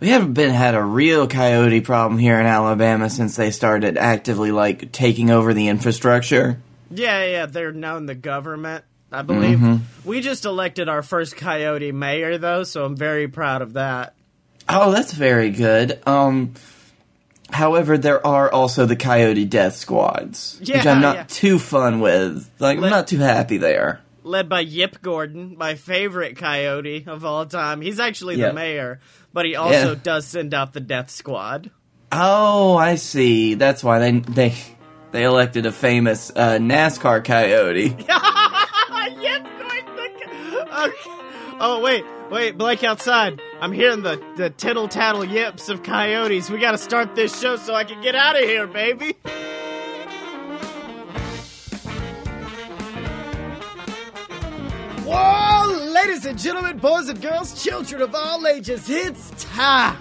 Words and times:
we 0.00 0.08
haven't 0.08 0.34
been 0.34 0.50
had 0.50 0.74
a 0.74 0.82
real 0.82 1.26
coyote 1.26 1.80
problem 1.80 2.18
here 2.18 2.38
in 2.38 2.46
Alabama 2.46 3.08
since 3.10 3.36
they 3.36 3.50
started 3.50 3.96
actively 3.96 4.52
like 4.52 4.92
taking 4.92 5.30
over 5.30 5.54
the 5.54 5.68
infrastructure. 5.68 6.60
Yeah, 6.90 7.24
yeah, 7.24 7.46
they're 7.46 7.72
now 7.72 7.96
in 7.96 8.06
the 8.06 8.14
government, 8.14 8.84
I 9.10 9.22
believe. 9.22 9.58
Mm-hmm. 9.58 10.08
We 10.08 10.20
just 10.20 10.44
elected 10.44 10.88
our 10.88 11.02
first 11.02 11.36
coyote 11.36 11.92
mayor, 11.92 12.38
though, 12.38 12.62
so 12.62 12.84
I'm 12.84 12.96
very 12.96 13.28
proud 13.28 13.62
of 13.62 13.74
that. 13.74 14.14
Oh, 14.68 14.92
that's 14.92 15.12
very 15.12 15.50
good. 15.50 16.00
Um, 16.06 16.54
however, 17.50 17.98
there 17.98 18.24
are 18.26 18.50
also 18.50 18.86
the 18.86 18.96
coyote 18.96 19.44
death 19.44 19.76
squads, 19.76 20.58
which 20.60 20.86
I'm 20.86 21.00
not 21.00 21.16
yeah. 21.16 21.24
too 21.28 21.58
fun 21.58 22.00
with. 22.00 22.48
Like, 22.58 22.78
Let- 22.78 22.86
I'm 22.86 22.90
not 22.90 23.08
too 23.08 23.18
happy 23.18 23.56
there. 23.58 24.00
Led 24.22 24.48
by 24.48 24.60
Yip 24.60 25.00
Gordon, 25.02 25.54
my 25.56 25.76
favorite 25.76 26.36
coyote 26.36 27.04
of 27.06 27.24
all 27.24 27.46
time. 27.46 27.80
He's 27.80 28.00
actually 28.00 28.34
Yeah. 28.34 28.48
the 28.48 28.54
mayor, 28.54 28.98
but 29.36 29.44
he 29.44 29.54
also 29.54 29.90
Yeah. 29.92 29.98
does 30.02 30.26
send 30.26 30.54
out 30.54 30.72
the 30.72 30.80
death 30.80 31.10
squad. 31.10 31.70
Oh, 32.10 32.74
I 32.78 32.94
see. 32.94 33.52
That's 33.52 33.84
why 33.84 33.98
they 33.98 34.12
they 34.20 34.54
they 35.12 35.24
elected 35.24 35.66
a 35.66 35.72
famous 35.72 36.32
uh, 36.34 36.56
NASCAR 36.56 37.22
coyote. 37.22 37.88
The- 38.06 38.16
Okay. 40.76 41.10
Oh, 41.58 41.80
wait, 41.82 42.04
wait, 42.30 42.56
Blake 42.58 42.82
outside. 42.84 43.40
I'm 43.60 43.72
hearing 43.72 44.02
the, 44.02 44.22
the 44.36 44.50
tittle 44.50 44.88
tattle 44.88 45.24
yips 45.24 45.68
of 45.68 45.82
coyotes. 45.82 46.50
We 46.50 46.58
gotta 46.58 46.76
start 46.78 47.14
this 47.14 47.38
show 47.40 47.56
so 47.56 47.74
I 47.74 47.84
can 47.84 48.00
get 48.02 48.14
out 48.14 48.36
of 48.36 48.42
here, 48.42 48.66
baby. 48.66 49.14
Whoa, 55.04 55.45
ladies 55.96 56.26
and 56.26 56.38
gentlemen, 56.38 56.76
boys 56.76 57.08
and 57.08 57.22
girls, 57.22 57.64
children 57.64 58.02
of 58.02 58.14
all 58.14 58.46
ages, 58.46 58.90
it's 58.90 59.30
time. 59.42 59.96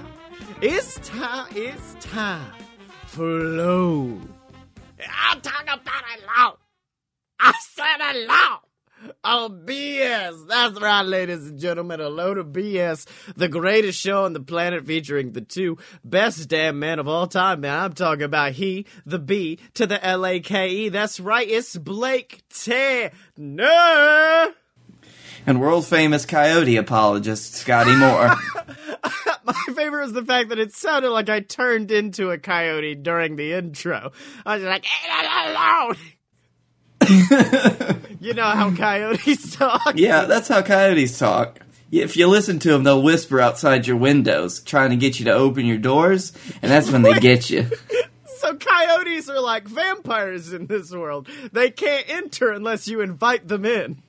It's 0.61 0.95
time. 1.07 1.47
It's 1.55 1.95
time 2.01 2.51
for 3.05 3.23
low. 3.23 4.19
I'm 4.99 5.39
talking 5.39 5.67
about 5.67 5.85
a 5.85 6.41
low. 6.41 6.57
I 7.39 7.53
said 7.71 8.01
a 8.01 8.25
loud. 8.25 8.59
Oh, 9.23 9.57
BS. 9.65 10.47
That's 10.47 10.81
right, 10.81 11.03
ladies 11.03 11.47
and 11.47 11.59
gentlemen. 11.59 12.01
A 12.01 12.09
load 12.09 12.39
of 12.39 12.47
BS. 12.47 13.07
The 13.37 13.47
greatest 13.47 13.99
show 13.99 14.25
on 14.25 14.33
the 14.33 14.41
planet 14.41 14.85
featuring 14.85 15.31
the 15.31 15.41
two 15.41 15.77
best 16.03 16.49
damn 16.49 16.77
men 16.77 16.99
of 16.99 17.07
all 17.07 17.27
time, 17.27 17.61
man. 17.61 17.79
I'm 17.79 17.93
talking 17.93 18.23
about 18.23 18.51
he, 18.53 18.85
the 19.05 19.19
B, 19.19 19.59
to 19.75 19.87
the 19.87 20.03
L-A-K-E. 20.03 20.89
That's 20.89 21.21
right. 21.21 21.47
It's 21.47 21.77
Blake 21.77 22.43
Tanner. 22.49 23.11
And 25.47 25.61
world 25.61 25.85
famous 25.85 26.25
coyote 26.25 26.77
apologist 26.77 27.53
Scottye 27.53 27.97
Moore. 27.97 28.35
My 29.45 29.53
favorite 29.75 30.05
is 30.05 30.13
the 30.13 30.25
fact 30.25 30.49
that 30.49 30.57
it 30.57 30.73
sounded 30.73 31.11
like 31.11 31.29
I 31.29 31.39
turned 31.39 31.91
into 31.91 32.31
a 32.31 32.37
coyote 32.39 32.95
during 32.95 33.35
the 33.35 33.53
intro. 33.53 34.11
I 34.43 34.55
was 34.55 34.63
like, 34.63 34.85
"Ain't 34.85 35.09
that 35.09 35.53
loud?" 35.53 35.97
you 38.19 38.33
know 38.33 38.43
how 38.43 38.75
coyotes 38.75 39.55
talk. 39.55 39.93
yeah, 39.95 40.25
that's 40.25 40.47
how 40.47 40.63
coyotes 40.63 41.19
talk. 41.19 41.59
If 41.91 42.17
you 42.17 42.27
listen 42.27 42.57
to 42.59 42.71
them, 42.71 42.83
they'll 42.83 43.03
whisper 43.03 43.39
outside 43.39 43.85
your 43.85 43.97
windows, 43.97 44.63
trying 44.63 44.89
to 44.89 44.95
get 44.95 45.19
you 45.19 45.25
to 45.25 45.33
open 45.33 45.67
your 45.67 45.77
doors, 45.77 46.33
and 46.61 46.71
that's 46.71 46.91
when 46.91 47.03
they 47.03 47.13
get 47.19 47.51
you. 47.51 47.69
So 48.37 48.55
coyotes 48.55 49.29
are 49.29 49.39
like 49.39 49.67
vampires 49.67 50.53
in 50.53 50.65
this 50.65 50.91
world. 50.91 51.27
They 51.51 51.69
can't 51.69 52.09
enter 52.09 52.51
unless 52.51 52.87
you 52.87 53.01
invite 53.01 53.47
them 53.47 53.65
in. 53.65 54.01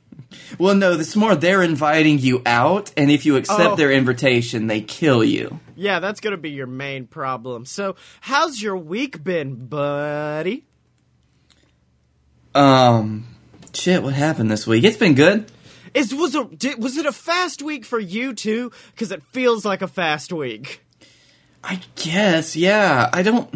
Well, 0.59 0.75
no, 0.75 0.93
it's 0.93 1.17
more 1.17 1.35
they're 1.35 1.63
inviting 1.63 2.19
you 2.19 2.43
out, 2.47 2.93
and 2.97 3.11
if 3.11 3.27
you 3.27 3.37
accept 3.37 3.61
Oh. 3.61 3.77
their 3.77 3.91
invitation, 3.93 4.67
they 4.69 4.81
kill 4.81 5.23
you. 5.25 5.61
Yeah, 5.75 5.99
that's 5.99 6.21
gonna 6.21 6.37
be 6.37 6.51
your 6.51 6.67
main 6.67 7.07
problem. 7.07 7.65
So, 7.65 7.97
how's 8.21 8.63
your 8.63 8.77
week 8.77 9.23
been, 9.25 9.67
buddy? 9.67 10.65
Um, 12.55 13.27
shit, 13.75 14.03
what 14.03 14.15
happened 14.15 14.51
this 14.51 14.67
week? 14.67 14.85
It's 14.85 14.97
been 14.97 15.15
good. 15.15 15.51
Is 15.95 16.15
was 16.15 16.35
a 16.35 16.45
did, 16.45 16.83
was 16.83 16.97
it 16.97 17.07
a 17.07 17.13
fast 17.13 17.63
week 17.63 17.85
for 17.85 17.99
you 17.99 18.35
too? 18.35 18.71
Because 18.93 19.11
it 19.13 19.23
feels 19.33 19.65
like 19.65 19.83
a 19.83 19.89
fast 19.89 20.33
week. 20.33 20.83
I 21.65 21.81
guess, 21.97 22.55
yeah. 22.55 23.11
I 23.13 23.23
don't. 23.23 23.49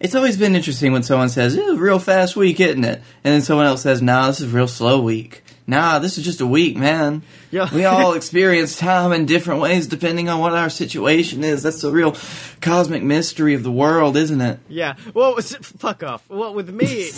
It's 0.00 0.14
always 0.14 0.36
been 0.36 0.56
interesting 0.56 0.92
when 0.92 1.02
someone 1.02 1.28
says, 1.28 1.54
"It's 1.54 1.68
a 1.68 1.76
real 1.76 1.98
fast 1.98 2.36
week, 2.36 2.58
isn't 2.60 2.84
it?" 2.84 3.02
And 3.22 3.34
then 3.34 3.42
someone 3.42 3.66
else 3.66 3.82
says, 3.82 4.00
"Nah, 4.02 4.28
this 4.28 4.40
is 4.40 4.52
a 4.52 4.56
real 4.56 4.68
slow 4.68 5.00
week." 5.00 5.42
Nah, 5.66 6.00
this 6.00 6.18
is 6.18 6.24
just 6.24 6.40
a 6.40 6.46
week, 6.46 6.76
man. 6.76 7.22
Yeah. 7.50 7.68
We 7.72 7.84
all 7.84 8.12
experience 8.14 8.76
time 8.76 9.12
in 9.12 9.26
different 9.26 9.60
ways 9.60 9.86
depending 9.86 10.28
on 10.28 10.40
what 10.40 10.52
our 10.52 10.70
situation 10.70 11.44
is. 11.44 11.62
That's 11.62 11.82
the 11.82 11.92
real 11.92 12.16
cosmic 12.60 13.02
mystery 13.02 13.54
of 13.54 13.62
the 13.62 13.70
world, 13.70 14.16
isn't 14.16 14.40
it? 14.40 14.58
Yeah. 14.68 14.94
Well, 15.14 15.34
was 15.34 15.54
fuck 15.54 16.02
off. 16.02 16.28
Well, 16.28 16.54
with 16.54 16.70
me, 16.70 17.10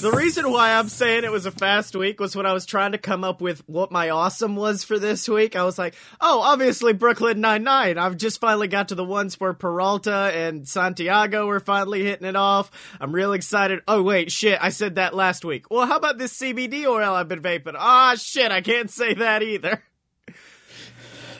the 0.00 0.12
reason 0.14 0.50
why 0.50 0.74
I'm 0.74 0.88
saying 0.88 1.24
it 1.24 1.32
was 1.32 1.46
a 1.46 1.50
fast 1.50 1.96
week 1.96 2.20
was 2.20 2.36
when 2.36 2.46
I 2.46 2.52
was 2.52 2.66
trying 2.66 2.92
to 2.92 2.98
come 2.98 3.24
up 3.24 3.40
with 3.40 3.66
what 3.68 3.90
my 3.90 4.10
awesome 4.10 4.56
was 4.56 4.84
for 4.84 4.98
this 4.98 5.28
week. 5.28 5.56
I 5.56 5.64
was 5.64 5.78
like, 5.78 5.94
oh, 6.20 6.40
obviously 6.40 6.92
Brooklyn 6.92 7.40
Nine 7.40 7.64
Nine. 7.64 7.98
I've 7.98 8.16
just 8.16 8.40
finally 8.40 8.68
got 8.68 8.88
to 8.88 8.94
the 8.94 9.04
ones 9.04 9.40
where 9.40 9.54
Peralta 9.54 10.30
and 10.34 10.68
Santiago 10.68 11.46
were 11.46 11.60
finally 11.60 12.04
hitting 12.04 12.26
it 12.26 12.36
off. 12.36 12.70
I'm 13.00 13.12
real 13.12 13.32
excited. 13.32 13.80
Oh 13.88 14.02
wait, 14.02 14.30
shit, 14.30 14.58
I 14.60 14.68
said 14.68 14.96
that 14.96 15.14
last 15.14 15.44
week. 15.44 15.70
Well, 15.70 15.86
how 15.86 15.96
about 15.96 16.18
this 16.18 16.36
CBD 16.38 16.84
oil 16.86 17.14
I've 17.14 17.28
been 17.28 17.42
vaping? 17.42 17.74
Ah, 17.90 18.14
shit, 18.16 18.52
I 18.52 18.60
can't 18.60 18.90
say 18.90 19.14
that 19.14 19.42
either. 19.42 19.82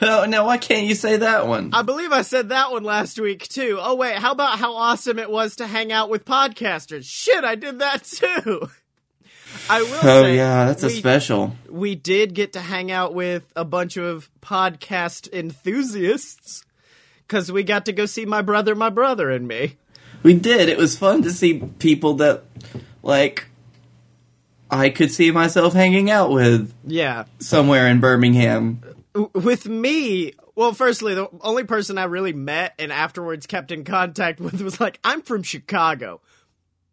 Oh, 0.00 0.24
now 0.26 0.46
why 0.46 0.58
can't 0.58 0.86
you 0.86 0.94
say 0.94 1.16
that 1.16 1.46
one? 1.48 1.70
I 1.74 1.82
believe 1.82 2.12
I 2.12 2.22
said 2.22 2.50
that 2.50 2.70
one 2.70 2.84
last 2.84 3.18
week 3.20 3.48
too. 3.48 3.78
Oh 3.80 3.96
wait, 3.96 4.14
how 4.16 4.30
about 4.32 4.58
how 4.58 4.74
awesome 4.76 5.18
it 5.18 5.28
was 5.28 5.56
to 5.56 5.66
hang 5.66 5.90
out 5.92 6.08
with 6.08 6.24
podcasters? 6.24 7.02
Shit, 7.04 7.42
I 7.44 7.56
did 7.56 7.80
that 7.80 8.04
too. 8.04 8.68
I 9.68 9.82
will 9.82 9.98
Oh 10.02 10.22
say, 10.22 10.36
yeah, 10.36 10.66
that's 10.66 10.84
a 10.84 10.90
special. 10.90 11.56
we 11.68 11.94
did 11.96 12.32
get 12.34 12.52
to 12.52 12.60
hang 12.60 12.90
out 12.92 13.12
with 13.12 13.42
a 13.56 13.64
bunch 13.64 13.96
of 13.96 14.30
podcast 14.40 15.30
enthusiasts 15.32 16.64
because 17.26 17.50
we 17.50 17.62
got 17.64 17.86
to 17.86 17.92
go 17.92 18.06
see 18.06 18.24
my 18.24 18.40
brother, 18.40 18.74
my 18.74 18.90
brother, 18.90 19.30
and 19.30 19.48
me. 19.48 19.76
We 20.22 20.34
did. 20.34 20.68
It 20.68 20.78
was 20.78 20.96
fun 20.96 21.22
to 21.22 21.30
see 21.30 21.58
people 21.78 22.14
that, 22.14 22.44
like, 23.02 23.46
I 24.70 24.90
could 24.90 25.10
see 25.10 25.30
myself 25.30 25.72
hanging 25.72 26.10
out 26.10 26.30
with 26.30 26.72
Yeah, 26.84 27.24
somewhere 27.38 27.86
in 27.88 28.00
Birmingham. 28.00 28.82
With 29.34 29.66
me. 29.66 30.32
Well, 30.54 30.72
firstly, 30.72 31.14
the 31.14 31.28
only 31.40 31.64
person 31.64 31.98
I 31.98 32.04
really 32.04 32.32
met 32.32 32.74
and 32.78 32.92
afterwards 32.92 33.46
kept 33.46 33.70
in 33.70 33.84
contact 33.84 34.40
with 34.40 34.60
was 34.60 34.80
like, 34.80 34.98
I'm 35.04 35.22
from 35.22 35.42
Chicago. 35.44 36.20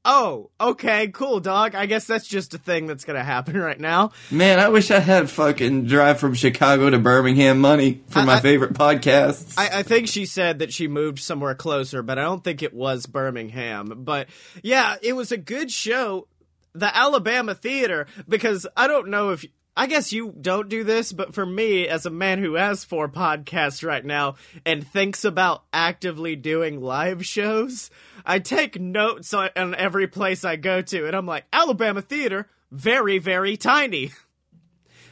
Oh, 0.08 0.52
okay, 0.62 1.08
cool, 1.08 1.40
dog. 1.40 1.74
I 1.74 1.88
guess 1.88 2.06
that's 2.06 2.28
just 2.28 2.54
a 2.54 2.60
thing 2.60 2.86
that's 2.86 3.06
gonna 3.06 3.24
happen 3.24 3.58
right 3.60 3.80
now. 3.80 4.12
Man, 4.30 4.60
I 4.60 4.70
wish 4.70 4.92
I 4.92 5.00
had 5.00 5.32
fucking 5.32 5.86
drive 5.88 6.20
from 6.20 6.36
Chicago 6.36 6.92
to 6.92 7.00
Birmingham 7.00 7.60
money 7.60 8.04
for 8.10 8.20
I- 8.20 8.26
my 8.26 8.36
I- 8.36 8.40
favorite 8.40 8.74
podcasts. 8.74 9.56
I, 9.58 9.80
I 9.80 9.84
think 9.84 10.08
she 10.08 10.28
said 10.28 10.60
that 10.60 10.72
she 10.72 10.88
moved 10.88 11.18
somewhere 11.20 11.56
closer, 11.56 12.04
but 12.04 12.20
I 12.20 12.22
don't 12.22 12.44
think 12.44 12.62
it 12.62 12.72
was 12.72 13.08
Birmingham. 13.08 14.04
But 14.06 14.28
yeah, 14.62 14.96
it 15.02 15.14
was 15.14 15.32
a 15.32 15.38
good 15.38 15.72
show. 15.72 16.28
The 16.76 16.96
Alabama 16.96 17.56
Theater, 17.56 18.08
because 18.28 18.68
I 18.76 18.88
don't 18.88 19.10
know 19.10 19.32
if. 19.32 19.46
I 19.78 19.88
guess 19.88 20.14
you 20.14 20.34
don't 20.40 20.70
do 20.70 20.86
this, 20.86 21.12
but 21.12 21.34
for 21.34 21.46
me, 21.46 21.86
as 21.86 22.06
a 22.06 22.10
man 22.10 22.40
who 22.40 22.54
has 22.54 22.86
four 22.86 23.10
podcasts 23.10 23.86
right 23.86 24.06
now 24.06 24.36
and 24.66 24.88
thinks 24.88 25.26
about 25.26 25.66
actively 25.74 26.38
doing 26.38 26.80
live 26.80 27.26
shows, 27.26 27.92
I 28.26 28.40
take 28.40 28.80
notes 28.80 29.34
on, 29.34 29.50
on 29.58 29.76
every 29.76 30.08
place 30.08 30.46
I 30.46 30.56
go 30.56 30.82
to, 30.82 31.08
and 31.08 31.14
I'm 31.14 31.26
like, 31.26 31.44
Alabama 31.52 32.02
Theater, 32.02 32.48
very, 32.72 33.18
very 33.18 33.58
tiny. 33.58 34.14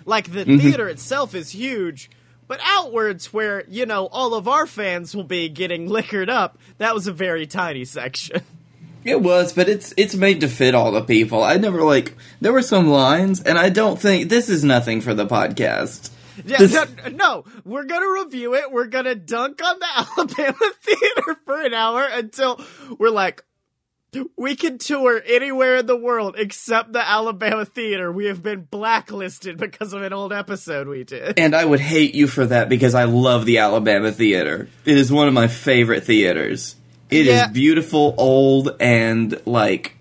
Like 0.05 0.31
the 0.31 0.43
mm-hmm. 0.43 0.57
theater 0.57 0.89
itself 0.89 1.33
is 1.33 1.51
huge, 1.51 2.09
but 2.47 2.59
outwards 2.63 3.31
where, 3.31 3.63
you 3.67 3.85
know, 3.85 4.07
all 4.07 4.33
of 4.33 4.47
our 4.47 4.67
fans 4.67 5.15
will 5.15 5.23
be 5.23 5.49
getting 5.49 5.87
liquored 5.89 6.29
up, 6.29 6.57
that 6.77 6.93
was 6.93 7.07
a 7.07 7.13
very 7.13 7.47
tiny 7.47 7.85
section. 7.85 8.41
it 9.05 9.21
was, 9.21 9.53
but 9.53 9.69
it's 9.69 9.93
it's 9.97 10.15
made 10.15 10.41
to 10.41 10.47
fit 10.47 10.75
all 10.75 10.91
the 10.91 11.03
people. 11.03 11.43
I 11.43 11.57
never 11.57 11.81
like 11.83 12.15
there 12.41 12.53
were 12.53 12.61
some 12.61 12.87
lines, 12.87 13.41
and 13.41 13.57
I 13.57 13.69
don't 13.69 13.99
think 13.99 14.29
this 14.29 14.49
is 14.49 14.63
nothing 14.63 15.01
for 15.01 15.13
the 15.13 15.25
podcast. 15.27 16.09
Yeah, 16.45 16.57
This- 16.57 16.73
no, 16.73 16.85
no, 17.11 17.43
we're 17.63 17.83
gonna 17.83 18.23
review 18.23 18.55
it. 18.55 18.71
We're 18.71 18.87
gonna 18.87 19.15
dunk 19.15 19.61
on 19.63 19.79
the 19.79 19.85
Alabama 20.17 20.71
theater 20.81 21.37
for 21.45 21.61
an 21.61 21.73
hour 21.75 22.03
until 22.11 22.59
we're 22.97 23.11
like, 23.11 23.43
we 24.37 24.55
can 24.55 24.77
tour 24.77 25.21
anywhere 25.25 25.77
in 25.77 25.85
the 25.87 25.95
world 25.97 26.35
except 26.37 26.93
the 26.93 27.07
Alabama 27.07 27.65
theater. 27.65 28.11
We 28.11 28.25
have 28.25 28.43
been 28.43 28.61
blacklisted 28.61 29.57
because 29.57 29.93
of 29.93 30.01
an 30.03 30.13
old 30.13 30.31
episode 30.33 30.87
we 30.87 31.03
did. 31.03 31.39
And 31.39 31.55
I 31.55 31.65
would 31.65 31.79
hate 31.79 32.13
you 32.15 32.27
for 32.27 32.45
that 32.45 32.69
because 32.69 32.93
I 32.95 33.05
love 33.05 33.45
the 33.45 33.57
Alabama 33.59 34.11
Theater. 34.11 34.69
It 34.85 34.97
is 34.97 35.11
one 35.11 35.27
of 35.27 35.33
my 35.33 35.47
favorite 35.47 36.03
theaters. 36.03 36.75
It 37.13 37.27
is 37.27 37.35
Yeah. 37.35 37.47
beautiful, 37.47 38.15
old, 38.17 38.75
and 38.79 39.39
like 39.45 39.95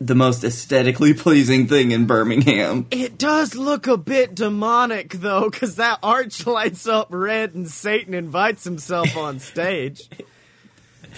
the 0.00 0.14
most 0.14 0.44
aesthetically 0.44 1.12
pleasing 1.24 1.66
thing 1.66 1.90
in 1.90 2.06
Birmingham. 2.06 2.86
It 2.90 3.18
does 3.18 3.54
look 3.56 3.86
a 3.86 3.96
bit 3.96 4.34
demonic, 4.34 5.14
though, 5.14 5.48
because 5.50 5.76
that 5.76 5.98
arch 6.02 6.46
lights 6.46 6.86
up 6.86 7.08
red 7.10 7.54
and 7.54 7.68
Satan 7.68 8.14
invites 8.14 8.64
himself 8.64 9.16
on 9.16 9.38
stage. 9.40 10.02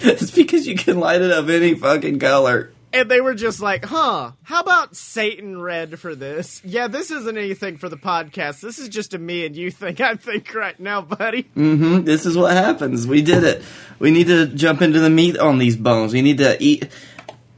It's 0.03 0.31
because 0.31 0.65
you 0.67 0.75
can 0.75 0.99
light 0.99 1.21
it 1.21 1.31
up 1.31 1.47
any 1.49 1.75
fucking 1.75 2.17
color. 2.17 2.71
And 2.93 3.09
they 3.09 3.21
were 3.21 3.33
just 3.33 3.61
like, 3.61 3.85
huh, 3.85 4.31
how 4.43 4.61
about 4.61 4.95
Satan 4.95 5.61
red 5.61 5.99
for 5.99 6.13
this? 6.13 6.61
Yeah, 6.65 6.87
this 6.87 7.09
isn't 7.11 7.37
anything 7.37 7.77
for 7.77 7.87
the 7.87 7.97
podcast. 7.97 8.59
This 8.59 8.79
is 8.79 8.89
just 8.89 9.13
a 9.13 9.17
me 9.17 9.45
and 9.45 9.55
you 9.55 9.71
thing, 9.71 10.01
I 10.01 10.15
think, 10.15 10.53
right 10.53 10.79
now, 10.79 11.01
buddy. 11.01 11.43
Mm-hmm. 11.43 12.03
This 12.03 12.25
is 12.25 12.37
what 12.37 12.53
happens. 12.53 13.07
We 13.07 13.21
did 13.21 13.43
it. 13.43 13.63
We 13.99 14.11
need 14.11 14.27
to 14.27 14.47
jump 14.47 14.81
into 14.81 14.99
the 14.99 15.09
meat 15.09 15.37
on 15.37 15.57
these 15.57 15.77
bones. 15.77 16.13
We 16.13 16.21
need 16.21 16.39
to 16.39 16.61
eat. 16.61 16.89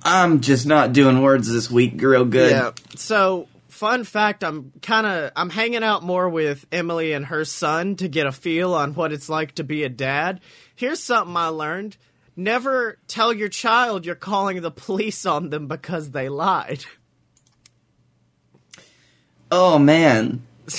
I'm 0.04 0.42
just 0.42 0.68
not 0.68 0.94
doing 0.94 1.22
words 1.22 1.52
this 1.52 1.72
week 1.72 2.02
real 2.02 2.26
good. 2.26 2.52
Yeah. 2.52 2.72
So, 2.96 3.48
fun 3.70 4.04
fact, 4.04 4.44
I'm 4.44 4.72
kind 4.82 5.08
of 5.08 5.32
I'm 5.36 5.50
hanging 5.50 5.84
out 5.84 6.04
more 6.04 6.30
with 6.30 6.66
Emily 6.72 7.14
and 7.14 7.26
her 7.26 7.46
son 7.46 7.96
to 7.98 8.08
get 8.08 8.28
a 8.28 8.32
feel 8.32 8.74
on 8.74 8.94
what 8.94 9.12
it's 9.12 9.30
like 9.30 9.56
to 9.56 9.64
be 9.64 9.84
a 9.84 9.90
dad. 9.90 10.42
Here's 10.76 11.02
something 11.02 11.36
I 11.36 11.48
learned. 11.48 11.98
Never 12.36 12.98
tell 13.08 13.32
your 13.32 13.50
child 13.50 14.06
you're 14.06 14.16
calling 14.16 14.62
the 14.62 14.72
police 14.72 15.26
on 15.26 15.50
them 15.50 15.68
because 15.68 16.12
they 16.12 16.30
lied. 16.30 16.84
Oh 19.52 19.78
man, 19.78 20.42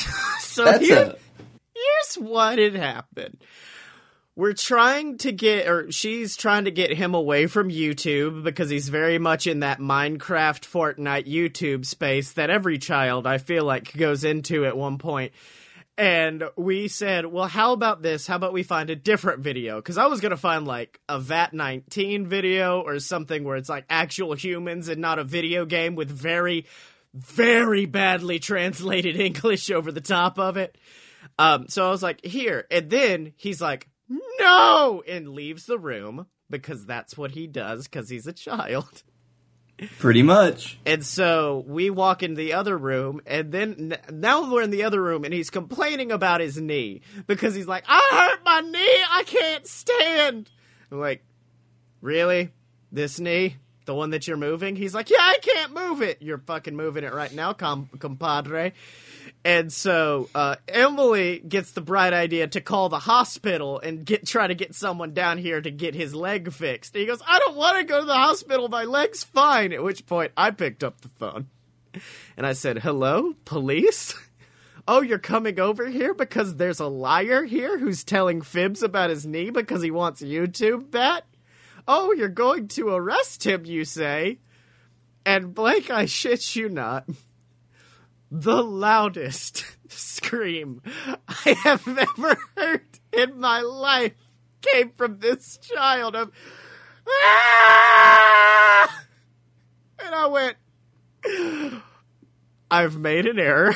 So 0.55 0.65
that's 0.65 0.87
here, 0.87 0.97
a 0.97 1.17
here's 1.75 2.15
what 2.15 2.59
had 2.61 2.77
happened. 2.77 3.39
We're 4.37 4.53
trying 4.53 5.19
to 5.19 5.33
get, 5.33 5.69
or 5.69 5.91
she's 5.91 6.37
trying 6.37 6.65
to 6.65 6.71
get 6.71 6.93
him 6.93 7.15
away 7.15 7.47
from 7.47 7.71
YouTube 7.71 8.43
because 8.45 8.71
he's 8.71 8.89
very 8.89 9.19
much 9.19 9.47
in 9.47 9.61
that 9.61 9.79
Minecraft, 9.81 10.62
Fortnite, 10.62 11.27
YouTube 11.27 11.85
space 11.87 12.33
that 12.33 12.51
every 12.51 12.79
child, 12.79 13.27
I 13.27 13.39
feel 13.39 13.65
like, 13.65 13.97
goes 13.97 14.23
into 14.23 14.65
at 14.65 14.77
one 14.77 14.99
point. 14.99 15.33
And 15.96 16.44
we 16.56 16.88
said, 16.88 17.26
well, 17.26 17.46
how 17.46 17.73
about 17.73 18.02
this? 18.02 18.26
How 18.26 18.35
about 18.37 18.52
we 18.52 18.64
find 18.64 18.91
a 18.91 18.96
different 18.96 19.41
video? 19.41 19.76
Because 19.76 19.96
I 19.96 20.06
was 20.06 20.20
going 20.20 20.31
to 20.31 20.37
find 20.37 20.67
like 20.67 21.00
a 21.08 21.20
VAT19 21.20 22.26
video 22.26 22.81
or 22.81 22.99
something 22.99 23.44
where 23.44 23.56
it's 23.56 23.69
like 23.69 23.85
actual 23.88 24.35
humans 24.35 24.88
and 24.88 25.00
not 25.00 25.20
a 25.20 25.25
video 25.25 25.64
game 25.64 25.94
with 25.94 26.11
very, 26.11 26.67
very 27.14 27.87
badly 27.87 28.41
translated 28.41 29.17
English 29.20 29.70
over 29.70 29.93
the 29.93 30.00
top 30.00 30.38
of 30.38 30.56
it. 30.56 30.76
Um, 31.38 31.69
so 31.69 31.87
I 31.87 31.91
was 31.91 32.02
like, 32.02 32.25
here. 32.25 32.67
And 32.73 32.91
then 32.91 33.32
he's 33.37 33.61
like, 33.61 33.88
no! 34.08 35.02
And 35.06 35.29
leaves 35.29 35.67
the 35.67 35.79
room 35.79 36.26
because 36.50 36.87
that's 36.87 37.17
what 37.17 37.31
he 37.31 37.46
does 37.46 37.85
because 37.85 38.08
he's 38.08 38.26
a 38.26 38.32
child. 38.32 39.02
pretty 39.99 40.23
much. 40.23 40.79
And 40.87 41.05
so 41.05 41.65
we 41.67 41.91
walk 41.91 42.23
in 42.23 42.35
the 42.35 42.55
other 42.55 42.76
room, 42.76 43.21
and 43.26 43.53
then 43.53 43.97
now 44.11 44.50
we're 44.53 44.62
in 44.62 44.71
the 44.71 44.85
other 44.85 45.03
room, 45.03 45.25
and 45.25 45.35
he's 45.35 45.50
complaining 45.50 46.12
about 46.12 46.41
his 46.41 46.61
knee 46.61 47.03
because 47.26 47.55
he's 47.55 47.67
like, 47.67 47.85
I 47.88 48.31
hurt 48.31 48.44
my 48.44 48.61
knee, 48.61 49.05
I 49.11 49.23
can't 49.25 49.67
stand. 49.67 50.50
I'm 50.91 51.00
like, 51.00 51.25
really? 52.00 52.50
This 52.93 53.19
knee? 53.19 53.56
The 53.87 53.94
one 53.94 54.11
that 54.11 54.26
you're 54.26 54.38
moving? 54.38 54.76
He's 54.76 54.94
like, 54.94 55.11
yeah, 55.11 55.19
I 55.21 55.38
can't 55.43 55.75
move 55.75 56.00
it. 56.00 56.23
You're 56.23 56.38
fucking 56.38 56.75
moving 56.75 57.05
it 57.05 57.12
right 57.12 57.32
now, 57.32 57.53
com- 57.53 57.91
compadre. 57.99 58.73
And 59.44 59.70
so 59.70 60.31
uh, 60.35 60.56
Emily 60.67 61.38
gets 61.38 61.73
the 61.73 61.82
bright 61.82 62.14
idea 62.14 62.46
to 62.49 62.62
call 62.62 62.88
the 62.88 62.99
hospital 62.99 63.79
and 63.79 64.05
get 64.05 64.26
try 64.26 64.46
to 64.46 64.55
get 64.55 64.75
someone 64.75 65.12
down 65.12 65.37
here 65.37 65.61
to 65.61 65.70
get 65.70 65.94
his 65.94 66.14
leg 66.14 66.50
fixed. 66.50 66.94
And 66.94 67.02
he 67.02 67.06
goes, 67.06 67.20
"I 67.26 67.38
don't 67.38 67.56
want 67.56 67.79
to 67.79 67.85
go 67.85 68.00
to 68.00 68.06
the 68.06 68.14
hospital. 68.14 68.69
My 68.69 68.85
leg's 68.85 69.23
fine." 69.23 69.73
At 69.73 69.85
which 69.85 70.06
point, 70.06 70.32
I 70.35 70.50
picked 70.50 70.82
up 70.82 71.02
the 71.02 71.08
phone 71.08 71.49
and 72.38 72.46
I 72.46 72.55
said, 72.55 72.79
"Hello, 72.79 73.35
police." 73.44 74.14
Oh, 74.87 75.00
you're 75.00 75.19
coming 75.19 75.58
over 75.58 75.88
here 75.88 76.12
because 76.12 76.56
there's 76.56 76.79
a 76.79 76.87
liar 76.87 77.44
here 77.44 77.79
who's 77.79 78.05
telling 78.05 78.43
fibs 78.43 78.82
about 78.82 79.08
his 79.08 79.25
knee 79.25 79.49
because 79.49 79.81
he 79.81 79.91
wants 79.91 80.20
YouTube 80.20 80.91
bet? 80.91 81.25
Oh, 81.88 82.12
you're 82.12 82.29
going 82.29 82.69
to 82.69 82.91
arrest 82.91 83.46
him, 83.46 83.64
you 83.64 83.87
say? 83.87 84.41
And 85.25 85.55
Blake, 85.55 85.91
I 85.91 86.05
shit 86.05 86.55
you 86.55 86.69
not 86.69 87.08
the 88.35 88.63
loudest 88.65 89.65
scream 89.89 90.83
I 91.29 91.57
have 91.63 91.87
ever 91.87 92.37
heard 92.57 92.83
in 93.13 93.39
my 93.39 93.61
life 93.61 94.13
came 94.61 94.91
from 94.91 95.21
this 95.21 95.59
child 95.59 96.17
of 96.17 96.33
"Ah!" 97.09 99.05
and 100.05 100.15
I 100.15 100.27
went 100.27 100.57
I've 102.71 102.99
made 102.99 103.27
an 103.27 103.39
error. 103.39 103.75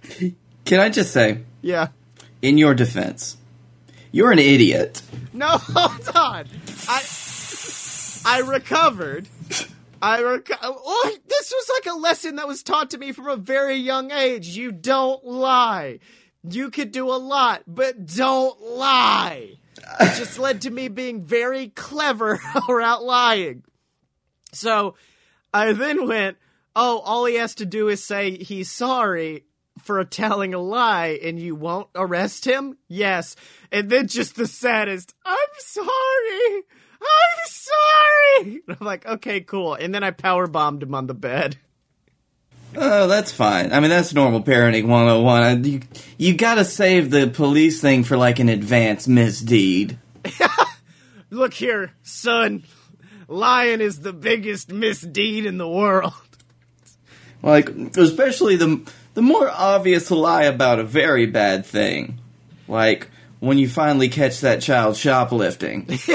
Can 0.64 0.78
I 0.78 0.88
just 0.88 1.12
say, 1.12 1.40
yeah. 1.60 1.88
in 2.40 2.56
your 2.56 2.74
defense, 2.74 3.36
you're 4.12 4.30
an 4.30 4.38
idiot. 4.38 5.02
No, 5.32 5.46
hold 5.58 6.08
on. 6.14 6.46
I 6.88 7.02
I 8.24 8.40
recovered. 8.48 9.26
I 10.02 10.20
reco- 10.20 10.56
oh, 10.62 11.16
this 11.28 11.52
was 11.52 11.70
like 11.76 11.94
a 11.94 11.98
lesson 11.98 12.36
that 12.36 12.48
was 12.48 12.62
taught 12.62 12.90
to 12.90 12.98
me 12.98 13.12
from 13.12 13.28
a 13.28 13.36
very 13.36 13.76
young 13.76 14.10
age. 14.10 14.48
You 14.48 14.72
don't 14.72 15.24
lie. 15.24 15.98
You 16.48 16.70
could 16.70 16.90
do 16.90 17.08
a 17.10 17.16
lot, 17.18 17.62
but 17.66 18.06
don't 18.06 18.60
lie. 18.62 19.58
It 20.00 20.16
just 20.16 20.38
led 20.38 20.62
to 20.62 20.70
me 20.70 20.88
being 20.88 21.24
very 21.24 21.68
clever 21.68 22.40
around 22.68 23.02
lying. 23.02 23.62
So 24.52 24.94
I 25.52 25.72
then 25.72 26.08
went, 26.08 26.38
oh, 26.74 26.98
all 27.00 27.24
he 27.26 27.36
has 27.36 27.54
to 27.56 27.66
do 27.66 27.88
is 27.88 28.02
say 28.02 28.36
he's 28.36 28.70
sorry 28.70 29.44
for 29.82 30.02
telling 30.04 30.54
a 30.54 30.58
lie 30.58 31.18
and 31.22 31.38
you 31.38 31.54
won't 31.54 31.88
arrest 31.94 32.44
him? 32.44 32.78
Yes. 32.88 33.36
And 33.72 33.90
then 33.90 34.08
just 34.08 34.36
the 34.36 34.46
saddest, 34.46 35.14
I'm 35.24 35.36
sorry. 35.58 36.62
I'm 37.00 37.46
sorry. 37.46 38.62
And 38.68 38.76
I'm 38.80 38.86
like, 38.86 39.04
okay, 39.06 39.40
cool. 39.40 39.74
And 39.74 39.94
then 39.94 40.02
I 40.02 40.12
power 40.12 40.46
bombed 40.46 40.82
him 40.82 40.94
on 40.94 41.06
the 41.06 41.14
bed. 41.14 41.56
Oh, 42.76 43.06
that's 43.08 43.32
fine. 43.32 43.72
I 43.72 43.80
mean, 43.80 43.90
that's 43.90 44.14
normal 44.14 44.42
parenting 44.42 44.86
101. 44.86 45.42
Uh, 45.42 45.56
You, 45.68 45.80
you 46.16 46.34
gotta 46.34 46.64
save 46.64 47.10
the 47.10 47.26
police 47.26 47.80
thing 47.80 48.04
for 48.04 48.16
like 48.16 48.38
an 48.38 48.48
advanced 48.48 49.08
misdeed. 49.08 49.98
Look 51.30 51.52
here, 51.54 51.92
son. 52.02 52.64
Lying 53.28 53.80
is 53.80 54.00
the 54.00 54.12
biggest 54.12 54.72
misdeed 54.72 55.46
in 55.46 55.58
the 55.58 55.68
world. 55.68 56.12
Like, 57.42 57.68
especially 57.96 58.56
the 58.56 58.82
the 59.14 59.22
more 59.22 59.48
obvious 59.48 60.10
lie 60.10 60.44
about 60.44 60.78
a 60.78 60.84
very 60.84 61.26
bad 61.26 61.66
thing. 61.66 62.18
Like, 62.68 63.08
when 63.40 63.58
you 63.58 63.68
finally 63.68 64.08
catch 64.08 64.40
that 64.40 64.62
child 64.62 64.96
shoplifting. 64.96 65.98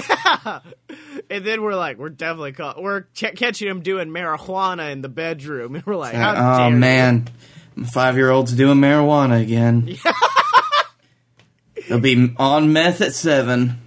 And 1.29 1.45
then 1.45 1.63
we're 1.63 1.75
like, 1.75 1.97
we're 1.97 2.09
definitely 2.09 2.53
caught. 2.53 2.81
We're 2.81 3.01
ch- 3.13 3.35
catching 3.35 3.67
him 3.67 3.81
doing 3.81 4.09
marijuana 4.09 4.91
in 4.91 5.01
the 5.01 5.09
bedroom. 5.09 5.75
And 5.75 5.85
we're 5.85 5.95
like, 5.95 6.15
how 6.15 6.31
uh, 6.31 6.67
oh, 6.67 6.69
man. 6.69 7.27
Five 7.91 8.15
year 8.15 8.29
old's 8.29 8.53
doing 8.53 8.77
marijuana 8.77 9.41
again. 9.41 9.97
They'll 11.89 11.99
be 11.99 12.33
on 12.37 12.71
meth 12.73 13.01
at 13.01 13.13
seven. 13.13 13.81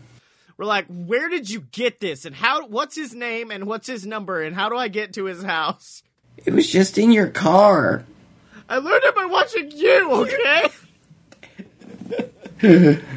We're 0.57 0.67
like, 0.67 0.87
where 0.89 1.29
did 1.29 1.49
you 1.49 1.61
get 1.61 2.01
this? 2.01 2.25
And 2.25 2.35
how? 2.35 2.67
What's 2.67 2.97
his 2.97 3.15
name? 3.15 3.51
And 3.51 3.67
what's 3.67 3.87
his 3.87 4.05
number? 4.05 4.43
And 4.43 4.55
how 4.55 4.69
do 4.69 4.77
I 4.77 4.89
get 4.89 5.15
to 5.15 5.25
his 5.25 5.43
house? 5.43 6.03
It 6.45 6.53
was 6.53 6.69
just 6.71 6.99
in 6.99 7.13
your 7.13 7.29
car. 7.29 8.05
I 8.69 8.79
learned 8.79 9.05
it 9.05 9.15
by 9.15 9.25
watching 9.25 9.71
you. 9.71 10.27
Okay. 12.63 13.09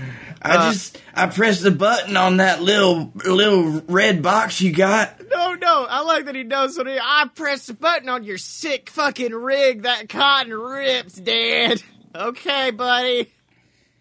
I 0.41 0.55
Uh, 0.55 0.71
just 0.71 0.99
I 1.13 1.27
pressed 1.27 1.61
the 1.63 1.71
button 1.71 2.17
on 2.17 2.37
that 2.37 2.61
little 2.61 3.11
little 3.15 3.81
red 3.87 4.21
box 4.23 4.59
you 4.61 4.73
got. 4.73 5.21
No, 5.29 5.53
no. 5.53 5.85
I 5.89 6.01
like 6.01 6.25
that 6.25 6.35
he 6.35 6.43
knows 6.43 6.77
what 6.77 6.87
he. 6.87 6.97
I 7.01 7.27
pressed 7.33 7.67
the 7.67 7.73
button 7.73 8.09
on 8.09 8.23
your 8.23 8.37
sick 8.39 8.89
fucking 8.89 9.33
rig. 9.33 9.83
That 9.83 10.09
cotton 10.09 10.53
rips, 10.53 11.13
Dad. 11.13 11.81
Okay, 12.15 12.71
buddy. 12.71 13.31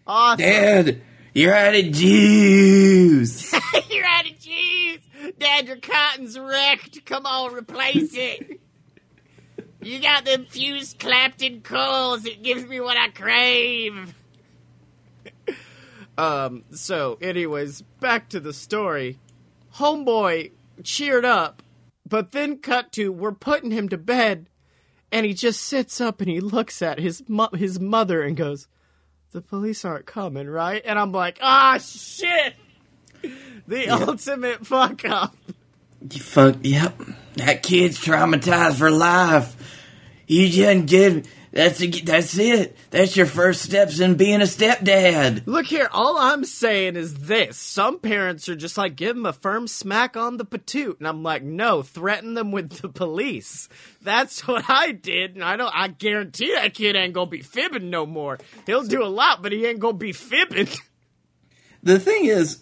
Awesome. 0.05 0.39
Dad, 0.39 1.01
you're 1.33 1.53
out 1.55 1.75
of 1.75 1.91
juice. 1.91 3.53
You're 3.89 4.05
out 4.05 4.29
of 4.29 4.39
cheese. 4.39 4.99
Dad, 5.39 5.67
your 5.67 5.77
cotton's 5.77 6.37
wrecked. 6.37 7.05
Come 7.05 7.25
on, 7.25 7.53
replace 7.53 8.13
it. 8.15 8.59
You 9.81 9.99
got 9.99 10.25
them 10.25 10.45
fused 10.45 10.99
Clapton 10.99 11.61
coils. 11.61 12.25
It 12.25 12.43
gives 12.43 12.65
me 12.65 12.79
what 12.81 12.97
I 12.97 13.09
crave. 13.09 14.13
Um, 16.21 16.63
so, 16.71 17.17
anyways, 17.19 17.81
back 17.99 18.29
to 18.29 18.39
the 18.39 18.53
story. 18.53 19.17
Homeboy 19.75 20.51
cheered 20.83 21.25
up, 21.25 21.63
but 22.07 22.31
then 22.31 22.57
cut 22.59 22.91
to 22.93 23.11
we're 23.11 23.31
putting 23.31 23.71
him 23.71 23.89
to 23.89 23.97
bed, 23.97 24.47
and 25.11 25.25
he 25.25 25.33
just 25.33 25.61
sits 25.61 25.99
up 25.99 26.21
and 26.21 26.29
he 26.29 26.39
looks 26.39 26.81
at 26.83 26.99
his 26.99 27.23
mo- 27.27 27.49
his 27.55 27.79
mother 27.79 28.21
and 28.21 28.37
goes, 28.37 28.67
"The 29.31 29.41
police 29.41 29.83
aren't 29.83 30.05
coming, 30.05 30.47
right?" 30.47 30.83
And 30.85 30.99
I'm 30.99 31.11
like, 31.11 31.39
"Ah, 31.41 31.79
shit." 31.79 32.53
The 33.67 33.89
ultimate 33.89 34.65
fuck 34.65 35.05
up. 35.05 35.35
you 36.01 36.19
fuck. 36.19 36.57
Yep. 36.61 37.01
That 37.35 37.63
kid's 37.63 37.99
traumatized 37.99 38.75
for 38.77 38.91
life. 38.91 39.55
You 40.27 40.49
just 40.49 40.85
get 40.87 41.25
that's 41.51 41.85
that's 42.03 42.37
it. 42.37 42.77
That's 42.91 43.17
your 43.17 43.25
first 43.25 43.61
steps 43.61 43.99
in 43.99 44.15
being 44.15 44.41
a 44.41 44.45
stepdad. 44.45 45.43
Look 45.45 45.65
here, 45.65 45.89
all 45.91 46.17
I'm 46.17 46.45
saying 46.45 46.95
is 46.95 47.13
this. 47.13 47.57
Some 47.57 47.99
parents 47.99 48.47
are 48.47 48.55
just 48.55 48.77
like, 48.77 48.95
give 48.95 49.15
them 49.15 49.25
a 49.25 49.33
firm 49.33 49.67
smack 49.67 50.15
on 50.15 50.37
the 50.37 50.45
patoot. 50.45 50.99
And 50.99 51.07
I'm 51.07 51.23
like, 51.23 51.43
no, 51.43 51.81
threaten 51.81 52.35
them 52.35 52.51
with 52.53 52.81
the 52.81 52.87
police. 52.87 53.67
That's 54.01 54.47
what 54.47 54.69
I 54.69 54.93
did. 54.93 55.35
And 55.35 55.43
I 55.43 55.57
don't, 55.57 55.73
I 55.75 55.89
guarantee 55.89 56.53
that 56.55 56.73
kid 56.73 56.95
ain't 56.95 57.13
gonna 57.13 57.29
be 57.29 57.41
fibbing 57.41 57.89
no 57.89 58.05
more. 58.05 58.39
He'll 58.65 58.83
do 58.83 59.03
a 59.03 59.07
lot, 59.07 59.41
but 59.41 59.51
he 59.51 59.65
ain't 59.65 59.79
gonna 59.79 59.97
be 59.97 60.13
fibbing. 60.13 60.69
The 61.83 61.97
thing 61.97 62.25
is, 62.25 62.59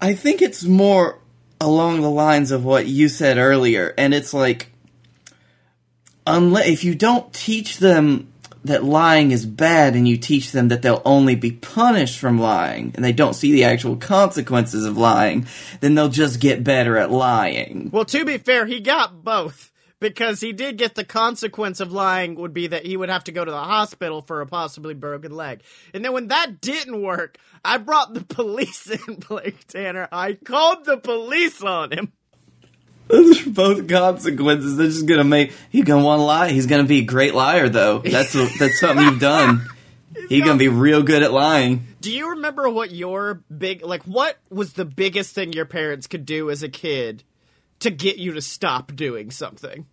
I 0.00 0.14
think 0.14 0.42
it's 0.42 0.64
more 0.64 1.20
along 1.60 2.00
the 2.00 2.10
lines 2.10 2.50
of 2.50 2.64
what 2.64 2.88
you 2.88 3.08
said 3.08 3.38
earlier. 3.38 3.94
And 3.96 4.12
it's 4.12 4.34
like, 4.34 4.72
unless, 6.26 6.66
if 6.66 6.84
you 6.84 6.94
don't 6.94 7.32
teach 7.32 7.78
them 7.78 8.32
that 8.64 8.84
lying 8.84 9.30
is 9.30 9.46
bad 9.46 9.94
and 9.94 10.06
you 10.08 10.16
teach 10.16 10.52
them 10.52 10.68
that 10.68 10.82
they'll 10.82 11.02
only 11.04 11.34
be 11.34 11.52
punished 11.52 12.18
from 12.18 12.38
lying 12.38 12.92
and 12.94 13.04
they 13.04 13.12
don't 13.12 13.34
see 13.34 13.52
the 13.52 13.64
actual 13.64 13.96
consequences 13.96 14.84
of 14.84 14.96
lying, 14.96 15.46
then 15.80 15.94
they'll 15.94 16.08
just 16.08 16.40
get 16.40 16.64
better 16.64 16.96
at 16.96 17.10
lying. 17.10 17.90
Well, 17.92 18.04
to 18.06 18.24
be 18.24 18.38
fair, 18.38 18.66
he 18.66 18.80
got 18.80 19.22
both 19.22 19.72
because 20.00 20.40
he 20.40 20.52
did 20.52 20.76
get 20.76 20.94
the 20.94 21.04
consequence 21.04 21.80
of 21.80 21.92
lying 21.92 22.34
would 22.34 22.52
be 22.52 22.66
that 22.66 22.84
he 22.84 22.96
would 22.96 23.08
have 23.08 23.24
to 23.24 23.32
go 23.32 23.44
to 23.44 23.50
the 23.50 23.56
hospital 23.56 24.22
for 24.22 24.40
a 24.40 24.46
possibly 24.46 24.94
broken 24.94 25.32
leg. 25.32 25.62
And 25.94 26.04
then 26.04 26.12
when 26.12 26.28
that 26.28 26.60
didn't 26.60 27.02
work, 27.02 27.38
I 27.64 27.78
brought 27.78 28.14
the 28.14 28.24
police 28.34 28.90
in, 28.90 29.16
Blake 29.28 29.66
Tanner. 29.68 30.08
I 30.12 30.34
called 30.34 30.84
the 30.84 30.98
police 30.98 31.62
on 31.62 31.92
him. 31.92 32.12
Those 33.08 33.46
are 33.46 33.50
both 33.50 33.88
consequences. 33.88 34.76
They're 34.76 34.86
just 34.86 35.06
gonna 35.06 35.24
make 35.24 35.52
he's 35.70 35.84
gonna 35.84 36.04
want 36.04 36.20
to 36.20 36.24
lie. 36.24 36.50
He's 36.50 36.66
gonna 36.66 36.84
be 36.84 36.98
a 36.98 37.04
great 37.04 37.34
liar, 37.34 37.68
though. 37.68 37.98
That's 37.98 38.34
a, 38.34 38.48
that's 38.58 38.80
something 38.80 39.04
you've 39.04 39.20
done. 39.20 39.68
He's 40.28 40.42
gonna 40.42 40.58
be 40.58 40.68
real 40.68 41.02
good 41.02 41.22
at 41.22 41.32
lying. 41.32 41.86
Do 42.00 42.10
you 42.10 42.30
remember 42.30 42.68
what 42.70 42.90
your 42.90 43.42
big 43.56 43.84
like 43.84 44.02
what 44.04 44.38
was 44.50 44.72
the 44.72 44.84
biggest 44.84 45.34
thing 45.34 45.52
your 45.52 45.66
parents 45.66 46.06
could 46.06 46.24
do 46.24 46.50
as 46.50 46.62
a 46.62 46.68
kid 46.68 47.22
to 47.80 47.90
get 47.90 48.16
you 48.16 48.32
to 48.32 48.40
stop 48.40 48.94
doing 48.96 49.30
something? 49.30 49.86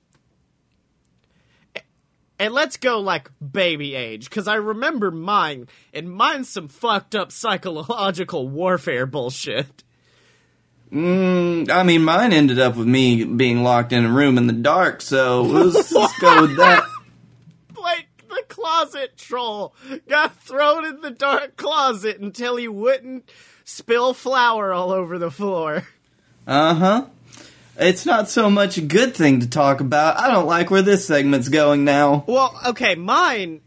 And 2.40 2.54
let's 2.54 2.78
go 2.78 3.00
like 3.00 3.30
baby 3.40 3.96
age, 3.96 4.30
because 4.30 4.48
I 4.48 4.56
remember 4.56 5.12
mine, 5.12 5.68
and 5.94 6.12
mine's 6.12 6.50
some 6.50 6.68
fucked 6.68 7.16
up 7.16 7.32
psychological 7.32 8.48
warfare 8.48 9.06
bullshit. 9.06 9.84
Mm, 10.94 11.72
I 11.72 11.82
mean, 11.82 12.04
mine 12.04 12.34
ended 12.34 12.60
up 12.60 12.76
with 12.76 12.86
me 12.86 13.24
being 13.24 13.64
locked 13.64 13.92
in 13.92 14.06
a 14.06 14.12
room 14.12 14.38
in 14.38 14.46
the 14.46 14.54
dark, 14.54 15.02
so 15.02 15.42
let's, 15.42 15.92
let's 15.92 16.20
go 16.20 16.42
with 16.42 16.56
that. 16.58 16.88
Like 17.76 18.08
the 18.30 18.44
closet 18.48 19.18
troll 19.18 19.74
got 20.08 20.38
thrown 20.44 20.86
in 20.86 21.02
the 21.02 21.10
dark 21.10 21.58
closet 21.58 22.20
until 22.20 22.58
he 22.58 22.68
wouldn't 22.68 23.28
spill 23.66 24.14
flour 24.14 24.72
all 24.72 24.92
over 24.92 25.18
the 25.18 25.32
floor. 25.32 25.88
Uh 26.46 26.76
huh. 26.76 27.06
It's 27.76 28.06
not 28.06 28.30
so 28.30 28.52
much 28.52 28.78
a 28.78 28.82
good 28.82 29.16
thing 29.16 29.40
to 29.40 29.50
talk 29.50 29.82
about. 29.82 30.20
I 30.20 30.30
don't 30.30 30.46
like 30.46 30.70
where 30.70 30.84
this 30.84 31.08
segment's 31.08 31.50
going 31.50 31.84
now. 31.86 32.24
Well, 32.28 32.56
okay, 32.68 32.94
mine 32.94 33.62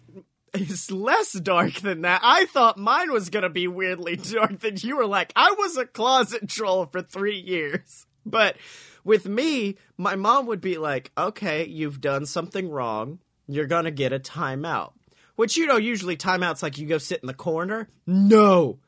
is 0.60 0.90
less 0.90 1.32
dark 1.32 1.74
than 1.74 2.02
that. 2.02 2.20
I 2.24 2.46
thought 2.46 2.78
mine 2.78 3.12
was 3.12 3.30
gonna 3.30 3.50
be 3.50 3.68
weirdly 3.68 4.16
dark 4.16 4.60
than 4.60 4.76
you 4.78 4.96
were 4.96 5.06
like, 5.06 5.32
I 5.36 5.54
was 5.58 5.76
a 5.76 5.86
closet 5.86 6.48
troll 6.48 6.86
for 6.86 7.02
three 7.02 7.38
years. 7.38 8.06
But 8.24 8.56
with 9.04 9.26
me, 9.26 9.76
my 9.96 10.16
mom 10.16 10.46
would 10.46 10.60
be 10.60 10.78
like, 10.78 11.12
okay, 11.16 11.64
you've 11.64 12.00
done 12.00 12.26
something 12.26 12.68
wrong. 12.68 13.20
You're 13.46 13.66
gonna 13.66 13.92
get 13.92 14.12
a 14.12 14.18
timeout. 14.18 14.92
Which, 15.36 15.56
you 15.56 15.66
know, 15.66 15.76
usually 15.76 16.16
timeouts 16.16 16.62
like 16.62 16.78
you 16.78 16.86
go 16.86 16.98
sit 16.98 17.20
in 17.20 17.26
the 17.26 17.34
corner. 17.34 17.88
No. 18.06 18.80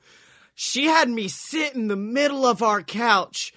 She 0.55 0.87
had 0.87 1.09
me 1.09 1.29
sit 1.29 1.75
in 1.75 1.87
the 1.87 1.97
middle 1.97 2.45
of 2.45 2.63
our 2.63 2.83
couch 2.83 3.53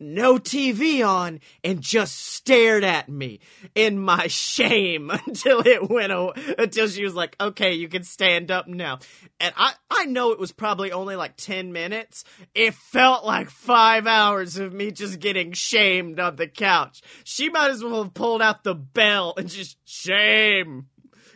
no 0.00 0.38
TV 0.38 1.06
on 1.06 1.40
and 1.62 1.80
just 1.80 2.16
stared 2.16 2.82
at 2.82 3.08
me 3.08 3.40
in 3.74 3.98
my 3.98 4.26
shame 4.26 5.10
until 5.26 5.60
it 5.60 5.88
went 5.88 6.12
away, 6.12 6.32
until 6.58 6.88
she 6.88 7.04
was 7.04 7.14
like, 7.14 7.36
okay, 7.40 7.74
you 7.74 7.88
can 7.88 8.02
stand 8.02 8.50
up 8.50 8.66
now. 8.66 8.98
And 9.38 9.54
I, 9.56 9.74
I 9.90 10.06
know 10.06 10.32
it 10.32 10.38
was 10.38 10.52
probably 10.52 10.90
only 10.90 11.16
like 11.16 11.36
10 11.36 11.72
minutes. 11.72 12.24
It 12.54 12.74
felt 12.74 13.24
like 13.24 13.50
five 13.50 14.06
hours 14.06 14.56
of 14.56 14.72
me 14.72 14.90
just 14.90 15.20
getting 15.20 15.52
shamed 15.52 16.18
on 16.18 16.36
the 16.36 16.46
couch. 16.46 17.02
She 17.24 17.50
might 17.50 17.70
as 17.70 17.84
well 17.84 18.02
have 18.02 18.14
pulled 18.14 18.42
out 18.42 18.64
the 18.64 18.74
bell 18.74 19.34
and 19.36 19.48
just 19.48 19.76
shame, 19.84 20.86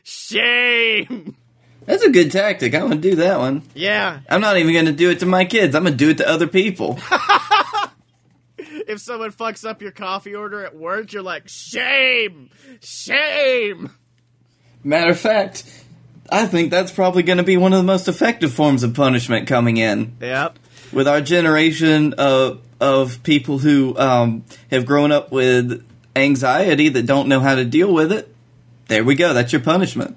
shame. 0.02 1.36
That's 1.86 2.02
a 2.02 2.10
good 2.10 2.32
tactic. 2.32 2.74
I'm 2.74 2.88
gonna 2.88 2.96
do 2.96 3.16
that 3.16 3.38
one. 3.38 3.62
Yeah. 3.74 4.20
I'm 4.28 4.40
not 4.40 4.56
even 4.56 4.72
gonna 4.72 4.92
do 4.92 5.10
it 5.10 5.20
to 5.20 5.26
my 5.26 5.44
kids. 5.44 5.74
I'm 5.74 5.84
gonna 5.84 5.96
do 5.96 6.10
it 6.10 6.18
to 6.18 6.28
other 6.28 6.46
people. 6.46 6.98
if 8.88 9.00
someone 9.00 9.32
fucks 9.32 9.68
up 9.68 9.82
your 9.82 9.90
coffee 9.90 10.34
order 10.34 10.64
at 10.64 10.76
work, 10.76 11.12
you're 11.12 11.22
like, 11.22 11.48
shame, 11.48 12.50
shame. 12.80 13.90
Matter 14.82 15.10
of 15.10 15.18
fact, 15.18 15.64
I 16.30 16.46
think 16.46 16.70
that's 16.70 16.92
probably 16.92 17.22
going 17.22 17.38
to 17.38 17.44
be 17.44 17.56
one 17.56 17.72
of 17.72 17.78
the 17.78 17.84
most 17.84 18.08
effective 18.08 18.52
forms 18.52 18.82
of 18.82 18.94
punishment 18.94 19.46
coming 19.46 19.76
in. 19.76 20.16
Yep. 20.20 20.58
With 20.92 21.08
our 21.08 21.20
generation 21.20 22.14
of 22.14 22.60
of 22.80 23.22
people 23.22 23.58
who 23.58 23.96
um, 23.96 24.44
have 24.70 24.84
grown 24.84 25.10
up 25.10 25.32
with 25.32 25.84
anxiety 26.14 26.88
that 26.90 27.06
don't 27.06 27.28
know 27.28 27.40
how 27.40 27.54
to 27.54 27.64
deal 27.64 27.92
with 27.92 28.12
it, 28.12 28.32
there 28.88 29.04
we 29.04 29.14
go. 29.14 29.32
That's 29.32 29.52
your 29.52 29.62
punishment. 29.62 30.16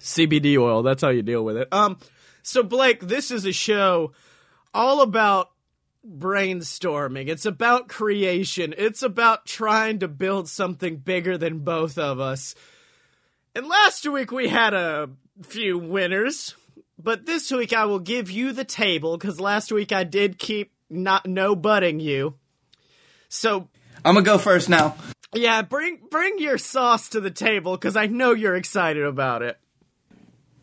CBD 0.00 0.56
oil. 0.58 0.82
That's 0.82 1.02
how 1.02 1.10
you 1.10 1.22
deal 1.22 1.44
with 1.44 1.56
it. 1.56 1.68
Um. 1.72 1.98
So 2.42 2.62
Blake, 2.62 3.00
this 3.00 3.30
is 3.30 3.44
a 3.44 3.52
show 3.52 4.12
all 4.72 5.02
about 5.02 5.50
brainstorming. 6.08 7.28
It's 7.28 7.46
about 7.46 7.88
creation. 7.88 8.74
It's 8.76 9.02
about 9.02 9.46
trying 9.46 9.98
to 10.00 10.08
build 10.08 10.48
something 10.48 10.96
bigger 10.96 11.36
than 11.36 11.60
both 11.60 11.98
of 11.98 12.20
us. 12.20 12.54
And 13.54 13.66
last 13.66 14.06
week 14.08 14.32
we 14.32 14.48
had 14.48 14.74
a 14.74 15.10
few 15.42 15.78
winners, 15.78 16.54
but 16.98 17.26
this 17.26 17.50
week 17.50 17.72
I 17.72 17.84
will 17.84 17.98
give 17.98 18.30
you 18.30 18.52
the 18.52 18.64
table 18.64 19.16
because 19.16 19.40
last 19.40 19.72
week 19.72 19.92
I 19.92 20.04
did 20.04 20.38
keep 20.38 20.72
not 20.88 21.26
no 21.26 21.54
butting 21.54 22.00
you. 22.00 22.34
So 23.28 23.68
I'm 24.04 24.14
gonna 24.14 24.22
go 24.22 24.38
first 24.38 24.68
now. 24.68 24.96
Yeah, 25.34 25.62
bring 25.62 26.00
bring 26.10 26.38
your 26.38 26.56
sauce 26.56 27.10
to 27.10 27.20
the 27.20 27.30
table 27.30 27.76
because 27.76 27.96
I 27.96 28.06
know 28.06 28.32
you're 28.32 28.56
excited 28.56 29.04
about 29.04 29.42
it. 29.42 29.58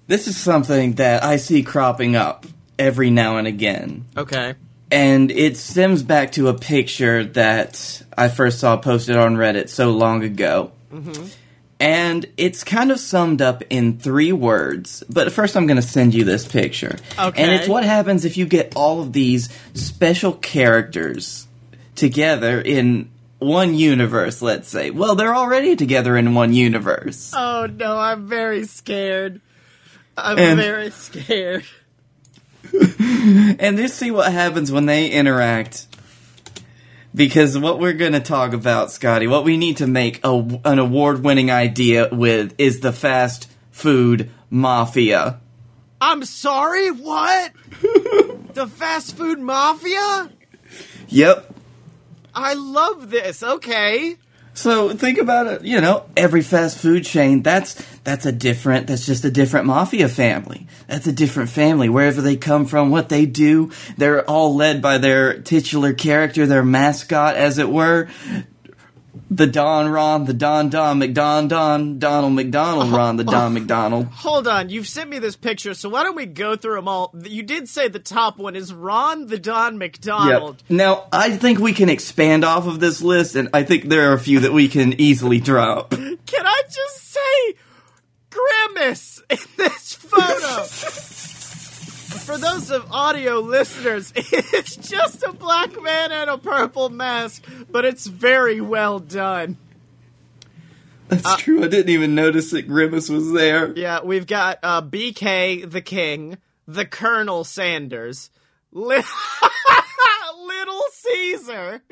This 0.08 0.28
is 0.28 0.38
something 0.38 0.94
that 0.94 1.24
I 1.24 1.38
see 1.38 1.64
cropping 1.64 2.16
up 2.16 2.46
every 2.78 3.10
now 3.10 3.38
and 3.38 3.48
again. 3.48 4.06
Okay 4.18 4.56
and 4.92 5.32
it 5.32 5.58
stems 5.58 6.04
back 6.04 6.34
to 6.34 6.48
a 6.48 6.54
picture 6.54 7.24
that 7.24 8.04
I 8.18 8.28
first 8.28 8.60
saw 8.60 8.78
posted 8.78 9.16
on 9.16 9.36
Reddit 9.36 9.70
so 9.70 9.92
long 9.92 10.24
ago. 10.24 10.72
Mm-hmm. 10.92 11.28
And 11.78 12.26
it's 12.38 12.64
kind 12.64 12.92
of 12.92 13.00
summed 13.00 13.42
up 13.42 13.62
in 13.70 14.00
three 14.00 14.32
words. 14.32 15.04
But 15.10 15.32
first, 15.34 15.58
I'm 15.58 15.68
going 15.68 15.76
to 15.76 15.88
send 15.88 16.14
you 16.14 16.24
this 16.24 16.48
picture. 16.48 16.98
Okay. 17.20 17.44
And 17.44 17.52
it's 17.52 17.68
what 17.68 17.84
happens 17.84 18.24
if 18.24 18.38
you 18.38 18.46
get 18.46 18.76
all 18.78 19.02
of 19.02 19.12
these 19.12 19.50
special 19.74 20.32
characters 20.32 21.48
together 21.96 22.62
in 22.62 23.12
one 23.40 23.76
universe, 23.76 24.42
let's 24.42 24.70
say. 24.70 24.90
Well, 24.92 25.16
they're 25.16 25.36
already 25.36 25.76
together 25.76 26.16
in 26.16 26.34
one 26.34 26.54
universe. 26.54 27.34
Oh, 27.36 27.66
no, 27.66 27.98
I'm 27.98 28.28
very 28.28 28.66
scared. 28.66 29.42
I'm 30.18 30.40
and 30.40 30.60
very 30.60 30.92
scared. 30.92 31.66
and 32.74 33.78
just 33.78 33.98
see 33.98 34.12
what 34.12 34.32
happens 34.32 34.72
when 34.72 34.86
they 34.86 35.10
interact. 35.10 35.88
Because 37.14 37.58
what 37.58 37.80
we're 37.80 37.94
going 37.94 38.14
to 38.14 38.20
talk 38.20 38.54
about, 38.54 38.90
Scottye, 38.90 39.30
what 39.30 39.46
we 39.46 39.58
need 39.58 39.78
to 39.78 39.88
make 39.88 40.20
a, 40.24 40.34
an 40.66 40.80
award 40.80 41.24
winning 41.24 41.50
idea 41.50 42.10
with 42.12 42.54
is 42.58 42.82
the 42.82 42.92
fast 42.92 43.50
food 43.72 44.30
mafia. 44.50 45.40
I'm 46.02 46.26
sorry, 46.26 46.92
what? 46.92 47.52
the 48.54 48.68
fast 48.68 49.16
food 49.16 49.40
mafia? 49.40 50.30
Yep. 51.08 51.54
I 52.34 52.54
love 52.54 53.10
this. 53.10 53.42
Okay. 53.42 54.18
So 54.54 54.94
think 54.94 55.18
about 55.18 55.48
it. 55.48 55.64
You 55.64 55.82
know, 55.82 56.06
every 56.18 56.42
fast 56.42 56.80
food 56.80 57.06
chain 57.06 57.44
that's 57.44 57.82
that's 58.06 58.26
a 58.26 58.32
different. 58.32 58.88
That's 58.88 59.06
just 59.06 59.26
a 59.26 59.32
different 59.32 59.66
mafia 59.66 60.08
family. 60.08 60.68
That's 60.88 61.08
a 61.08 61.12
different 61.12 61.50
family. 61.50 61.90
Wherever 61.90 62.22
they 62.22 62.38
come 62.38 62.66
from, 62.66 62.92
what 62.92 63.10
they 63.10 63.26
do, 63.26 63.72
they're 63.98 64.24
all 64.24 64.56
led 64.56 64.82
by 64.82 65.00
their 65.00 65.42
titular 65.42 65.92
character, 65.94 66.46
their 66.46 66.64
mascot, 66.64 67.36
as 67.36 67.58
it 67.58 67.70
were. 67.70 68.08
the 69.32 69.48
Don 69.48 69.90
Ron, 69.90 70.26
the 70.26 70.34
Don 70.34 70.70
Don 70.70 71.00
McDon 71.00 71.48
Don 71.48 72.00
Donald 72.00 72.34
McDonald 72.34 72.94
oh. 72.94 72.96
Ron, 72.96 73.18
the 73.18 73.24
Don 73.24 73.54
McDonald. 73.54 74.06
Hold 74.12 74.48
on, 74.48 74.70
you've 74.70 74.88
sent 74.88 75.10
me 75.10 75.20
this 75.20 75.36
picture, 75.36 75.74
so 75.74 75.90
why 75.90 76.04
don't 76.04 76.16
we 76.16 76.26
go 76.26 76.56
through 76.56 76.76
them 76.76 76.88
all? 76.88 77.14
You 77.24 77.42
did 77.44 77.68
say 77.68 77.88
the 77.88 78.00
top 78.00 78.38
one 78.38 78.56
is 78.56 78.72
Ron 78.72 79.26
the 79.26 79.40
Don 79.40 79.78
McDonald. 79.78 80.64
Yep. 80.68 80.78
Now 80.78 81.08
I 81.12 81.36
think 81.38 81.60
we 81.60 81.74
can 81.74 81.90
expand 81.90 82.46
off 82.46 82.68
of 82.68 82.80
this 82.80 83.02
list, 83.02 83.36
and 83.36 83.50
I 83.54 83.64
think 83.64 83.86
there 83.86 84.12
are 84.12 84.14
a 84.14 84.20
few 84.20 84.42
that 84.42 84.54
we 84.54 84.68
can 84.68 85.00
easily 85.02 85.40
drop. 85.40 85.90
Can 86.26 86.46
I 86.46 86.62
just 86.70 87.12
say 87.12 87.56
Grimace 88.36 89.22
in 89.30 89.38
this 89.58 89.94
photo? 89.94 90.64
For 92.26 92.38
those 92.38 92.72
of 92.72 92.92
audio 92.92 93.40
listeners, 93.40 94.12
it's 94.16 94.76
just 94.76 95.22
a 95.24 95.32
black 95.32 95.80
man 95.82 96.12
and 96.12 96.30
a 96.30 96.38
purple 96.38 96.90
mask, 96.90 97.46
but 97.70 97.86
it's 97.86 98.08
very 98.08 98.62
well 98.62 99.00
done. 99.00 99.58
That's 101.08 101.36
true. 101.38 101.64
I 101.64 101.68
didn't 101.68 101.90
even 101.90 102.16
notice 102.16 102.50
that 102.52 102.64
Grimace 102.64 103.10
was 103.10 103.32
there. 103.32 103.72
Yeah, 103.76 104.00
we've 104.04 104.26
got 104.26 104.58
uh, 104.64 104.82
BK 104.82 105.70
the 105.70 105.82
King, 105.82 106.40
the 106.68 106.86
Colonel 106.86 107.44
Sanders, 107.44 108.32
Li- 108.72 109.04
Little 110.48 110.84
Caesar, 110.94 111.84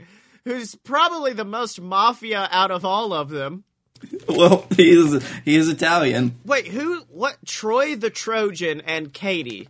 who's 0.45 0.73
probably 0.75 1.33
the 1.33 1.45
most 1.45 1.79
mafia 1.79 2.47
out 2.51 2.71
of 2.71 2.85
all 2.85 3.13
of 3.13 3.29
them. 3.29 3.65
Well, 4.27 4.65
he 4.75 4.89
is 4.91 5.23
he 5.43 5.55
is 5.55 5.67
Italian. 5.67 6.39
Wait, 6.45 6.67
who? 6.67 7.01
What? 7.09 7.37
Troy 7.45 7.95
the 7.95 8.09
Trojan 8.09 8.81
and 8.81 9.13
Katie. 9.13 9.67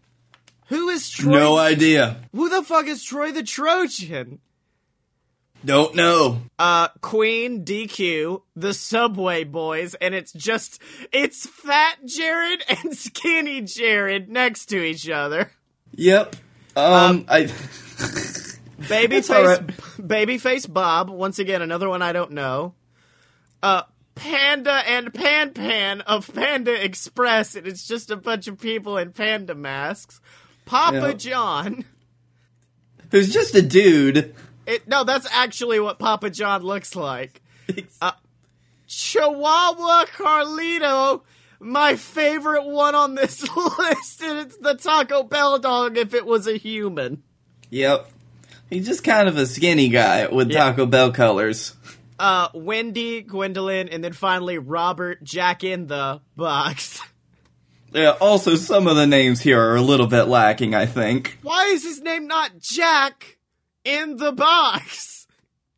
Who 0.68 0.90
is 0.90 1.10
Troy? 1.10 1.32
No 1.32 1.58
idea. 1.58 2.22
Who 2.34 2.50
the 2.50 2.64
fuck 2.64 2.88
is 2.88 3.04
Troy 3.04 3.32
the 3.32 3.44
Trojan? 3.44 4.40
Don't 5.66 5.96
know. 5.96 6.42
Uh, 6.60 6.90
Queen, 7.02 7.64
DQ, 7.64 8.42
the 8.56 8.74
Subway 8.74 9.44
Boys, 9.44 9.96
and 9.96 10.14
it's 10.14 10.34
just 10.34 10.82
it's 11.12 11.48
Fat 11.48 11.98
Jared 12.06 12.64
and 12.70 12.96
Skinny 12.96 13.62
Jared 13.62 14.30
next 14.30 14.68
to 14.68 14.84
each 14.84 15.10
other. 15.10 15.52
Yep. 15.96 16.36
Um, 16.76 17.26
I. 17.30 17.44
Babyface, 18.84 19.30
right. 19.46 19.68
Babyface 19.68 20.72
Bob. 20.72 21.10
Once 21.10 21.40
again, 21.40 21.62
another 21.62 21.88
one 21.88 22.02
I 22.02 22.12
don't 22.12 22.32
know. 22.32 22.74
Uh, 23.62 23.84
Panda 24.16 24.72
and 24.88 25.14
Pan 25.14 25.54
Pan 25.54 26.02
of 26.02 26.32
Panda 26.34 26.84
Express, 26.84 27.56
and 27.56 27.68
it's 27.68 27.88
just 27.88 28.12
a 28.12 28.16
bunch 28.18 28.48
of 28.48 28.60
people 28.60 28.98
in 28.98 29.12
panda 29.12 29.56
masks. 29.56 30.22
Papa 30.66 30.96
Yeah. 31.10 31.14
John. 31.14 31.86
Who's 33.12 33.34
just 33.34 33.54
a 33.56 33.62
dude. 33.62 34.34
It, 34.66 34.88
no, 34.88 35.04
that's 35.04 35.28
actually 35.32 35.80
what 35.80 36.00
Papa 36.00 36.30
John 36.30 36.64
looks 36.64 36.96
like. 36.96 37.42
Uh, 38.02 38.12
Chihuahua 38.88 40.06
Carlito, 40.06 41.22
my 41.60 41.96
favorite 41.96 42.66
one 42.66 42.96
on 42.96 43.16
this 43.16 43.42
list, 43.80 44.22
and 44.22 44.40
it's 44.40 44.58
the 44.58 44.76
Taco 44.76 45.24
Bell 45.24 45.60
dog 45.60 45.98
if 45.98 46.14
it 46.14 46.26
was 46.26 46.48
a 46.48 46.58
human. 46.58 47.24
Yep. 47.72 48.10
He's 48.70 48.86
just 48.88 49.04
kind 49.04 49.28
of 49.28 49.38
a 49.38 49.46
skinny 49.46 49.90
guy 49.90 50.28
with 50.28 50.50
Yeah. 50.52 50.66
Taco 50.72 50.86
Bell 50.86 51.12
colors. 51.12 51.74
Uh, 52.24 52.48
Wendy, 52.54 53.22
Gwendolyn, 53.22 53.90
and 53.90 54.02
then 54.02 54.14
finally 54.14 54.58
Robert 54.58 55.22
Jack 55.26 55.66
in 55.66 55.88
the 55.88 56.22
Box. 56.38 57.02
Yeah, 57.96 58.16
also, 58.20 58.56
some 58.56 58.88
of 58.88 58.96
the 58.96 59.06
names 59.06 59.40
here 59.40 59.62
are 59.62 59.76
a 59.76 59.82
little 59.82 60.08
bit 60.08 60.24
lacking, 60.24 60.74
I 60.74 60.88
think. 60.88 61.38
Why 61.44 61.66
is 61.66 61.84
his 61.84 62.02
name 62.02 62.26
not 62.26 62.58
Jack 62.58 63.38
in 63.84 64.18
the 64.18 64.32
Box? 64.32 65.28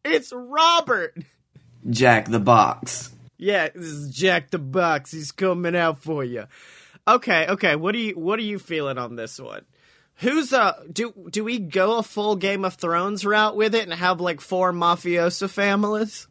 It's 0.05 0.31
Robert. 0.33 1.17
Jack 1.89 2.29
the 2.29 2.39
Box. 2.39 3.11
Yeah, 3.37 3.67
this 3.75 3.87
is 3.87 4.15
Jack 4.15 4.51
the 4.51 4.59
Box. 4.59 5.11
He's 5.11 5.33
coming 5.33 5.75
out 5.75 6.01
for 6.01 6.23
you. 6.23 6.45
Okay, 7.05 7.47
okay. 7.49 7.75
What 7.75 7.93
are 7.95 7.97
you 7.97 8.13
what 8.17 8.39
are 8.39 8.43
you 8.43 8.59
feeling 8.59 8.97
on 8.97 9.17
this 9.17 9.37
one? 9.37 9.65
Who's 10.19 10.53
uh 10.53 10.73
do 10.89 11.11
do 11.29 11.43
we 11.43 11.59
go 11.59 11.97
a 11.97 12.03
full 12.03 12.37
Game 12.37 12.63
of 12.63 12.75
Thrones 12.75 13.25
route 13.25 13.57
with 13.57 13.75
it 13.75 13.83
and 13.83 13.93
have 13.93 14.21
like 14.21 14.39
four 14.39 14.71
mafioso 14.71 15.49
families? 15.49 16.29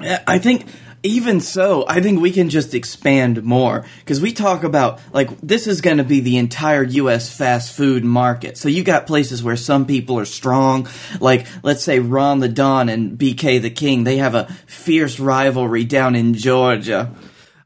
I 0.00 0.38
think 0.38 0.66
even 1.02 1.40
so, 1.40 1.84
I 1.88 2.00
think 2.00 2.20
we 2.20 2.32
can 2.32 2.50
just 2.50 2.74
expand 2.74 3.42
more 3.44 3.84
because 4.00 4.20
we 4.20 4.32
talk 4.32 4.64
about 4.64 5.00
like 5.12 5.40
this 5.40 5.66
is 5.66 5.80
going 5.80 5.98
to 5.98 6.04
be 6.04 6.20
the 6.20 6.38
entire 6.38 6.82
U.S. 6.82 7.34
fast 7.34 7.72
food 7.72 8.04
market. 8.04 8.56
So 8.56 8.68
you 8.68 8.82
got 8.82 9.06
places 9.06 9.42
where 9.42 9.56
some 9.56 9.86
people 9.86 10.18
are 10.18 10.24
strong, 10.24 10.88
like 11.20 11.46
let's 11.62 11.84
say 11.84 12.00
Ron 12.00 12.40
the 12.40 12.48
Don 12.48 12.88
and 12.88 13.16
BK 13.18 13.62
the 13.62 13.70
King. 13.70 14.04
They 14.04 14.16
have 14.16 14.34
a 14.34 14.46
fierce 14.66 15.20
rivalry 15.20 15.84
down 15.84 16.16
in 16.16 16.34
Georgia. 16.34 17.12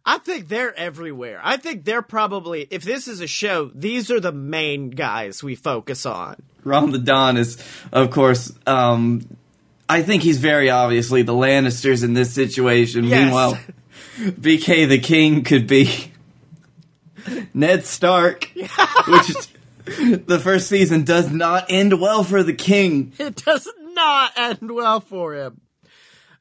I 0.04 0.18
think 0.18 0.48
they're 0.48 0.76
everywhere. 0.76 1.40
I 1.42 1.56
think 1.56 1.84
they're 1.84 2.02
probably 2.02 2.66
if 2.70 2.82
this 2.82 3.08
is 3.08 3.20
a 3.20 3.26
show, 3.26 3.70
these 3.74 4.10
are 4.10 4.20
the 4.20 4.32
main 4.32 4.90
guys 4.90 5.42
we 5.42 5.54
focus 5.54 6.04
on. 6.04 6.36
Ron 6.64 6.92
the 6.92 6.98
Don 6.98 7.36
is, 7.36 7.62
of 7.92 8.10
course, 8.10 8.52
um, 8.66 9.26
I 9.92 10.02
think 10.02 10.22
he's 10.22 10.38
very 10.38 10.70
obviously 10.70 11.22
the 11.22 11.34
Lannisters 11.34 12.02
in 12.02 12.14
this 12.14 12.32
situation. 12.32 13.04
Yes. 13.04 13.20
Meanwhile, 13.20 13.58
BK 14.18 14.88
the 14.88 14.98
King 14.98 15.44
could 15.44 15.66
be 15.66 16.12
Ned 17.52 17.84
Stark, 17.84 18.50
which 18.54 19.30
is, 19.30 19.48
the 20.26 20.40
first 20.42 20.68
season 20.68 21.04
does 21.04 21.30
not 21.30 21.66
end 21.68 22.00
well 22.00 22.24
for 22.24 22.42
the 22.42 22.54
King. 22.54 23.12
It 23.18 23.36
does 23.36 23.68
not 23.92 24.32
end 24.36 24.70
well 24.70 25.00
for 25.00 25.34
him. 25.34 25.60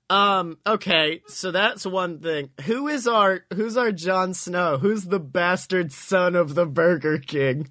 Um, 0.09 0.57
okay, 0.65 1.21
so 1.27 1.51
that's 1.51 1.85
one 1.85 2.19
thing. 2.19 2.51
Who 2.65 2.87
is 2.87 3.07
our 3.07 3.45
who's 3.53 3.77
our 3.77 3.91
Jon 3.91 4.33
Snow? 4.33 4.77
Who's 4.77 5.05
the 5.05 5.19
bastard 5.19 5.91
son 5.91 6.35
of 6.35 6.55
the 6.55 6.65
Burger 6.65 7.17
King? 7.17 7.69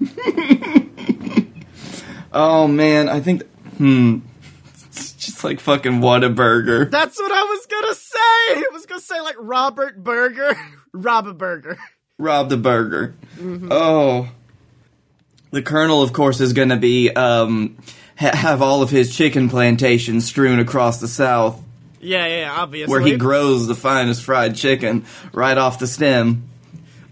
Oh 2.34 2.66
man, 2.66 3.08
I 3.08 3.20
think, 3.20 3.44
hmm, 3.76 4.18
it's 4.96 5.12
just 5.12 5.44
like 5.44 5.60
fucking 5.60 6.00
Whataburger. 6.00 6.90
That's 6.90 7.18
what 7.18 7.32
I 7.32 7.42
was 7.42 7.66
gonna 7.66 7.94
say. 7.94 8.18
I 8.18 8.64
was 8.72 8.86
gonna 8.86 9.00
say 9.00 9.20
like 9.20 9.36
Robert 9.38 10.02
Burger, 10.02 10.56
Rob 10.92 11.26
a 11.26 11.34
Burger. 11.34 11.78
Rob 12.18 12.48
the 12.48 12.56
Burger. 12.56 13.14
Oh. 13.70 14.28
The 15.50 15.62
Colonel, 15.62 16.02
of 16.02 16.12
course, 16.12 16.40
is 16.40 16.52
to 16.70 16.76
be, 16.76 17.10
um, 17.10 17.76
ha- 18.18 18.36
have 18.36 18.62
all 18.62 18.82
of 18.82 18.90
his 18.90 19.14
chicken 19.14 19.48
plantations 19.48 20.24
strewn 20.24 20.58
across 20.58 21.00
the 21.00 21.08
South. 21.08 21.60
Yeah, 22.00 22.26
yeah, 22.26 22.52
obviously. 22.52 22.90
where 22.90 23.00
he 23.00 23.16
grows 23.16 23.66
the 23.66 23.74
finest 23.74 24.22
fried 24.22 24.56
chicken 24.56 25.04
right 25.32 25.56
off 25.56 25.78
the 25.78 25.86
stem. 25.86 26.48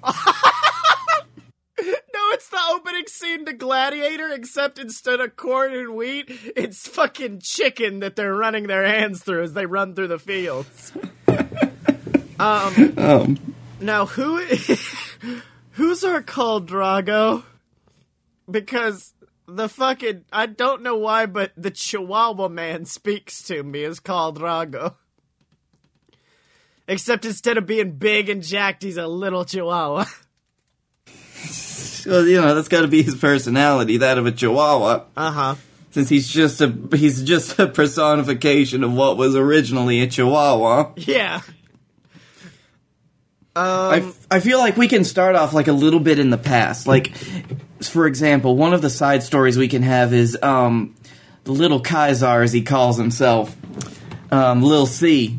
the 3.44 3.52
to 3.52 3.56
Gladiator, 3.56 4.28
except 4.28 4.78
instead 4.78 5.20
of 5.20 5.36
corn 5.36 5.74
and 5.74 5.94
wheat, 5.94 6.26
it's 6.56 6.86
fucking 6.88 7.40
chicken 7.40 8.00
that 8.00 8.16
they're 8.16 8.34
running 8.34 8.66
their 8.66 8.84
hands 8.84 9.22
through 9.22 9.42
as 9.42 9.54
they 9.54 9.66
run 9.66 9.94
through 9.94 10.08
the 10.08 10.18
fields. 10.18 10.92
um, 12.38 12.94
Um, 12.96 13.54
now 13.80 14.06
who 14.06 14.38
who's 15.72 16.04
our 16.04 16.22
Khal 16.22 16.66
Drogo? 16.66 17.44
Because 18.50 19.14
the 19.46 19.68
fucking 19.68 20.24
I 20.32 20.46
don't 20.46 20.82
know 20.82 20.96
why, 20.96 21.26
but 21.26 21.52
the 21.56 21.70
Chihuahua 21.70 22.48
man 22.48 22.84
speaks 22.84 23.42
to 23.44 23.62
me 23.62 23.84
as 23.84 24.00
Khal 24.00 24.36
Drogo. 24.36 24.94
Except 26.88 27.24
instead 27.24 27.58
of 27.58 27.66
being 27.66 27.92
big 27.92 28.28
and 28.28 28.42
jacked, 28.42 28.82
he's 28.82 28.96
a 28.96 29.06
little 29.06 29.44
Chihuahua. 29.44 30.06
well, 32.06 32.26
you 32.26 32.40
know 32.40 32.54
that's 32.54 32.68
got 32.68 32.82
to 32.82 32.88
be 32.88 33.02
his 33.02 33.14
personality, 33.14 33.98
that 33.98 34.18
of 34.18 34.26
a 34.26 34.32
Chihuahua, 34.32 35.04
Uh 35.16 35.30
huh. 35.30 35.54
since 35.90 36.08
he's 36.08 36.28
just 36.28 36.60
a 36.60 36.72
he's 36.94 37.22
just 37.22 37.58
a 37.58 37.66
personification 37.66 38.82
of 38.84 38.92
what 38.92 39.16
was 39.16 39.34
originally 39.36 40.00
a 40.00 40.06
Chihuahua. 40.06 40.92
Yeah. 40.96 41.40
I, 43.54 43.98
f- 43.98 44.26
I 44.30 44.40
feel 44.40 44.58
like 44.58 44.78
we 44.78 44.88
can 44.88 45.04
start 45.04 45.36
off 45.36 45.52
like 45.52 45.68
a 45.68 45.72
little 45.74 46.00
bit 46.00 46.18
in 46.18 46.30
the 46.30 46.38
past. 46.38 46.86
Like, 46.86 47.14
for 47.82 48.06
example, 48.06 48.56
one 48.56 48.72
of 48.72 48.80
the 48.80 48.88
side 48.88 49.22
stories 49.22 49.58
we 49.58 49.68
can 49.68 49.82
have 49.82 50.14
is 50.14 50.38
um, 50.42 50.94
the 51.44 51.52
little 51.52 51.80
Kaiser, 51.80 52.40
as 52.40 52.54
he 52.54 52.62
calls 52.62 52.96
himself, 52.96 53.54
um, 54.32 54.62
Lil 54.62 54.86
C. 54.86 55.38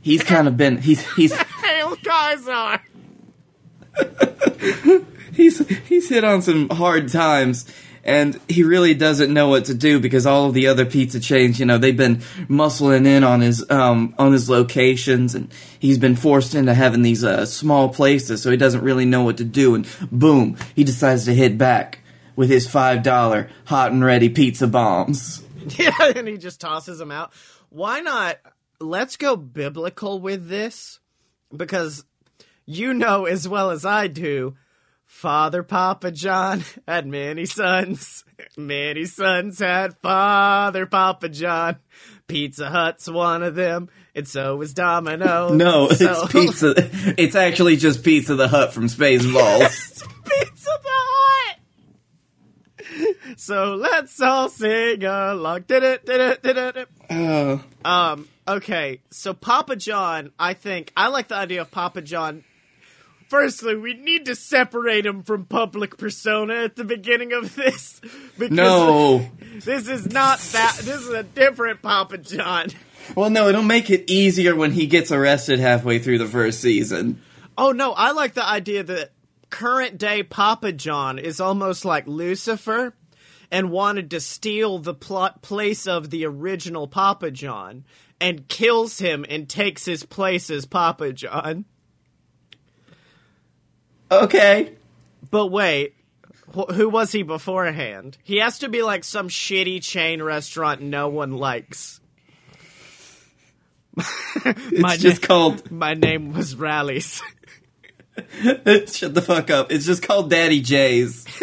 He's 0.00 0.22
kind 0.22 0.48
of 0.48 0.56
been 0.56 0.78
he's 0.78 1.02
he's 1.16 1.34
Hail 1.62 1.96
Kaiser! 1.96 2.80
he's 5.32 5.66
he's 5.88 6.08
hit 6.08 6.24
on 6.24 6.42
some 6.42 6.68
hard 6.70 7.08
times 7.08 7.66
and 8.02 8.40
he 8.48 8.62
really 8.62 8.94
doesn't 8.94 9.32
know 9.32 9.48
what 9.48 9.66
to 9.66 9.74
do 9.74 10.00
because 10.00 10.24
all 10.24 10.46
of 10.46 10.54
the 10.54 10.68
other 10.68 10.86
pizza 10.86 11.20
chains, 11.20 11.60
you 11.60 11.66
know, 11.66 11.76
they've 11.76 11.96
been 11.96 12.16
muscling 12.48 13.06
in 13.06 13.24
on 13.24 13.40
his 13.40 13.68
um 13.70 14.14
on 14.18 14.32
his 14.32 14.48
locations 14.48 15.34
and 15.34 15.52
he's 15.78 15.98
been 15.98 16.16
forced 16.16 16.54
into 16.54 16.74
having 16.74 17.02
these 17.02 17.24
uh, 17.24 17.44
small 17.46 17.88
places 17.88 18.42
so 18.42 18.50
he 18.50 18.56
doesn't 18.56 18.82
really 18.82 19.04
know 19.04 19.22
what 19.22 19.36
to 19.38 19.44
do 19.44 19.74
and 19.74 19.86
boom, 20.10 20.56
he 20.74 20.84
decides 20.84 21.24
to 21.24 21.34
hit 21.34 21.58
back 21.58 21.98
with 22.36 22.48
his 22.48 22.66
$5 22.66 23.48
hot 23.66 23.92
and 23.92 24.04
ready 24.04 24.28
pizza 24.28 24.66
bombs. 24.66 25.44
Yeah, 25.76 25.92
and 26.16 26.26
he 26.26 26.38
just 26.38 26.58
tosses 26.58 26.98
them 26.98 27.10
out. 27.10 27.34
Why 27.68 28.00
not? 28.00 28.38
let's 28.80 29.16
go 29.16 29.36
biblical 29.36 30.18
with 30.18 30.48
this 30.48 30.98
because 31.54 32.04
you 32.64 32.94
know 32.94 33.26
as 33.26 33.46
well 33.46 33.70
as 33.70 33.84
I 33.84 34.06
do. 34.06 34.56
Father 35.20 35.62
Papa 35.62 36.10
John 36.12 36.64
had 36.88 37.06
many 37.06 37.44
sons. 37.44 38.24
Many 38.56 39.04
sons 39.04 39.58
had 39.58 39.94
Father 39.98 40.86
Papa 40.86 41.28
John. 41.28 41.76
Pizza 42.26 42.70
Hut's 42.70 43.06
one 43.06 43.42
of 43.42 43.54
them, 43.54 43.90
and 44.14 44.26
so 44.26 44.56
was 44.56 44.72
Domino. 44.72 45.52
No, 45.54 45.88
So- 45.90 46.22
it's 46.22 46.32
pizza. 46.32 46.74
It's 47.20 47.34
actually 47.34 47.76
just 47.76 48.02
Pizza 48.02 48.34
the 48.34 48.48
Hut 48.48 48.72
from 48.72 48.86
Spaceballs. 48.86 50.00
Pizza 50.24 50.70
the 50.82 50.88
Hut. 50.88 51.56
So 53.36 53.74
let's 53.74 54.18
all 54.22 54.48
sing 54.48 55.04
along. 55.04 55.64
Did 55.68 55.82
it? 55.82 56.06
Did 56.06 56.20
it? 56.22 56.42
Did 56.42 56.56
it? 56.56 56.88
oh, 57.10 57.62
Um. 57.84 58.26
Okay. 58.48 59.02
So 59.10 59.34
Papa 59.34 59.76
John, 59.76 60.32
I 60.38 60.54
think 60.54 60.92
I 60.96 61.08
like 61.08 61.28
the 61.28 61.36
idea 61.36 61.60
of 61.60 61.70
Papa 61.70 62.00
John. 62.00 62.42
Firstly, 63.30 63.76
we 63.76 63.94
need 63.94 64.26
to 64.26 64.34
separate 64.34 65.06
him 65.06 65.22
from 65.22 65.46
public 65.46 65.96
persona 65.96 66.64
at 66.64 66.74
the 66.74 66.82
beginning 66.82 67.32
of 67.32 67.54
this. 67.54 68.00
Because 68.38 68.56
no. 68.56 69.28
this 69.52 69.86
is 69.86 70.10
not 70.10 70.38
that. 70.38 70.78
This 70.78 71.02
is 71.02 71.10
a 71.10 71.22
different 71.22 71.82
Papa 71.82 72.16
John. 72.16 72.68
Well, 73.14 73.28
no, 73.28 73.48
it'll 73.48 73.62
make 73.62 73.90
it 73.90 74.10
easier 74.10 74.56
when 74.56 74.72
he 74.72 74.86
gets 74.86 75.12
arrested 75.12 75.58
halfway 75.58 75.98
through 75.98 76.18
the 76.18 76.26
first 76.26 76.60
season. 76.62 77.20
Oh 77.58 77.72
no, 77.72 77.92
I 77.92 78.12
like 78.12 78.32
the 78.32 78.48
idea 78.48 78.82
that 78.82 79.12
current 79.50 79.98
day 79.98 80.22
Papa 80.22 80.72
John 80.72 81.18
is 81.18 81.38
almost 81.38 81.84
like 81.84 82.06
Lucifer 82.06 82.94
and 83.50 83.70
wanted 83.70 84.10
to 84.12 84.20
steal 84.20 84.78
the 84.78 84.94
plot 84.94 85.42
place 85.42 85.86
of 85.86 86.08
the 86.08 86.24
original 86.24 86.88
Papa 86.88 87.30
John 87.30 87.84
and 88.20 88.48
kills 88.48 89.00
him 89.00 89.26
and 89.28 89.48
takes 89.48 89.84
his 89.84 90.04
place 90.04 90.48
as 90.48 90.64
Papa 90.64 91.12
John. 91.12 91.66
Okay. 94.10 94.74
But 95.30 95.48
wait, 95.48 95.94
wh- 96.54 96.72
who 96.74 96.88
was 96.88 97.12
he 97.12 97.22
beforehand? 97.22 98.18
He 98.24 98.38
has 98.38 98.58
to 98.60 98.68
be 98.68 98.82
like 98.82 99.04
some 99.04 99.28
shitty 99.28 99.82
chain 99.82 100.22
restaurant 100.22 100.80
no 100.82 101.08
one 101.08 101.32
likes. 101.32 102.00
It's 104.44 104.80
My 104.80 104.96
just 104.96 105.22
na- 105.22 105.26
called. 105.28 105.70
My 105.70 105.94
name 105.94 106.32
was 106.32 106.54
Rally's. 106.56 107.20
Shut 108.42 109.14
the 109.14 109.22
fuck 109.24 109.50
up. 109.50 109.70
It's 109.72 109.84
just 109.86 110.02
called 110.02 110.30
Daddy 110.30 110.60
J's. 110.60 111.26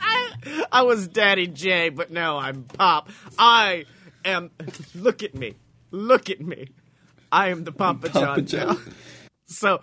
I, 0.00 0.64
I 0.72 0.82
was 0.82 1.06
Daddy 1.08 1.46
J, 1.46 1.90
but 1.90 2.10
now 2.10 2.38
I'm 2.38 2.64
Pop. 2.64 3.08
I 3.38 3.84
am. 4.24 4.50
Look 4.94 5.22
at 5.22 5.34
me. 5.34 5.54
Look 5.90 6.30
at 6.30 6.40
me. 6.40 6.68
I 7.30 7.48
am 7.50 7.64
the 7.64 7.72
Papa, 7.72 8.08
Papa 8.10 8.42
John. 8.42 8.46
John. 8.46 8.66
now. 8.68 8.92
So, 9.46 9.80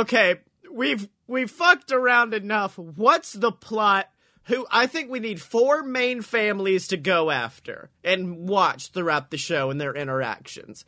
okay, 0.00 0.36
we've 0.70 1.08
we've 1.26 1.50
fucked 1.50 1.92
around 1.92 2.34
enough. 2.34 2.78
What's 2.78 3.32
the 3.32 3.52
plot? 3.52 4.08
Who 4.44 4.66
I 4.70 4.86
think 4.86 5.10
we 5.10 5.20
need 5.20 5.40
four 5.40 5.82
main 5.82 6.20
families 6.20 6.88
to 6.88 6.96
go 6.98 7.30
after 7.30 7.88
and 8.04 8.46
watch 8.48 8.88
throughout 8.88 9.30
the 9.30 9.38
show 9.38 9.70
and 9.70 9.80
their 9.80 9.94
interactions. 9.94 10.84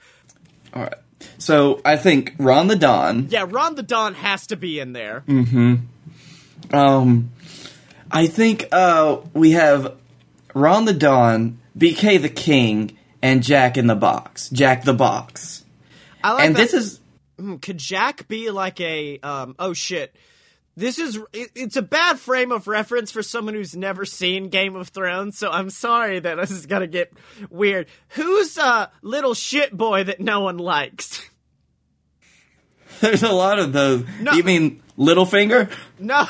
All 0.74 0.82
right. 0.82 0.94
So 1.38 1.80
I 1.84 1.96
think 1.96 2.34
Ron 2.38 2.66
the 2.66 2.76
Don. 2.76 3.28
Yeah, 3.30 3.46
Ron 3.48 3.74
the 3.74 3.82
Don 3.82 4.12
has 4.14 4.46
to 4.48 4.56
be 4.56 4.78
in 4.78 4.92
there. 4.92 5.24
Mhm. 5.26 5.80
Um, 6.72 7.30
I 8.10 8.26
think 8.26 8.68
uh 8.72 9.18
we 9.32 9.52
have 9.52 9.94
Ron 10.54 10.84
the 10.84 10.92
Don, 10.92 11.58
BK 11.78 12.20
the 12.20 12.28
King, 12.28 12.98
and 13.22 13.42
Jack 13.42 13.78
in 13.78 13.86
the 13.86 13.94
Box. 13.94 14.50
Jack 14.50 14.84
the 14.84 14.92
Box. 14.92 15.64
I 16.22 16.32
like 16.32 16.44
and 16.44 16.56
that- 16.56 16.60
this 16.60 16.74
is 16.74 17.00
could 17.60 17.78
Jack 17.78 18.28
be 18.28 18.50
like 18.50 18.80
a 18.80 19.18
um 19.20 19.54
oh 19.58 19.72
shit 19.72 20.14
this 20.76 20.98
is 20.98 21.18
it, 21.32 21.50
it's 21.54 21.76
a 21.76 21.82
bad 21.82 22.18
frame 22.18 22.52
of 22.52 22.68
reference 22.68 23.10
for 23.10 23.22
someone 23.22 23.54
who's 23.54 23.76
never 23.76 24.04
seen 24.04 24.48
Game 24.48 24.76
of 24.76 24.88
Thrones 24.88 25.38
so 25.38 25.50
I'm 25.50 25.70
sorry 25.70 26.18
that 26.18 26.36
this 26.36 26.50
is 26.50 26.66
gonna 26.66 26.86
get 26.86 27.12
weird 27.50 27.88
who's 28.10 28.56
a 28.58 28.90
little 29.02 29.34
shit 29.34 29.76
boy 29.76 30.04
that 30.04 30.20
no 30.20 30.40
one 30.40 30.58
likes 30.58 31.28
there's 33.00 33.22
a 33.22 33.32
lot 33.32 33.58
of 33.58 33.72
those. 33.72 34.04
No. 34.20 34.32
You 34.32 34.44
mean 34.44 34.82
Littlefinger? 34.98 35.70
no 35.98 36.26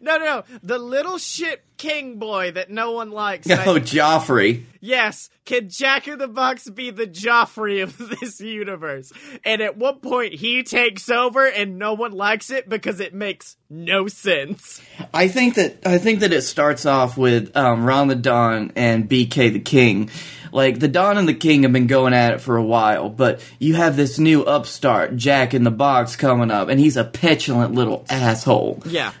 no 0.00 0.18
no 0.18 0.44
the 0.62 0.78
little 0.78 1.18
shit 1.18 1.64
king 1.76 2.18
boy 2.18 2.52
that 2.52 2.70
no 2.70 2.92
one 2.92 3.10
likes 3.10 3.50
Oh, 3.50 3.78
Joffrey. 3.80 4.64
Yes, 4.80 5.30
can 5.44 5.68
Jack 5.68 6.06
in 6.08 6.18
the 6.18 6.28
Box 6.28 6.68
be 6.70 6.90
the 6.90 7.06
Joffrey 7.06 7.82
of 7.82 7.96
this 8.20 8.40
universe? 8.40 9.12
And 9.44 9.60
at 9.60 9.76
one 9.76 9.98
point 10.00 10.34
he 10.34 10.62
takes 10.62 11.08
over 11.08 11.46
and 11.46 11.78
no 11.78 11.94
one 11.94 12.12
likes 12.12 12.50
it 12.50 12.68
because 12.68 13.00
it 13.00 13.14
makes 13.14 13.56
no 13.68 14.06
sense. 14.06 14.80
I 15.12 15.28
think 15.28 15.54
that 15.54 15.86
I 15.86 15.98
think 15.98 16.20
that 16.20 16.32
it 16.32 16.42
starts 16.42 16.86
off 16.86 17.16
with 17.16 17.56
um, 17.56 17.84
Ron 17.84 18.08
the 18.08 18.14
Don 18.14 18.72
and 18.76 19.08
BK 19.08 19.52
the 19.52 19.60
King. 19.60 20.10
Like 20.52 20.78
the 20.78 20.88
Don 20.88 21.16
and 21.16 21.26
the 21.26 21.34
King 21.34 21.62
have 21.62 21.72
been 21.72 21.86
going 21.86 22.12
at 22.12 22.34
it 22.34 22.40
for 22.40 22.56
a 22.56 22.62
while, 22.62 23.08
but 23.08 23.40
you 23.58 23.74
have 23.74 23.96
this 23.96 24.18
new 24.18 24.44
upstart, 24.44 25.16
Jack 25.16 25.54
in 25.54 25.64
the 25.64 25.70
Box, 25.70 26.14
coming 26.14 26.50
up, 26.50 26.68
and 26.68 26.78
he's 26.78 26.96
a 26.96 27.04
petulant 27.04 27.74
little 27.74 28.04
asshole. 28.10 28.82
Yeah. 28.84 29.12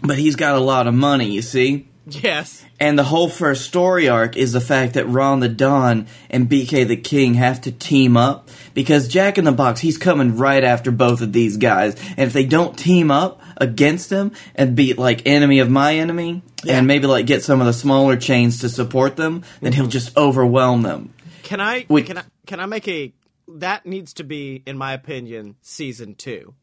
But 0.00 0.18
he's 0.18 0.36
got 0.36 0.54
a 0.54 0.60
lot 0.60 0.86
of 0.86 0.94
money, 0.94 1.30
you 1.30 1.42
see. 1.42 1.88
Yes. 2.06 2.64
And 2.78 2.98
the 2.98 3.04
whole 3.04 3.28
first 3.28 3.64
story 3.64 4.08
arc 4.08 4.36
is 4.36 4.52
the 4.52 4.60
fact 4.60 4.94
that 4.94 5.06
Ron 5.08 5.40
the 5.40 5.48
Don 5.48 6.06
and 6.28 6.48
BK 6.48 6.86
the 6.86 6.96
King 6.96 7.34
have 7.34 7.60
to 7.62 7.72
team 7.72 8.16
up 8.16 8.48
because 8.74 9.08
Jack 9.08 9.38
in 9.38 9.44
the 9.44 9.52
Box, 9.52 9.80
he's 9.80 9.96
coming 9.96 10.36
right 10.36 10.62
after 10.62 10.90
both 10.90 11.20
of 11.22 11.32
these 11.32 11.56
guys. 11.56 11.94
And 12.10 12.20
if 12.20 12.32
they 12.32 12.44
don't 12.44 12.76
team 12.78 13.10
up 13.10 13.40
against 13.56 14.10
him 14.10 14.32
and 14.54 14.76
be 14.76 14.92
like 14.94 15.22
enemy 15.26 15.60
of 15.60 15.70
my 15.70 15.94
enemy 15.96 16.42
Yeah. 16.64 16.78
and 16.78 16.86
maybe 16.86 17.06
like 17.06 17.24
get 17.26 17.42
some 17.42 17.60
of 17.60 17.66
the 17.66 17.72
smaller 17.72 18.16
chains 18.16 18.60
to 18.60 18.68
support 18.68 19.16
them, 19.16 19.42
then 19.60 19.72
he'll 19.72 19.86
just 19.86 20.14
overwhelm 20.16 20.82
them. 20.82 21.14
Can 21.42 21.60
I 21.60 21.86
Wait. 21.88 22.06
can 22.06 22.18
I 22.18 22.22
can 22.46 22.60
I 22.60 22.66
make 22.66 22.86
a 22.88 23.12
that 23.48 23.86
needs 23.86 24.12
to 24.14 24.24
be 24.24 24.62
in 24.66 24.76
my 24.76 24.92
opinion 24.92 25.56
season 25.62 26.14
2. 26.16 26.54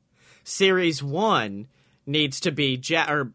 Series 0.43 1.01
1 1.03 1.67
needs 2.11 2.39
to 2.41 2.51
be 2.51 2.79
ja- 2.83 3.09
or 3.09 3.31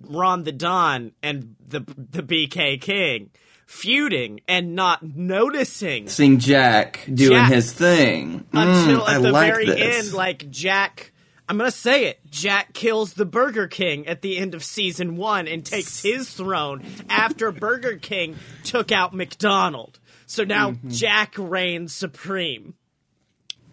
Ron 0.00 0.44
the 0.44 0.52
Don 0.52 1.12
and 1.22 1.56
the 1.66 1.80
the 1.80 2.22
BK 2.22 2.80
King 2.80 3.30
feuding 3.66 4.40
and 4.48 4.74
not 4.74 5.02
noticing 5.02 6.08
Seeing 6.08 6.38
Jack 6.38 7.00
doing 7.12 7.30
Jack. 7.38 7.52
his 7.52 7.72
thing. 7.72 8.44
until 8.52 9.00
Mm, 9.00 9.08
at 9.08 9.08
I 9.08 9.18
the 9.18 9.30
like 9.32 9.52
very 9.52 9.66
this. 9.66 10.06
end, 10.06 10.14
like 10.14 10.50
Jack. 10.50 11.12
I'm 11.48 11.58
gonna 11.58 11.70
say 11.72 12.04
it. 12.06 12.20
Jack 12.30 12.72
kills 12.74 13.14
the 13.14 13.24
Burger 13.24 13.66
King 13.66 14.06
at 14.06 14.22
the 14.22 14.38
end 14.38 14.54
of 14.54 14.62
season 14.62 15.16
one 15.16 15.48
and 15.48 15.64
takes 15.64 16.00
his 16.02 16.30
throne 16.30 16.84
after 17.08 17.50
Burger 17.50 17.96
King 17.96 18.36
took 18.64 18.92
out 18.92 19.14
McDonald. 19.14 19.98
So 20.26 20.44
now 20.44 20.72
Mm-hmm. 20.72 20.90
Jack 20.90 21.34
reigns 21.38 21.92
supreme. 21.94 22.74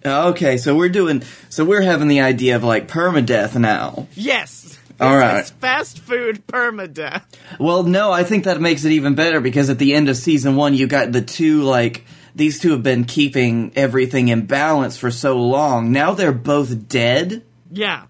Okay, 0.07 0.57
so 0.57 0.75
we're 0.75 0.89
doing, 0.89 1.23
so 1.49 1.65
we're 1.65 1.81
having 1.81 2.07
the 2.07 2.21
idea 2.21 2.55
of 2.55 2.63
like 2.63 2.87
permadeath 2.87 3.59
now. 3.59 4.07
Yes. 4.13 4.77
All 4.99 5.15
right. 5.15 5.45
fast 5.45 5.99
food 5.99 6.45
permadeath. 6.47 7.23
Well, 7.59 7.83
no, 7.83 8.11
I 8.11 8.23
think 8.23 8.45
that 8.45 8.59
makes 8.59 8.83
it 8.83 8.93
even 8.93 9.13
better 9.13 9.39
because 9.41 9.69
at 9.69 9.77
the 9.77 9.93
end 9.93 10.09
of 10.09 10.17
season 10.17 10.55
one, 10.55 10.73
you 10.73 10.87
got 10.87 11.11
the 11.11 11.21
two, 11.21 11.61
like, 11.61 12.03
these 12.33 12.59
two 12.59 12.71
have 12.71 12.83
been 12.83 13.03
keeping 13.03 13.71
everything 13.75 14.29
in 14.29 14.45
balance 14.45 14.97
for 14.97 15.11
so 15.11 15.37
long. 15.39 15.91
Now 15.91 16.13
they're 16.13 16.31
both 16.31 16.87
dead, 16.87 17.43
Yeah. 17.71 18.03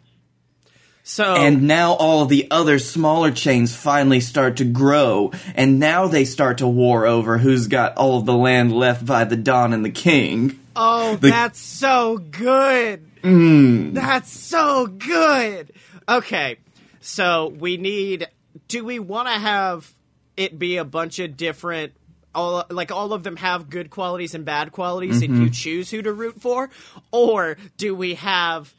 So 1.04 1.38
and 1.38 1.64
now 1.64 1.94
all 1.94 2.22
of 2.22 2.28
the 2.28 2.50
other 2.52 2.80
smaller 2.80 3.32
chains 3.32 3.74
finally 3.74 4.20
start 4.20 4.58
to 4.58 4.66
grow, 4.66 5.32
and 5.56 5.80
now 5.80 6.08
they 6.08 6.26
start 6.26 6.58
to 6.58 6.68
war 6.68 7.06
over 7.06 7.38
who's 7.38 7.68
got 7.68 7.96
all 7.96 8.18
of 8.18 8.26
the 8.26 8.34
land 8.34 8.74
left 8.74 9.06
by 9.06 9.24
the 9.24 9.38
Don 9.38 9.72
and 9.72 9.86
the 9.86 9.90
King. 9.90 10.60
Oh, 10.78 11.16
The- 11.16 11.30
that's 11.30 11.60
so 11.60 12.18
good. 12.18 13.06
Mm. 13.24 13.94
That's 13.94 14.32
so 14.32 14.88
good. 14.88 15.72
Okay, 16.08 16.58
so 17.02 17.48
we 17.60 17.78
need. 17.78 18.28
Do 18.68 18.86
we 18.86 19.00
want 19.00 19.28
to 19.28 19.34
have 19.34 19.92
it 20.38 20.58
be 20.58 20.78
a 20.78 20.86
bunch 20.86 21.20
of 21.20 21.36
different? 21.36 21.94
All 22.36 22.63
like 22.70 22.92
all 22.92 23.13
of 23.13 23.24
them 23.24 23.36
have 23.38 23.70
good 23.70 23.90
qualities 23.90 24.36
and 24.36 24.46
bad 24.46 24.72
qualities, 24.72 25.22
and 25.24 25.34
Mm-hmm. 25.34 25.44
you 25.44 25.50
choose 25.50 25.90
who 25.90 26.02
to 26.04 26.13
root 26.13 26.40
for, 26.40 26.70
or 27.12 27.58
do 27.78 27.96
we 27.96 28.13
have? 28.16 28.74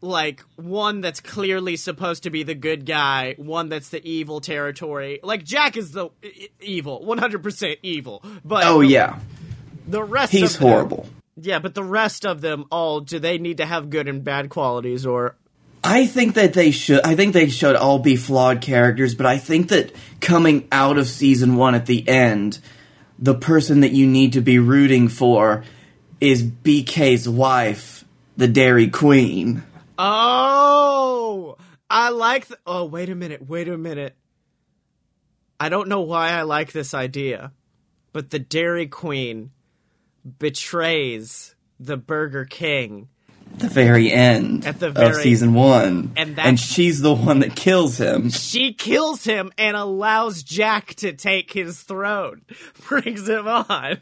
Like 0.00 0.40
one 0.56 1.00
that's 1.00 1.20
clearly 1.20 1.76
supposed 1.76 2.24
to 2.24 2.30
be 2.30 2.42
the 2.42 2.54
good 2.54 2.84
guy, 2.84 3.36
one 3.38 3.70
that's 3.70 3.88
the 3.88 4.06
evil 4.06 4.38
territory. 4.42 5.18
Like 5.22 5.44
Jack 5.44 5.78
is 5.78 5.92
the 5.92 6.10
evil, 6.60 7.02
one 7.02 7.16
hundred 7.16 7.42
percent 7.42 7.78
evil. 7.82 8.22
But 8.44 8.64
Oh, 8.66 8.82
yeah. 8.82 9.18
the 9.88 10.02
rest 10.02 10.30
He's 10.32 10.56
of 10.56 10.60
them- 10.60 10.68
horrible. 10.68 11.08
Yeah, 11.36 11.58
but 11.58 11.74
the 11.74 11.84
rest 11.84 12.24
of 12.24 12.40
them 12.40 12.64
all 12.70 13.00
do 13.00 13.18
they 13.18 13.38
need 13.38 13.58
to 13.58 13.66
have 13.66 13.90
good 13.90 14.08
and 14.08 14.22
bad 14.22 14.48
qualities 14.50 15.04
or 15.06 15.36
I 15.86 16.06
think 16.06 16.34
that 16.34 16.54
they 16.54 16.70
should. 16.70 17.02
I 17.04 17.14
think 17.14 17.34
they 17.34 17.50
should 17.50 17.76
all 17.76 17.98
be 17.98 18.16
flawed 18.16 18.62
characters, 18.62 19.14
but 19.14 19.26
I 19.26 19.36
think 19.36 19.68
that 19.68 19.92
coming 20.18 20.66
out 20.72 20.96
of 20.96 21.06
season 21.06 21.56
one 21.56 21.74
at 21.74 21.84
the 21.84 22.08
end, 22.08 22.58
the 23.18 23.34
person 23.34 23.80
that 23.80 23.92
you 23.92 24.06
need 24.06 24.32
to 24.32 24.40
be 24.40 24.58
rooting 24.58 25.08
for 25.08 25.62
is 26.22 26.42
BK's 26.42 27.28
wife, 27.28 28.06
the 28.38 28.48
Dairy 28.48 28.88
Queen. 28.88 29.62
Oh, 29.98 31.58
I 31.90 32.08
like. 32.08 32.48
Th- 32.48 32.60
oh, 32.66 32.86
wait 32.86 33.10
a 33.10 33.14
minute. 33.14 33.46
Wait 33.46 33.68
a 33.68 33.76
minute. 33.76 34.16
I 35.60 35.68
don't 35.68 35.88
know 35.88 36.00
why 36.00 36.30
I 36.30 36.42
like 36.42 36.72
this 36.72 36.94
idea, 36.94 37.52
but 38.14 38.30
the 38.30 38.38
Dairy 38.38 38.86
Queen 38.86 39.50
betrays 40.38 41.54
the 41.80 41.96
Burger 41.96 42.44
King. 42.44 43.08
The 43.58 43.68
very 43.68 44.10
end 44.10 44.66
At 44.66 44.80
the 44.80 44.88
of 45.00 45.14
season 45.16 45.54
one, 45.54 46.12
And 46.16 46.34
that's- 46.34 46.60
she's 46.60 47.00
the 47.00 47.14
one 47.14 47.38
that 47.40 47.54
kills 47.54 47.98
him. 47.98 48.30
She 48.30 48.72
kills 48.72 49.22
him 49.24 49.52
and 49.56 49.76
allows 49.76 50.42
Jack 50.42 50.94
to 50.96 51.12
take 51.12 51.52
his 51.52 51.80
throne, 51.80 52.42
brings 52.88 53.28
him 53.28 53.46
on. 53.46 53.98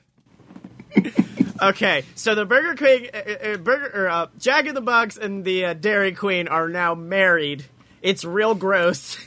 okay, 1.62 2.04
so 2.14 2.34
the 2.34 2.44
Burger 2.46 2.74
King, 2.74 3.08
uh, 3.12 3.18
uh, 3.18 3.56
Burger, 3.58 3.90
or, 4.04 4.08
uh, 4.08 4.26
Jack 4.38 4.66
in 4.66 4.74
the 4.74 4.80
Box 4.80 5.16
and 5.16 5.44
the 5.44 5.66
uh, 5.66 5.74
Dairy 5.74 6.12
Queen 6.12 6.48
are 6.48 6.68
now 6.68 6.94
married. 6.94 7.64
It's 8.00 8.24
real 8.24 8.54
gross. 8.54 9.18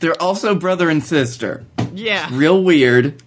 They're 0.00 0.20
also 0.20 0.54
brother 0.54 0.88
and 0.88 1.02
sister. 1.02 1.64
yeah. 1.92 2.28
Real 2.32 2.62
weird. 2.62 3.22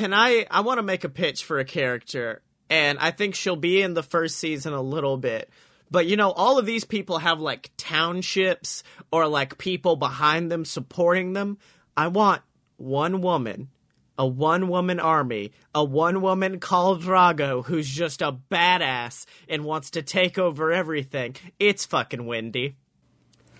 Can 0.00 0.14
I? 0.14 0.46
I 0.50 0.62
want 0.62 0.78
to 0.78 0.82
make 0.82 1.04
a 1.04 1.10
pitch 1.10 1.44
for 1.44 1.58
a 1.58 1.64
character, 1.66 2.40
and 2.70 2.98
I 2.98 3.10
think 3.10 3.34
she'll 3.34 3.54
be 3.54 3.82
in 3.82 3.92
the 3.92 4.02
first 4.02 4.38
season 4.38 4.72
a 4.72 4.80
little 4.80 5.18
bit. 5.18 5.50
But 5.90 6.06
you 6.06 6.16
know, 6.16 6.30
all 6.30 6.58
of 6.58 6.64
these 6.64 6.86
people 6.86 7.18
have 7.18 7.38
like 7.38 7.70
townships 7.76 8.82
or 9.12 9.26
like 9.26 9.58
people 9.58 9.96
behind 9.96 10.50
them 10.50 10.64
supporting 10.64 11.34
them. 11.34 11.58
I 11.98 12.08
want 12.08 12.40
one 12.78 13.20
woman, 13.20 13.68
a 14.16 14.26
one 14.26 14.68
woman 14.68 15.00
army, 15.00 15.52
a 15.74 15.84
one 15.84 16.22
woman 16.22 16.60
Khal 16.60 16.98
Drogo 16.98 17.62
who's 17.66 17.90
just 17.90 18.22
a 18.22 18.32
badass 18.32 19.26
and 19.50 19.66
wants 19.66 19.90
to 19.90 20.00
take 20.00 20.38
over 20.38 20.72
everything. 20.72 21.36
It's 21.58 21.84
fucking 21.84 22.24
Wendy. 22.24 22.76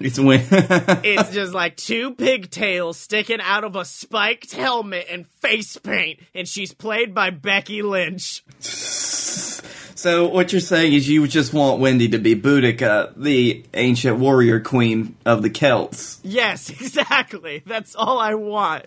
It's 0.00 0.18
when 0.18 0.40
It's 0.50 1.30
just 1.30 1.52
like 1.52 1.76
two 1.76 2.14
pigtails 2.14 2.96
sticking 2.96 3.40
out 3.40 3.64
of 3.64 3.76
a 3.76 3.84
spiked 3.84 4.52
helmet 4.52 5.06
and 5.10 5.26
face 5.26 5.76
paint, 5.76 6.20
and 6.34 6.48
she's 6.48 6.72
played 6.72 7.14
by 7.14 7.30
Becky 7.30 7.82
Lynch. 7.82 8.42
So 10.00 10.28
what 10.28 10.50
you're 10.50 10.60
saying 10.60 10.94
is 10.94 11.06
you 11.06 11.28
just 11.28 11.52
want 11.52 11.78
Wendy 11.78 12.08
to 12.08 12.18
be 12.18 12.34
Boudica, 12.34 13.12
the 13.18 13.62
ancient 13.74 14.18
warrior 14.18 14.58
queen 14.58 15.14
of 15.26 15.42
the 15.42 15.50
Celts. 15.50 16.20
Yes, 16.22 16.70
exactly. 16.80 17.62
That's 17.66 17.94
all 17.94 18.18
I 18.18 18.32
want. 18.32 18.86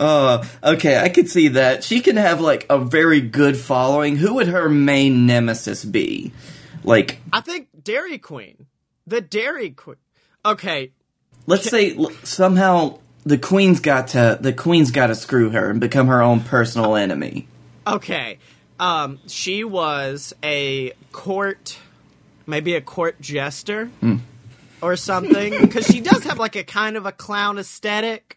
Uh, 0.00 0.42
okay, 0.62 0.98
I 0.98 1.10
could 1.10 1.28
see 1.28 1.48
that. 1.48 1.84
She 1.84 2.00
can 2.00 2.16
have 2.16 2.40
like 2.40 2.64
a 2.70 2.78
very 2.78 3.20
good 3.20 3.58
following. 3.58 4.16
Who 4.16 4.36
would 4.36 4.48
her 4.48 4.70
main 4.70 5.26
nemesis 5.26 5.84
be? 5.84 6.32
Like, 6.82 7.18
I 7.30 7.42
think 7.42 7.68
Dairy 7.82 8.16
Queen. 8.16 8.64
The 9.06 9.20
Dairy 9.20 9.70
Queen. 9.70 9.96
Okay, 10.44 10.90
let's 11.46 11.68
say 11.68 11.96
l- 11.96 12.10
somehow 12.22 12.98
the 13.24 13.38
queen's 13.38 13.80
got 13.80 14.08
to 14.08 14.38
the 14.40 14.52
queen's 14.52 14.90
got 14.90 15.06
to 15.08 15.14
screw 15.14 15.50
her 15.50 15.70
and 15.70 15.80
become 15.80 16.06
her 16.08 16.22
own 16.22 16.40
personal 16.40 16.96
enemy. 16.96 17.48
okay. 17.86 18.38
Um, 18.80 19.20
she 19.28 19.62
was 19.62 20.34
a 20.42 20.92
court, 21.12 21.78
maybe 22.44 22.74
a 22.74 22.80
court 22.80 23.20
jester 23.20 23.88
or 24.82 24.96
something, 24.96 25.58
because 25.60 25.86
she 25.86 26.00
does 26.00 26.24
have 26.24 26.40
like 26.40 26.56
a 26.56 26.64
kind 26.64 26.96
of 26.96 27.06
a 27.06 27.12
clown 27.12 27.56
aesthetic. 27.58 28.36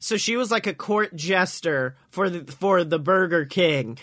So 0.00 0.16
she 0.16 0.36
was 0.36 0.50
like 0.50 0.66
a 0.66 0.74
court 0.74 1.14
jester 1.14 1.94
for 2.10 2.28
the 2.28 2.50
for 2.52 2.82
the 2.82 2.98
Burger 2.98 3.44
King. 3.44 3.96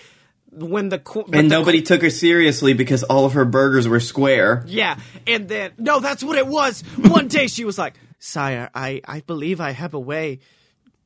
When 0.56 0.90
the 0.90 1.00
qu- 1.00 1.26
And 1.34 1.50
the 1.50 1.56
nobody 1.56 1.82
took 1.82 2.02
her 2.02 2.10
seriously 2.10 2.74
because 2.74 3.04
all 3.04 3.26
of 3.26 3.34
her 3.34 3.46
burgers 3.46 3.88
were 3.88 4.00
square. 4.00 4.64
Yeah, 4.68 4.98
and 5.26 5.48
then 5.48 5.72
no, 5.78 6.00
that's 6.00 6.24
what 6.24 6.38
it 6.38 6.48
was. 6.48 6.82
One 6.98 7.28
day 7.28 7.48
she 7.48 7.66
was 7.66 7.78
like, 7.78 7.96
"Sire, 8.20 8.70
I 8.74 9.02
I 9.06 9.22
believe 9.22 9.60
I 9.60 9.72
have 9.72 9.94
a 9.94 10.00
way 10.00 10.40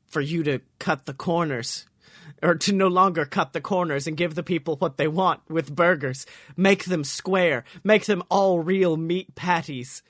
for 0.08 0.22
you 0.22 0.44
to 0.44 0.60
cut 0.80 1.06
the 1.06 1.14
corners." 1.14 1.86
Or 2.44 2.54
to 2.54 2.72
no 2.72 2.88
longer 2.88 3.26
cut 3.26 3.54
the 3.54 3.62
corners 3.62 4.06
and 4.06 4.16
give 4.16 4.36
the 4.36 4.44
people 4.44 4.76
what 4.76 4.98
they 4.98 5.08
want 5.08 5.40
with 5.50 5.76
burgers. 5.76 6.28
Make 6.56 6.86
them 6.86 7.04
square. 7.04 7.64
Make 7.84 8.06
them 8.06 8.22
all 8.30 8.60
real 8.60 8.96
meat 8.96 9.34
patties. 9.34 10.04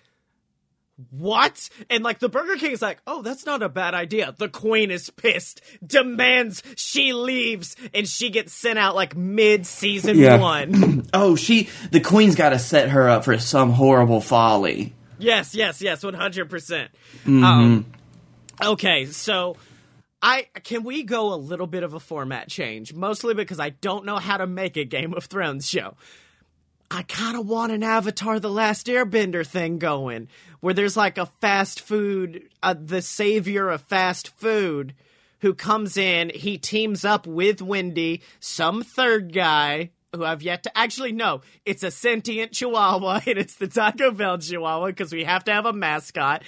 What? 1.11 1.69
And 1.91 2.03
like 2.03 2.17
the 2.19 2.27
Burger 2.29 2.55
King 2.55 2.71
is 2.71 2.81
like, 2.81 2.99
oh, 3.05 3.21
that's 3.21 3.45
not 3.45 3.61
a 3.61 3.69
bad 3.69 3.93
idea. 3.93 4.33
The 4.35 4.49
Queen 4.49 4.89
is 4.89 5.09
pissed, 5.11 5.61
demands 5.85 6.63
she 6.75 7.13
leaves, 7.13 7.75
and 7.93 8.07
she 8.07 8.31
gets 8.31 8.51
sent 8.53 8.79
out 8.79 8.95
like 8.95 9.15
mid 9.15 9.67
season 9.67 10.17
Yeah. 10.17 10.37
one. 10.37 11.07
Oh, 11.13 11.35
she 11.35 11.69
the 11.91 11.99
queen's 11.99 12.35
got 12.35 12.49
to 12.49 12.59
set 12.59 12.89
her 12.89 13.07
up 13.07 13.23
for 13.25 13.37
some 13.37 13.71
horrible 13.71 14.21
folly. 14.21 14.93
Yes, 15.19 15.55
yes, 15.55 15.81
yes, 15.81 16.03
one 16.03 16.13
hundred 16.15 16.49
percent. 16.49 16.91
Um, 17.25 17.85
okay, 18.63 19.05
so 19.05 19.55
I 20.21 20.47
can 20.63 20.83
we 20.83 21.03
go 21.03 21.33
a 21.33 21.37
little 21.37 21.67
bit 21.67 21.83
of 21.83 21.93
a 21.93 21.99
format 21.99 22.49
change, 22.49 22.93
mostly 22.93 23.33
because 23.33 23.59
I 23.59 23.69
don't 23.69 24.05
know 24.05 24.17
how 24.17 24.37
to 24.37 24.47
make 24.47 24.77
a 24.77 24.83
Game 24.83 25.13
of 25.13 25.25
Thrones 25.25 25.67
show. 25.69 25.95
I 26.89 27.03
kind 27.03 27.37
of 27.37 27.47
want 27.47 27.71
an 27.71 27.83
Avatar: 27.83 28.39
The 28.39 28.49
Last 28.49 28.87
Airbender 28.87 29.45
thing 29.45 29.77
going, 29.77 30.27
where 30.59 30.73
there's 30.73 30.97
like 30.97 31.17
a 31.17 31.25
fast 31.25 31.81
food, 31.81 32.49
uh, 32.63 32.75
the 32.79 33.01
savior 33.01 33.69
of 33.69 33.81
fast 33.81 34.29
food, 34.29 34.93
who 35.39 35.53
comes 35.53 35.97
in. 35.97 36.31
He 36.33 36.57
teams 36.57 37.03
up 37.03 37.27
with 37.27 37.61
Wendy, 37.61 38.21
some 38.39 38.83
third 38.83 39.33
guy 39.33 39.91
who 40.15 40.23
I've 40.23 40.41
yet 40.41 40.63
to 40.63 40.77
actually 40.77 41.11
know. 41.11 41.41
It's 41.65 41.83
a 41.83 41.91
sentient 41.91 42.53
Chihuahua, 42.53 43.21
and 43.27 43.37
it's 43.37 43.55
the 43.55 43.67
Taco 43.67 44.11
Bell 44.11 44.37
Chihuahua 44.37 44.87
because 44.87 45.11
we 45.11 45.25
have 45.25 45.43
to 45.45 45.53
have 45.53 45.65
a 45.65 45.73
mascot, 45.73 46.43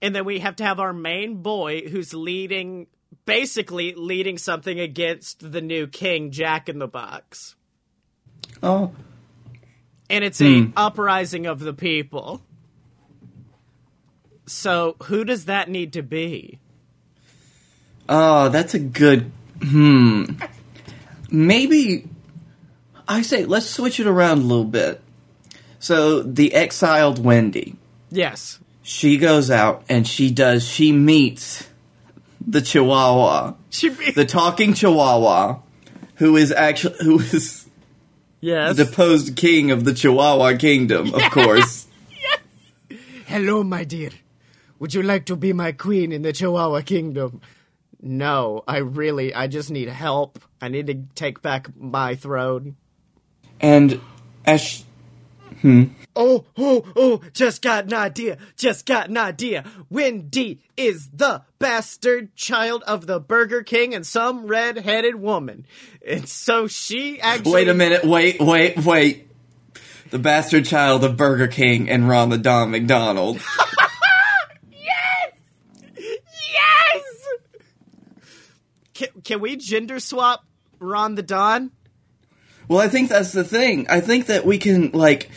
and 0.00 0.14
then 0.14 0.24
we 0.24 0.40
have 0.40 0.56
to 0.56 0.64
have 0.64 0.80
our 0.80 0.92
main 0.92 1.42
boy 1.42 1.82
who's 1.88 2.12
leading, 2.12 2.88
basically 3.26 3.94
leading 3.94 4.38
something 4.38 4.80
against 4.80 5.52
the 5.52 5.60
new 5.60 5.86
king, 5.86 6.32
Jack 6.32 6.68
in 6.68 6.78
the 6.78 6.88
Box 6.88 7.54
Oh, 8.62 8.92
and 10.12 10.22
it's 10.22 10.40
a 10.40 10.70
uprising 10.76 11.46
of 11.46 11.58
the 11.58 11.72
people. 11.72 12.40
So 14.46 14.96
who 15.04 15.24
does 15.24 15.46
that 15.46 15.68
need 15.68 15.92
to 15.94 16.02
be? 16.02 16.58
oh, 18.08 18.48
that's 18.50 18.74
a 18.74 18.78
good. 18.78 19.30
Hmm. 19.62 20.24
Maybe 21.30 22.08
I 23.08 23.22
say 23.22 23.44
let's 23.44 23.66
switch 23.66 24.00
it 24.00 24.06
around 24.06 24.38
a 24.38 24.42
little 24.42 24.64
bit. 24.64 25.00
So 25.78 26.22
the 26.22 26.52
exiled 26.54 27.24
Wendy, 27.24 27.76
Yes. 28.10 28.58
she 28.82 29.16
goes 29.18 29.50
out 29.50 29.84
and 29.88 30.06
she 30.06 30.30
does. 30.30 30.64
She 30.68 30.92
meets 30.92 31.68
the 32.46 32.60
Chihuahua, 32.60 33.54
She 33.70 33.88
be- 33.88 34.10
the 34.10 34.24
talking 34.26 34.74
Chihuahua, 34.74 35.60
who 36.16 36.36
is 36.36 36.52
actually 36.52 36.96
who 37.02 37.20
is 37.20 37.61
yes. 38.42 38.76
the 38.76 38.84
deposed 38.84 39.36
king 39.36 39.70
of 39.70 39.84
the 39.84 39.94
Chihuahua 39.94 40.58
Kingdom, 40.58 41.14
of 41.14 41.22
course. 41.30 41.86
Hello, 43.26 43.64
my 43.64 43.84
dear. 43.84 44.10
Would 44.78 44.92
you 44.92 45.02
like 45.02 45.24
to 45.26 45.36
be 45.36 45.54
my 45.54 45.72
queen 45.72 46.12
in 46.12 46.20
the 46.20 46.34
Chihuahua 46.34 46.82
Kingdom? 46.82 47.40
No, 48.02 48.64
I 48.68 48.78
really, 48.78 49.32
I 49.32 49.46
just 49.46 49.70
need 49.70 49.88
help. 49.88 50.38
I 50.60 50.68
need 50.68 50.88
to 50.88 51.04
take 51.14 51.40
back 51.40 51.74
my 51.76 52.16
throne. 52.16 52.76
And 53.60 54.00
as 54.44 54.60
sh 54.60 54.82
hmm? 55.60 55.84
Oh, 56.14 56.44
oh, 56.58 56.84
oh, 56.94 57.22
just 57.32 57.62
got 57.62 57.86
an 57.86 57.94
idea. 57.94 58.36
Just 58.56 58.84
got 58.84 59.08
an 59.08 59.16
idea. 59.16 59.64
Wendy 59.88 60.60
is 60.76 61.08
the 61.08 61.42
bastard 61.58 62.36
child 62.36 62.82
of 62.86 63.06
the 63.06 63.18
Burger 63.18 63.62
King 63.62 63.94
and 63.94 64.06
some 64.06 64.46
red-headed 64.46 65.14
woman. 65.14 65.66
And 66.06 66.28
so 66.28 66.66
she 66.66 67.20
actually 67.20 67.52
wait 67.52 67.68
a 67.68 67.74
minute, 67.74 68.04
wait, 68.04 68.40
wait, 68.40 68.84
wait. 68.84 69.28
The 70.10 70.18
bastard 70.18 70.66
child 70.66 71.02
of 71.04 71.16
Burger 71.16 71.48
King 71.48 71.88
and 71.88 72.06
Ron 72.06 72.28
the 72.28 72.38
Don 72.38 72.70
McDonald. 72.70 73.40
Yes! 76.52 77.26
Can, 78.94 79.08
can 79.24 79.40
we 79.40 79.56
gender 79.56 79.98
swap 80.00 80.44
Ron 80.78 81.14
the 81.14 81.22
Don? 81.22 81.70
Well, 82.68 82.80
I 82.80 82.88
think 82.88 83.08
that's 83.08 83.32
the 83.32 83.44
thing. 83.44 83.86
I 83.88 84.00
think 84.00 84.26
that 84.26 84.44
we 84.44 84.58
can 84.58 84.90
like 84.92 85.30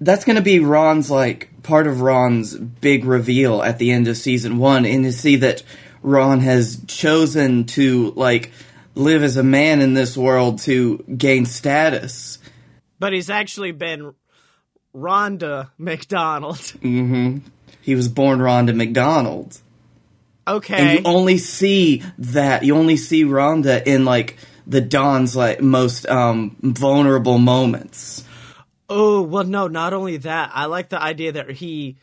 that's 0.00 0.24
going 0.24 0.36
to 0.36 0.42
be 0.42 0.58
Ron's 0.60 1.10
like 1.10 1.50
part 1.62 1.86
of 1.86 2.00
Ron's 2.00 2.56
big 2.56 3.04
reveal 3.04 3.62
at 3.62 3.78
the 3.78 3.90
end 3.90 4.08
of 4.08 4.16
season 4.16 4.58
1 4.58 4.86
and 4.86 5.04
to 5.04 5.12
see 5.12 5.36
that 5.36 5.62
Ron 6.02 6.40
has 6.40 6.80
chosen 6.86 7.64
to 7.64 8.12
like 8.12 8.52
live 8.94 9.22
as 9.22 9.36
a 9.36 9.42
man 9.42 9.80
in 9.80 9.94
this 9.94 10.16
world 10.16 10.60
to 10.60 10.98
gain 10.98 11.46
status. 11.46 12.38
But 12.98 13.12
he's 13.12 13.30
actually 13.30 13.72
been 13.72 14.14
Rhonda 14.94 15.70
McDonald. 15.78 16.56
Mm-hmm. 16.56 17.38
He 17.82 17.94
was 17.94 18.08
born 18.08 18.40
Ron 18.40 18.66
to 18.68 18.72
McDonald. 18.72 19.60
Okay. 20.48 20.76
and 20.76 20.98
you 20.98 21.04
only 21.04 21.38
see 21.38 22.04
that 22.18 22.62
you 22.62 22.76
only 22.76 22.96
see 22.96 23.24
Rhonda 23.24 23.84
in 23.84 24.04
like 24.04 24.36
the 24.66 24.80
Don's 24.80 25.34
like 25.34 25.60
most 25.60 26.06
um 26.08 26.56
vulnerable 26.60 27.38
moments. 27.38 28.24
Oh 28.88 29.22
well, 29.22 29.44
no. 29.44 29.68
Not 29.68 29.92
only 29.92 30.18
that, 30.18 30.50
I 30.54 30.66
like 30.66 30.88
the 30.88 31.00
idea 31.02 31.32
that 31.32 31.50
he, 31.50 31.96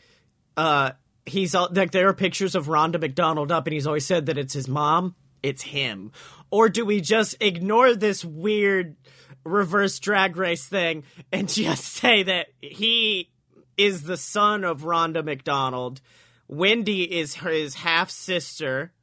uh, 0.58 0.92
he's 1.26 1.56
all, 1.56 1.70
like 1.72 1.92
there 1.92 2.10
are 2.10 2.14
pictures 2.14 2.56
of 2.56 2.68
Rhonda 2.68 3.00
McDonald 3.00 3.52
up, 3.52 3.68
and 3.68 3.74
he's 3.74 3.88
always 3.88 4.06
said 4.06 4.26
that 4.26 4.38
it's 4.38 4.54
his 4.54 4.68
mom. 4.68 5.16
It's 5.42 5.62
him, 5.62 6.12
or 6.52 6.70
do 6.70 6.86
we 6.86 7.02
just 7.02 7.36
ignore 7.42 7.96
this 7.96 8.24
weird 8.24 8.96
reverse 9.44 10.00
drag 10.00 10.38
race 10.38 10.66
thing 10.66 11.04
and 11.34 11.50
just 11.54 11.84
say 11.84 12.24
that 12.24 12.48
he 12.62 13.30
is 13.78 14.04
the 14.04 14.18
son 14.18 14.64
of 14.64 14.82
Rhonda 14.82 15.24
McDonald? 15.24 16.02
Wendy 16.48 17.20
is 17.20 17.36
his 17.36 17.76
half 17.76 18.10
sister 18.10 18.94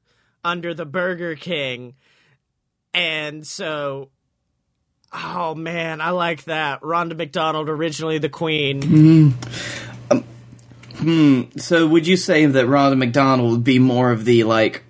under 0.45 0.73
the 0.73 0.87
Burger 0.87 1.35
King, 1.35 1.95
and 2.95 3.47
so 3.47 4.11
Oh 5.12 5.55
man, 5.55 6.01
I 6.01 6.11
like 6.11 6.44
that. 6.44 6.83
Rhonda 6.83 7.16
McDonald, 7.16 7.68
originally 7.68 8.18
the 8.18 8.29
queen. 8.29 8.83
Mm-hmm. 8.83 10.12
Um, 10.12 10.25
hmm, 10.96 11.59
so 11.59 11.87
would 11.87 12.07
you 12.07 12.16
say 12.16 12.46
that 12.46 12.66
Rhonda 12.66 12.96
McDonald 12.96 13.51
would 13.53 13.64
be 13.64 13.79
more 13.79 14.12
of 14.12 14.25
the 14.25 14.44
like 14.44 14.85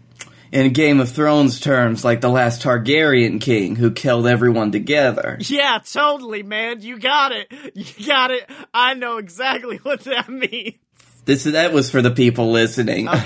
in 0.52 0.72
Game 0.72 1.00
of 1.00 1.11
Thrones 1.11 1.59
terms, 1.59 2.04
like 2.04 2.20
the 2.20 2.28
last 2.28 2.62
Targaryen 2.62 3.40
king 3.40 3.76
who 3.76 3.90
killed 3.90 4.26
everyone 4.26 4.72
together? 4.72 5.38
Yeah, 5.40 5.78
totally, 5.78 6.42
man. 6.42 6.83
You 6.83 6.98
got 6.98 7.33
it. 7.33 7.52
You 7.74 8.06
got 8.06 8.30
it. 8.30 8.48
I 8.74 8.94
know 8.94 9.16
exactly 9.16 9.76
what 9.83 10.00
that 10.00 10.28
means. 10.28 10.74
This 11.24 11.44
that 11.44 11.72
was 11.72 11.90
for 11.90 12.02
the 12.02 12.11
people 12.11 12.50
listening. 12.50 13.09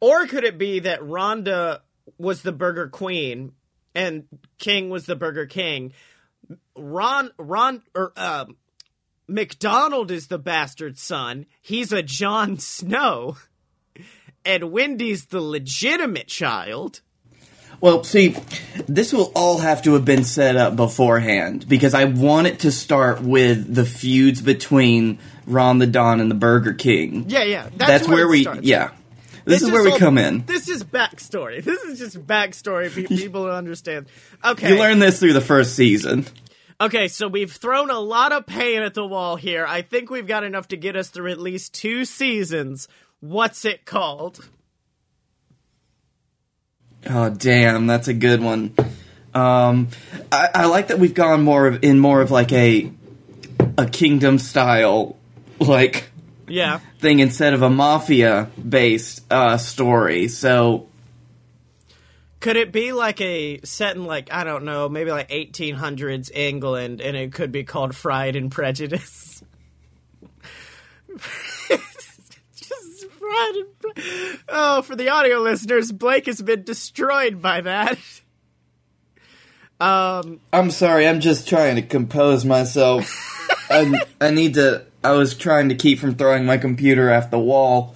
Or 0.00 0.26
could 0.26 0.44
it 0.44 0.58
be 0.58 0.80
that 0.80 1.00
Rhonda 1.00 1.80
was 2.18 2.42
the 2.42 2.52
Burger 2.52 2.88
Queen 2.88 3.52
and 3.98 4.28
King 4.58 4.90
was 4.90 5.06
the 5.06 5.16
Burger 5.16 5.46
King? 5.46 5.92
Ron, 6.76 7.32
Ron, 7.36 7.82
or 7.94 8.12
um, 8.16 8.56
McDonald 9.26 10.12
is 10.12 10.28
the 10.28 10.38
bastard 10.38 10.98
son. 10.98 11.46
He's 11.60 11.92
a 11.92 12.02
Jon 12.02 12.58
Snow, 12.58 13.36
and 14.44 14.70
Wendy's 14.70 15.26
the 15.26 15.40
legitimate 15.40 16.28
child. 16.28 17.00
Well, 17.80 18.02
see, 18.04 18.36
this 18.88 19.12
will 19.12 19.32
all 19.34 19.58
have 19.58 19.82
to 19.82 19.94
have 19.94 20.04
been 20.04 20.24
set 20.24 20.56
up 20.56 20.76
beforehand 20.76 21.68
because 21.68 21.94
I 21.94 22.04
want 22.04 22.46
it 22.46 22.60
to 22.60 22.72
start 22.72 23.20
with 23.20 23.72
the 23.72 23.84
feuds 23.84 24.40
between 24.40 25.18
Ron 25.46 25.78
the 25.78 25.86
Don 25.86 26.20
and 26.20 26.30
the 26.30 26.34
Burger 26.36 26.72
King. 26.72 27.26
Yeah, 27.28 27.44
yeah. 27.44 27.68
That's, 27.76 28.08
where 28.08 28.26
it 28.26 28.30
we, 28.30 28.42
starts. 28.42 28.62
yeah. 28.62 28.90
This, 29.48 29.62
is 29.62 29.70
where 29.70 29.82
we 29.82 29.92
all- 29.92 29.98
come 29.98 30.18
in. 30.18 30.44
This 30.46 30.68
is 30.68 30.84
backstory. 30.84 31.64
This 31.68 31.82
is 31.82 31.98
just 31.98 32.26
backstory 32.26 32.90
for 32.90 33.02
people 33.16 33.46
to 33.46 33.52
understand. 33.52 34.06
Okay. 34.44 34.74
You 34.74 34.78
learn 34.78 34.98
this 34.98 35.18
through 35.20 35.32
the 35.32 35.40
first 35.40 35.74
season. 35.74 36.26
Okay, 36.80 37.08
so 37.08 37.26
we've 37.26 37.50
thrown 37.50 37.90
a 37.90 37.98
lot 37.98 38.30
of 38.30 38.46
pain 38.46 38.82
at 38.82 38.94
the 38.94 39.04
wall 39.04 39.34
here. 39.36 39.66
I 39.66 39.82
think 39.82 40.10
we've 40.10 40.26
got 40.28 40.44
enough 40.44 40.68
to 40.68 40.76
get 40.76 40.94
us 40.94 41.08
through 41.08 41.32
at 41.32 41.38
least 41.40 41.74
two 41.74 42.04
seasons. 42.04 42.86
What's 43.20 43.64
it 43.64 43.84
called? 43.84 44.48
Oh, 47.08 47.30
damn, 47.30 47.86
that's 47.86 48.08
a 48.08 48.14
good 48.14 48.40
one. 48.40 48.74
Um, 49.34 49.88
I, 50.30 50.48
I 50.54 50.66
like 50.66 50.88
that 50.88 50.98
we've 50.98 51.14
gone 51.14 51.42
more 51.42 51.66
of 51.66 51.84
in 51.84 51.98
more 51.98 52.20
of 52.20 52.30
like 52.30 52.52
a 52.52 52.90
a 53.76 53.86
kingdom 53.86 54.38
style 54.38 55.16
like 55.60 56.07
Yeah. 56.48 56.80
thing 56.98 57.20
instead 57.20 57.54
of 57.54 57.62
a 57.62 57.70
mafia 57.70 58.50
based 58.68 59.22
uh, 59.32 59.56
story. 59.58 60.28
So 60.28 60.88
Could 62.40 62.56
it 62.56 62.72
be 62.72 62.92
like 62.92 63.20
a 63.20 63.60
set 63.64 63.96
in 63.96 64.04
like 64.04 64.32
I 64.32 64.44
don't 64.44 64.64
know, 64.64 64.88
maybe 64.88 65.10
like 65.10 65.28
1800s 65.30 66.30
England, 66.34 67.00
and 67.00 67.16
it 67.16 67.32
could 67.32 67.52
be 67.52 67.64
called 67.64 67.94
Pride 67.94 68.36
and 68.36 68.50
Prejudice? 68.50 69.42
Just 72.56 73.06
Pride 73.18 73.52
and 73.56 73.78
Pre- 73.80 74.38
Oh, 74.48 74.82
for 74.82 74.96
the 74.96 75.08
audio 75.10 75.38
listeners, 75.38 75.90
Blake 75.92 76.26
has 76.26 76.40
been 76.42 76.62
destroyed 76.64 77.40
by 77.42 77.60
that. 77.62 77.98
Um, 79.80 80.40
I'm 80.52 80.70
sorry, 80.72 81.06
I'm 81.06 81.20
just 81.20 81.48
trying 81.48 81.76
to 81.76 81.82
compose 81.82 82.44
myself. 82.44 83.08
I, 83.70 84.00
I 84.20 84.30
need 84.30 84.54
to. 84.54 84.84
I 85.04 85.12
was 85.12 85.34
trying 85.36 85.68
to 85.68 85.74
keep 85.74 85.98
from 85.98 86.14
throwing 86.16 86.44
my 86.46 86.58
computer 86.58 87.12
off 87.12 87.30
the 87.30 87.38
wall. 87.38 87.94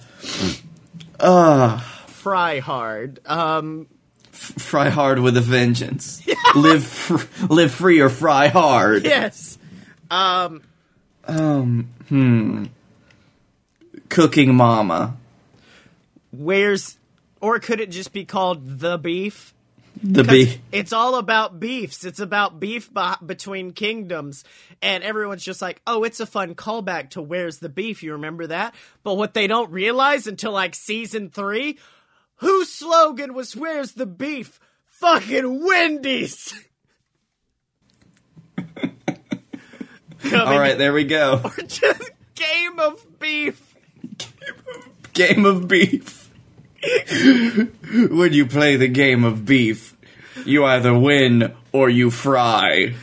Ah, 1.19 2.03
fry 2.07 2.59
hard. 2.59 3.19
Um, 3.25 3.87
fry 4.31 4.89
hard 4.89 5.19
with 5.19 5.35
a 5.37 5.41
vengeance. 5.41 6.21
live, 6.55 6.83
fr- 6.85 7.25
live 7.49 7.71
free 7.73 7.99
or 7.99 8.09
fry 8.09 8.47
hard. 8.47 9.03
yes. 9.05 9.57
Um, 10.09 10.61
Um, 11.25 11.89
hmm. 12.09 12.65
Cooking 14.09 14.53
Mama. 14.55 15.15
where's 16.31 16.97
or 17.41 17.59
could 17.59 17.79
it 17.81 17.89
just 17.91 18.13
be 18.13 18.23
called 18.25 18.79
the 18.79 18.97
beef? 18.97 19.52
The 20.03 20.23
beef. 20.25 20.59
It's 20.73 20.91
all 20.91 21.15
about 21.15 21.61
beefs. 21.61 22.03
It's 22.03 22.19
about 22.19 22.59
beef 22.59 22.89
between 23.25 23.71
kingdoms, 23.71 24.43
and 24.81 25.01
everyone's 25.01 25.45
just 25.45 25.61
like, 25.61 25.81
"Oh, 25.87 26.03
it's 26.03 26.19
a 26.19 26.25
fun 26.25 26.55
callback 26.55 27.11
to 27.11 27.21
Where's 27.21 27.59
the 27.59 27.69
Beef?" 27.69 28.03
You 28.03 28.11
remember 28.13 28.47
that? 28.47 28.75
But 29.03 29.15
what 29.15 29.33
they 29.33 29.47
don't 29.47 29.71
realize 29.71 30.27
until 30.27 30.51
like 30.51 30.75
season 30.75 31.29
three, 31.29 31.79
whose 32.37 32.69
slogan 32.69 33.33
was 33.33 33.55
"Where's 33.55 33.93
the 33.93 34.05
Beef?" 34.05 34.59
Fucking 34.87 35.63
Wendy's. 35.65 36.53
All 40.33 40.59
right, 40.59 40.77
there 40.77 40.93
we 40.93 41.03
go. 41.05 41.41
Or 41.45 41.63
just 41.63 42.11
game 42.35 42.79
of 42.79 43.19
beef. 43.19 43.75
Game 45.13 45.45
of 45.45 45.67
beef. 45.67 46.31
Would 47.93 48.35
you 48.35 48.45
play 48.45 48.75
the 48.75 48.87
game 48.87 49.23
of 49.23 49.45
beef, 49.45 49.92
you 50.45 50.65
either 50.65 50.97
win 50.97 51.53
or 51.71 51.89
you 51.89 52.11
fry. 52.11 52.95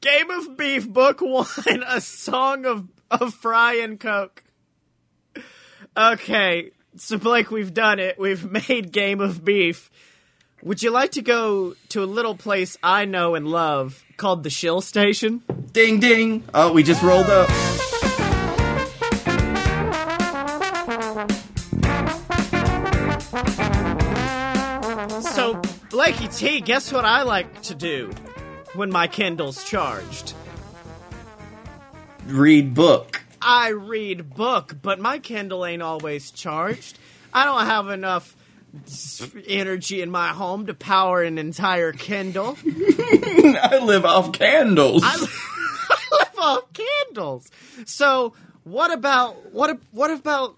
Game 0.00 0.30
of 0.30 0.56
Beef, 0.56 0.88
Book 0.88 1.20
One, 1.20 1.82
a 1.86 2.00
song 2.00 2.64
of, 2.66 2.86
of 3.10 3.34
Fry 3.34 3.74
and 3.74 3.98
Coke. 3.98 4.44
Okay, 5.96 6.70
so 6.96 7.18
Blake, 7.18 7.50
we've 7.50 7.74
done 7.74 7.98
it. 7.98 8.18
We've 8.18 8.50
made 8.68 8.92
Game 8.92 9.20
of 9.20 9.44
Beef. 9.44 9.90
Would 10.62 10.82
you 10.82 10.90
like 10.90 11.12
to 11.12 11.22
go 11.22 11.74
to 11.90 12.02
a 12.02 12.06
little 12.06 12.34
place 12.34 12.76
I 12.82 13.04
know 13.04 13.34
and 13.34 13.46
love 13.46 14.04
called 14.16 14.42
the 14.42 14.50
Shill 14.50 14.80
Station? 14.80 15.42
Ding 15.72 16.00
ding. 16.00 16.44
Oh, 16.54 16.72
we 16.72 16.82
just 16.82 17.02
rolled 17.02 17.26
up. 17.26 17.50
Blakey 26.06 26.28
T, 26.28 26.60
guess 26.60 26.92
what 26.92 27.04
I 27.04 27.24
like 27.24 27.62
to 27.62 27.74
do 27.74 28.12
when 28.74 28.92
my 28.92 29.08
Kindle's 29.08 29.64
charged? 29.64 30.34
Read 32.26 32.74
book. 32.74 33.24
I 33.42 33.70
read 33.70 34.32
book, 34.32 34.76
but 34.80 35.00
my 35.00 35.18
Kindle 35.18 35.66
ain't 35.66 35.82
always 35.82 36.30
charged. 36.30 36.96
I 37.34 37.44
don't 37.44 37.66
have 37.66 37.88
enough 37.88 38.36
energy 39.48 40.00
in 40.00 40.12
my 40.12 40.28
home 40.28 40.66
to 40.66 40.74
power 40.74 41.24
an 41.24 41.38
entire 41.38 41.90
Kindle. 41.90 42.56
I 42.64 43.80
live 43.82 44.04
off 44.04 44.30
candles. 44.30 45.02
I 45.04 45.16
live 45.16 46.38
off 46.38 46.72
candles. 46.72 47.50
So, 47.84 48.32
what 48.62 48.92
about 48.92 49.52
what 49.52 49.80
what 49.90 50.12
about 50.12 50.54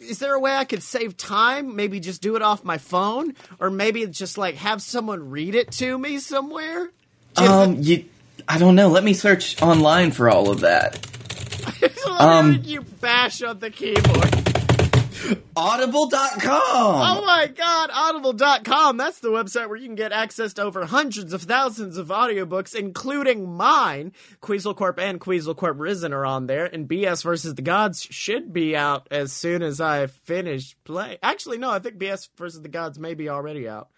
is 0.00 0.18
there 0.18 0.34
a 0.34 0.40
way 0.40 0.54
I 0.54 0.64
could 0.64 0.82
save 0.82 1.16
time? 1.16 1.76
Maybe 1.76 2.00
just 2.00 2.22
do 2.22 2.36
it 2.36 2.42
off 2.42 2.64
my 2.64 2.78
phone 2.78 3.34
or 3.58 3.70
maybe 3.70 4.06
just 4.06 4.38
like 4.38 4.56
have 4.56 4.82
someone 4.82 5.30
read 5.30 5.54
it 5.54 5.70
to 5.72 5.98
me 5.98 6.18
somewhere? 6.18 6.90
um, 7.36 7.76
you. 7.80 8.04
I 8.48 8.58
don't 8.58 8.74
know. 8.74 8.88
Let 8.88 9.04
me 9.04 9.12
search 9.12 9.60
online 9.62 10.10
for 10.10 10.28
all 10.28 10.50
of 10.50 10.60
that. 10.60 11.06
um, 12.18 12.60
you 12.64 12.80
bash 12.82 13.42
on 13.42 13.58
the 13.58 13.70
keyboard. 13.70 14.49
Audible.com. 15.56 16.40
Oh 16.42 17.24
my 17.26 17.46
god, 17.48 17.90
audible.com. 17.92 18.96
That's 18.96 19.20
the 19.20 19.28
website 19.28 19.68
where 19.68 19.76
you 19.76 19.86
can 19.86 19.94
get 19.94 20.12
access 20.12 20.54
to 20.54 20.62
over 20.62 20.84
hundreds 20.86 21.32
of 21.32 21.42
thousands 21.42 21.96
of 21.96 22.08
audiobooks, 22.08 22.74
including 22.74 23.50
mine. 23.50 24.12
Queasel 24.40 24.74
Corp 24.74 24.98
and 24.98 25.20
Queasel 25.20 25.54
Corp 25.54 25.78
Risen 25.78 26.12
are 26.12 26.24
on 26.24 26.46
there, 26.46 26.66
and 26.66 26.88
BS 26.88 27.22
versus 27.22 27.54
the 27.54 27.62
Gods 27.62 28.02
should 28.02 28.52
be 28.52 28.76
out 28.76 29.08
as 29.10 29.32
soon 29.32 29.62
as 29.62 29.80
I 29.80 30.06
finish 30.06 30.76
play. 30.84 31.18
Actually, 31.22 31.58
no, 31.58 31.70
I 31.70 31.78
think 31.78 31.98
BS 31.98 32.28
versus 32.36 32.62
the 32.62 32.68
Gods 32.68 32.98
may 32.98 33.14
be 33.14 33.28
already 33.28 33.68
out. 33.68 33.88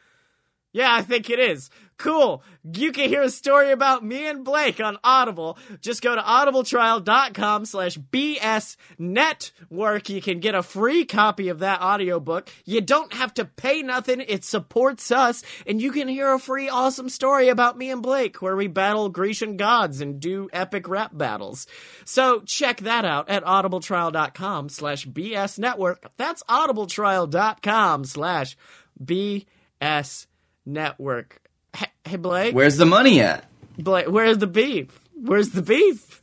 Yeah, 0.73 0.95
I 0.95 1.03
think 1.03 1.29
it 1.29 1.39
is. 1.39 1.71
Cool. 1.99 2.43
You 2.65 2.91
can 2.91 3.09
hear 3.09 3.23
a 3.23 3.31
story 3.31 3.71
about 3.71 4.05
me 4.05 4.27
and 4.27 4.45
Blake 4.45 4.81
on 4.81 4.99
Audible. 5.05 5.57
Just 5.81 6.03
go 6.03 6.17
to 6.17 6.21
audibletrial.com 6.21 7.65
slash 7.65 7.97
BS 7.97 8.77
network. 8.99 10.09
You 10.09 10.21
can 10.21 10.41
get 10.41 10.57
a 10.57 10.65
free 10.65 11.05
copy 11.05 11.49
of 11.49 11.61
that 11.61 11.81
audiobook. 11.81 12.51
You 12.65 12.81
don't 12.81 13.13
have 13.13 13.35
to 13.35 13.45
pay 13.45 13.83
nothing. 13.83 14.21
It 14.21 14.45
supports 14.45 15.13
us. 15.13 15.45
And 15.65 15.81
you 15.81 15.93
can 15.93 16.09
hear 16.09 16.33
a 16.33 16.41
free 16.41 16.69
awesome 16.69 17.09
story 17.09 17.49
about 17.49 17.79
me 17.79 17.91
and 17.91 18.03
Blake 18.03 18.43
where 18.43 18.57
we 18.57 18.67
battle 18.67 19.09
Grecian 19.09 19.57
gods 19.57 20.01
and 20.01 20.19
do 20.19 20.49
epic 20.53 20.89
rap 20.89 21.17
battles. 21.17 21.69
So 22.05 22.41
check 22.41 22.81
that 22.81 23.05
out 23.05 23.29
at 23.29 23.45
audibletrial.com 23.45 24.71
slash 24.71 25.07
BS 25.07 25.59
network. 25.59 26.11
That's 26.17 26.43
audibletrial.com 26.45 28.07
slash 28.07 28.57
BS 29.05 30.27
network. 30.67 31.41
Hey, 31.75 31.87
hey 32.05 32.17
Blake. 32.17 32.55
Where's 32.55 32.77
the 32.77 32.87
money 32.87 33.21
at? 33.21 33.45
Blake, 33.79 34.07
where's 34.07 34.39
the 34.39 34.47
beef? 34.47 35.01
Where's 35.15 35.51
the 35.51 35.63
beef? 35.63 36.21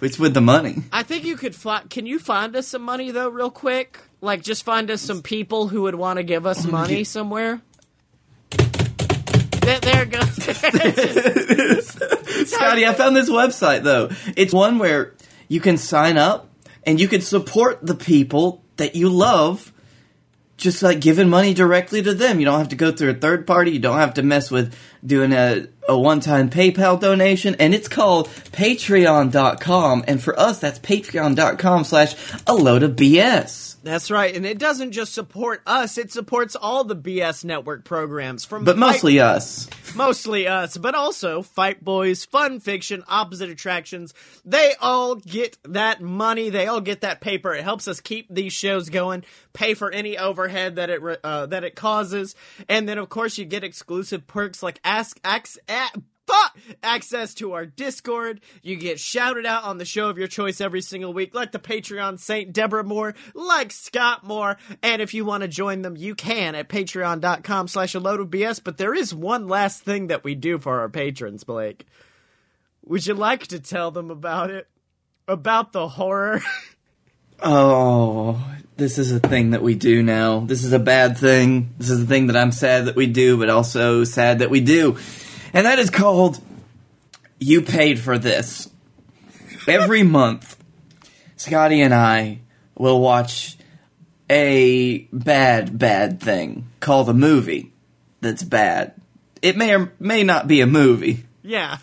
It's 0.00 0.18
with 0.18 0.34
the 0.34 0.40
money. 0.40 0.76
I 0.92 1.02
think 1.02 1.24
you 1.24 1.36
could 1.36 1.54
find. 1.54 1.90
Can 1.90 2.06
you 2.06 2.18
find 2.18 2.54
us 2.54 2.68
some 2.68 2.82
money 2.82 3.10
though, 3.10 3.28
real 3.28 3.50
quick? 3.50 3.98
Like, 4.20 4.42
just 4.42 4.64
find 4.64 4.90
us 4.90 5.00
some 5.00 5.22
people 5.22 5.68
who 5.68 5.82
would 5.82 5.94
want 5.94 6.18
to 6.18 6.22
give 6.22 6.46
us 6.46 6.62
mm-hmm. 6.62 6.72
money 6.72 7.04
somewhere. 7.04 7.60
There, 8.50 9.80
there 9.80 10.02
it 10.02 10.10
goes. 10.10 10.26
Scottye, 12.46 12.88
I 12.88 12.94
found 12.94 13.16
this 13.16 13.28
website 13.28 13.82
though. 13.82 14.10
It's 14.36 14.54
one 14.54 14.78
where 14.78 15.14
you 15.48 15.60
can 15.60 15.76
sign 15.76 16.16
up 16.16 16.48
and 16.84 17.00
you 17.00 17.08
can 17.08 17.20
support 17.20 17.84
the 17.84 17.94
people 17.94 18.64
that 18.76 18.94
you 18.94 19.08
love 19.08 19.72
just 20.58 20.82
like 20.82 21.00
giving 21.00 21.28
money 21.28 21.54
directly 21.54 22.02
to 22.02 22.12
them. 22.12 22.40
You 22.40 22.44
don't 22.44 22.58
have 22.58 22.68
to 22.70 22.76
go 22.76 22.92
through 22.92 23.10
a 23.10 23.14
third 23.14 23.46
party. 23.46 23.70
You 23.70 23.78
don't 23.78 23.98
have 23.98 24.14
to 24.14 24.22
mess 24.22 24.50
with 24.50 24.74
doing 25.06 25.32
a, 25.32 25.68
a 25.88 25.98
one 25.98 26.20
time 26.20 26.50
PayPal 26.50 27.00
donation. 27.00 27.56
And 27.58 27.74
it's 27.74 27.88
called 27.88 28.28
patreon.com. 28.28 30.04
And 30.06 30.22
for 30.22 30.38
us, 30.38 30.58
that's 30.58 30.80
patreon.com 30.80 31.84
slash 31.84 32.14
a 32.46 32.54
load 32.54 32.82
of 32.82 32.96
BS. 32.96 33.67
That's 33.82 34.10
right, 34.10 34.34
and 34.34 34.44
it 34.44 34.58
doesn't 34.58 34.92
just 34.92 35.14
support 35.14 35.62
us; 35.66 35.98
it 35.98 36.12
supports 36.12 36.56
all 36.56 36.84
the 36.84 36.96
BS 36.96 37.44
Network 37.44 37.84
programs 37.84 38.44
from. 38.44 38.64
But 38.64 38.76
mostly 38.76 39.20
us. 39.20 39.68
mostly 39.94 40.48
us, 40.48 40.76
but 40.76 40.94
also 40.94 41.42
Fight 41.42 41.84
Boys, 41.84 42.24
Fun 42.24 42.60
Fiction, 42.60 43.04
Opposite 43.08 43.50
Attractions. 43.50 44.14
They 44.44 44.74
all 44.80 45.14
get 45.14 45.56
that 45.64 46.00
money. 46.00 46.50
They 46.50 46.66
all 46.66 46.80
get 46.80 47.02
that 47.02 47.20
paper. 47.20 47.54
It 47.54 47.62
helps 47.62 47.86
us 47.86 48.00
keep 48.00 48.26
these 48.28 48.52
shows 48.52 48.88
going, 48.88 49.24
pay 49.52 49.74
for 49.74 49.90
any 49.90 50.18
overhead 50.18 50.76
that 50.76 50.90
it 50.90 51.00
uh, 51.22 51.46
that 51.46 51.64
it 51.64 51.76
causes, 51.76 52.34
and 52.68 52.88
then 52.88 52.98
of 52.98 53.08
course 53.08 53.38
you 53.38 53.44
get 53.44 53.64
exclusive 53.64 54.26
perks 54.26 54.62
like 54.62 54.80
ask 54.84 55.20
ask. 55.22 55.58
Access 56.82 57.34
to 57.34 57.52
our 57.52 57.66
Discord. 57.66 58.40
You 58.62 58.76
get 58.76 59.00
shouted 59.00 59.46
out 59.46 59.64
on 59.64 59.78
the 59.78 59.84
show 59.84 60.08
of 60.08 60.18
your 60.18 60.28
choice 60.28 60.60
every 60.60 60.80
single 60.80 61.12
week, 61.12 61.34
like 61.34 61.52
the 61.52 61.58
Patreon 61.58 62.18
Saint 62.18 62.52
Deborah 62.52 62.84
Moore, 62.84 63.14
like 63.34 63.72
Scott 63.72 64.24
Moore. 64.24 64.56
And 64.82 65.02
if 65.02 65.14
you 65.14 65.24
want 65.24 65.42
to 65.42 65.48
join 65.48 65.82
them, 65.82 65.96
you 65.96 66.14
can 66.14 66.54
at 66.54 66.68
patreon.com 66.68 67.68
slash 67.68 67.94
a 67.94 68.00
load 68.00 68.20
of 68.20 68.28
BS. 68.28 68.62
But 68.62 68.78
there 68.78 68.94
is 68.94 69.14
one 69.14 69.48
last 69.48 69.82
thing 69.82 70.08
that 70.08 70.24
we 70.24 70.34
do 70.34 70.58
for 70.58 70.80
our 70.80 70.88
patrons, 70.88 71.44
Blake. 71.44 71.86
Would 72.84 73.06
you 73.06 73.14
like 73.14 73.46
to 73.48 73.60
tell 73.60 73.90
them 73.90 74.10
about 74.10 74.50
it? 74.50 74.68
About 75.26 75.72
the 75.72 75.88
horror? 75.88 76.40
oh, 77.40 78.42
this 78.76 78.96
is 78.96 79.12
a 79.12 79.20
thing 79.20 79.50
that 79.50 79.62
we 79.62 79.74
do 79.74 80.02
now. 80.02 80.40
This 80.40 80.64
is 80.64 80.72
a 80.72 80.78
bad 80.78 81.18
thing. 81.18 81.74
This 81.76 81.90
is 81.90 82.02
a 82.02 82.06
thing 82.06 82.28
that 82.28 82.36
I'm 82.36 82.52
sad 82.52 82.86
that 82.86 82.96
we 82.96 83.06
do, 83.06 83.36
but 83.36 83.50
also 83.50 84.04
sad 84.04 84.38
that 84.38 84.48
we 84.48 84.60
do 84.60 84.96
and 85.58 85.66
that 85.66 85.80
is 85.80 85.90
called 85.90 86.38
You 87.40 87.62
Paid 87.62 87.98
for 87.98 88.16
This. 88.16 88.70
Every 89.66 90.02
month, 90.04 90.56
Scottye 91.36 91.84
and 91.84 91.92
I 91.92 92.38
will 92.76 93.00
watch 93.00 93.56
a 94.30 94.98
bad, 95.12 95.76
bad 95.76 96.20
thing 96.20 96.68
called 96.78 97.08
a 97.08 97.12
movie 97.12 97.72
that's 98.20 98.44
bad. 98.44 98.94
It 99.42 99.56
may 99.56 99.74
or 99.74 99.92
may 99.98 100.22
not 100.22 100.46
be 100.46 100.60
a 100.60 100.66
movie. 100.68 101.24
Yeah. 101.42 101.78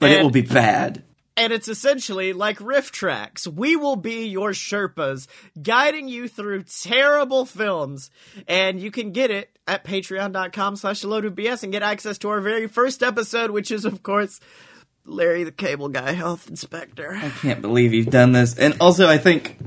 But 0.00 0.10
and, 0.10 0.18
it 0.18 0.22
will 0.24 0.30
be 0.30 0.42
bad. 0.42 1.04
And 1.36 1.52
it's 1.52 1.68
essentially 1.68 2.32
like 2.32 2.58
RiffTrax. 2.58 3.46
We 3.46 3.76
will 3.76 3.94
be 3.94 4.26
your 4.26 4.50
Sherpas, 4.50 5.28
guiding 5.62 6.08
you 6.08 6.26
through 6.26 6.64
terrible 6.64 7.46
films. 7.46 8.10
And 8.48 8.80
you 8.80 8.90
can 8.90 9.12
get 9.12 9.30
it 9.30 9.51
at 9.66 9.84
patreon.com 9.84 10.76
slash 10.76 11.02
BS 11.02 11.62
and 11.62 11.72
get 11.72 11.82
access 11.82 12.18
to 12.18 12.28
our 12.28 12.40
very 12.40 12.66
first 12.66 13.02
episode, 13.02 13.50
which 13.50 13.70
is, 13.70 13.84
of 13.84 14.02
course, 14.02 14.40
Larry 15.04 15.44
the 15.44 15.52
Cable 15.52 15.88
Guy 15.88 16.12
Health 16.12 16.48
Inspector. 16.48 17.14
I 17.14 17.30
can't 17.30 17.60
believe 17.60 17.92
you've 17.92 18.06
done 18.06 18.32
this. 18.32 18.58
And 18.58 18.76
also, 18.80 19.08
I 19.08 19.18
think 19.18 19.58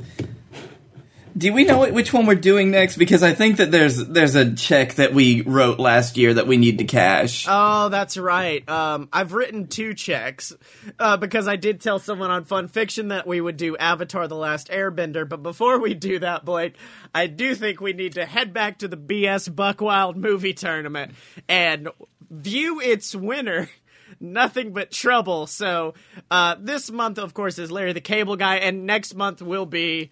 do 1.38 1.52
we 1.52 1.66
know 1.66 1.90
which 1.90 2.14
one 2.14 2.26
we're 2.26 2.36
doing 2.36 2.72
next? 2.72 2.98
Because 2.98 3.22
I 3.22 3.34
think 3.34 3.58
that 3.58 3.70
there's 3.70 3.98
there's 3.98 4.36
a 4.36 4.56
check 4.56 4.94
that 4.96 5.14
we 5.14 5.42
wrote 5.42 5.80
last 5.80 6.16
year 6.16 6.34
that 6.34 6.48
we 6.48 6.56
need 6.56 6.78
to 6.78 6.86
cash. 6.86 7.46
Oh, 7.50 7.90
that's 7.90 8.16
right. 8.16 8.68
Um, 8.70 9.10
I've 9.12 9.34
written 9.34 9.68
two 9.68 9.94
checks 9.94 10.54
uh, 10.98 11.18
because 11.18 11.48
I 11.48 11.58
did 11.58 11.82
tell 11.82 12.00
someone 12.00 12.32
on 12.32 12.46
Fun 12.46 12.70
Fiction 12.70 13.10
that 13.10 13.28
we 13.28 13.42
would 13.42 13.58
do 13.58 13.76
Avatar: 13.76 14.28
The 14.28 14.36
Last 14.36 14.70
Airbender. 14.70 15.28
But 15.28 15.44
before 15.44 15.80
we 15.80 15.94
do 15.94 16.20
that, 16.20 16.46
Blake, 16.46 16.76
I 17.14 17.28
do 17.28 17.54
think 17.54 17.82
we 17.82 17.92
need 17.92 18.14
to 18.14 18.26
head 18.26 18.54
back 18.54 18.80
to 18.80 18.88
the 18.88 18.98
BS 18.98 19.54
Buckwild 19.54 20.16
movie 20.16 20.54
tournament 20.54 21.14
and 21.50 21.90
view 22.30 22.80
its 22.80 23.14
winner 23.14 23.70
nothing 24.20 24.72
but 24.72 24.92
trouble. 24.92 25.48
So 25.48 25.96
uh, 26.32 26.56
this 26.60 26.90
month, 26.90 27.18
of 27.18 27.34
course, 27.34 27.60
is 27.60 27.72
Larry 27.72 27.94
the 27.94 28.02
Cable 28.02 28.38
Guy, 28.38 28.58
and 28.58 28.86
next 28.86 29.16
month 29.16 29.42
will 29.42 29.66
be 29.66 30.12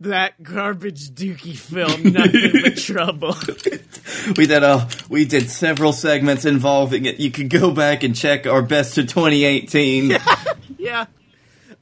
that 0.00 0.42
garbage 0.42 1.10
dookie 1.10 1.56
film, 1.56 2.12
nothing 2.12 2.52
but 2.62 2.76
trouble. 2.82 3.34
we 4.36 4.46
did 4.46 4.62
a 4.62 4.88
we 5.08 5.24
did 5.24 5.50
several 5.50 5.92
segments 5.92 6.44
involving 6.44 7.06
it. 7.06 7.18
You 7.18 7.30
could 7.30 7.48
go 7.48 7.70
back 7.70 8.02
and 8.02 8.14
check 8.14 8.46
our 8.46 8.62
best 8.62 8.98
of 8.98 9.08
2018. 9.08 10.18
yeah. 10.78 11.06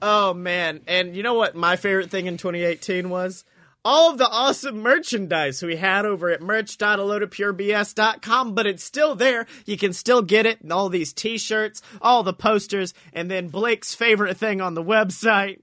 Oh 0.01 0.35
man, 0.35 0.81
and 0.87 1.17
you 1.17 1.23
know 1.23 1.35
what 1.35 1.57
my 1.57 1.77
favorite 1.77 2.11
thing 2.11 2.27
in 2.27 2.37
2018 2.37 3.11
was? 3.11 3.45
All 3.87 4.13
of 4.13 4.19
the 4.19 4.29
awesome 4.29 4.79
merchandise 4.79 5.63
we 5.63 5.77
had 5.77 6.07
over 6.07 6.31
at 6.31 6.41
merch.aloadofpurebs.com, 6.41 8.55
but 8.55 8.67
it's 8.67 8.83
still 8.83 9.15
there. 9.15 9.47
You 9.67 9.77
can 9.77 9.93
still 9.93 10.23
get 10.23 10.47
it. 10.47 10.59
All 10.71 10.89
these 10.89 11.13
t-shirts, 11.13 11.83
all 12.01 12.23
the 12.23 12.33
posters, 12.33 12.95
and 13.13 13.31
then 13.31 13.49
Blake's 13.49 13.95
favorite 13.95 14.39
thing 14.39 14.63
on 14.63 14.73
the 14.73 14.83
website, 14.83 15.61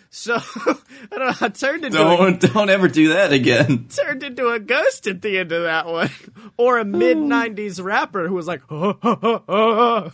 So 0.10 0.36
I 0.66 0.76
don't 1.12 1.20
know. 1.20 1.34
I 1.42 1.50
turned 1.50 1.84
into 1.86 1.98
don't 1.98 2.44
a, 2.44 2.48
don't 2.48 2.70
ever 2.70 2.88
do 2.88 3.10
that 3.10 3.34
again. 3.34 3.88
Turned 3.90 4.24
into 4.24 4.48
a 4.50 4.60
ghost 4.60 5.06
at 5.06 5.22
the 5.22 5.38
end 5.38 5.52
of 5.52 5.64
that 5.64 5.86
one, 5.86 6.10
or 6.56 6.80
a 6.80 6.86
mid 6.86 7.18
'90s 7.18 7.84
rapper 7.84 8.26
who 8.28 8.34
was 8.34 8.48
like, 8.48 8.62
oh, 8.70 8.98
oh, 9.04 9.44
oh, 9.48 10.12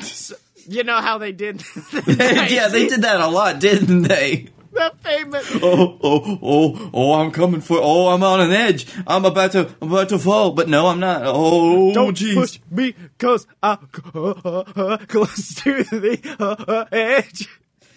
so, 0.00 0.34
you 0.68 0.84
know 0.84 1.00
how 1.00 1.18
they 1.18 1.32
did. 1.32 1.62
yeah, 2.06 2.68
they 2.68 2.88
did 2.88 3.02
that 3.02 3.20
a 3.20 3.28
lot, 3.28 3.60
didn't 3.60 4.02
they? 4.02 4.48
The 4.72 4.92
famous. 5.02 5.50
Oh, 5.54 5.98
oh, 6.02 6.38
oh, 6.42 6.90
oh! 6.92 7.14
I'm 7.14 7.30
coming 7.30 7.62
for. 7.62 7.78
Oh, 7.80 8.08
I'm 8.08 8.22
on 8.22 8.40
an 8.40 8.52
edge. 8.52 8.86
I'm 9.06 9.24
about 9.24 9.52
to, 9.52 9.74
I'm 9.80 9.90
about 9.90 10.10
to 10.10 10.18
fall, 10.18 10.50
but 10.52 10.68
no, 10.68 10.88
I'm 10.88 11.00
not. 11.00 11.22
Oh, 11.24 11.94
don't 11.94 12.14
geez. 12.14 12.34
push 12.34 12.60
me, 12.70 12.94
cause 13.16 13.46
I'm 13.62 13.88
uh, 14.14 14.34
uh, 14.44 14.64
uh, 14.76 14.96
close 15.08 15.54
to 15.62 15.82
the 15.82 16.20
uh, 16.38 16.84
edge. 16.92 17.48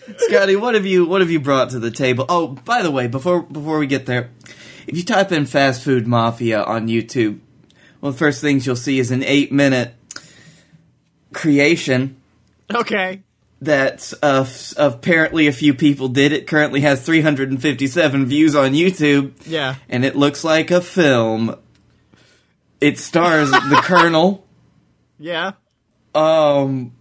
Scottye, 0.07 0.59
what 0.59 0.73
have 0.75 0.85
you, 0.85 1.05
what 1.05 1.19
have 1.19 1.29
you 1.29 1.41
brought 1.41 1.71
to 1.71 1.79
the 1.79 1.91
table? 1.91 2.25
Oh, 2.29 2.47
by 2.47 2.81
the 2.81 2.91
way, 2.91 3.07
before 3.07 3.41
before 3.41 3.77
we 3.77 3.85
get 3.85 4.05
there, 4.05 4.29
if 4.87 4.95
you 4.95 5.03
type 5.03 5.33
in 5.33 5.45
"fast 5.45 5.83
food 5.83 6.07
mafia" 6.07 6.63
on 6.63 6.87
YouTube, 6.87 7.39
one 7.99 8.11
of 8.11 8.13
the 8.15 8.19
first 8.19 8.39
things 8.39 8.65
you'll 8.65 8.77
see 8.77 8.99
is 8.99 9.11
an 9.11 9.23
eight 9.23 9.51
minute 9.51 9.95
creation 11.33 12.18
Okay. 12.73 13.23
That 13.61 14.13
uh, 14.23 14.45
apparently 14.77 15.47
a 15.47 15.51
few 15.51 15.73
people 15.73 16.07
did. 16.07 16.31
It 16.31 16.47
currently 16.47 16.81
has 16.81 17.01
357 17.05 18.25
views 18.25 18.55
on 18.55 18.71
YouTube. 18.71 19.33
Yeah. 19.45 19.75
And 19.89 20.05
it 20.05 20.15
looks 20.15 20.43
like 20.43 20.71
a 20.71 20.79
film. 20.81 21.55
It 22.79 22.97
stars 22.97 23.51
the 23.51 23.79
Colonel. 23.83 24.45
Yeah. 25.19 25.51
Um, 26.15 26.93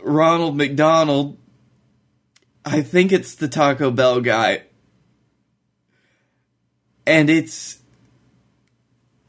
Ronald 0.00 0.56
McDonald. 0.56 1.38
I 2.64 2.82
think 2.82 3.10
it's 3.12 3.34
the 3.34 3.48
Taco 3.48 3.90
Bell 3.90 4.20
guy. 4.20 4.62
and 7.06 7.28
it's 7.28 7.78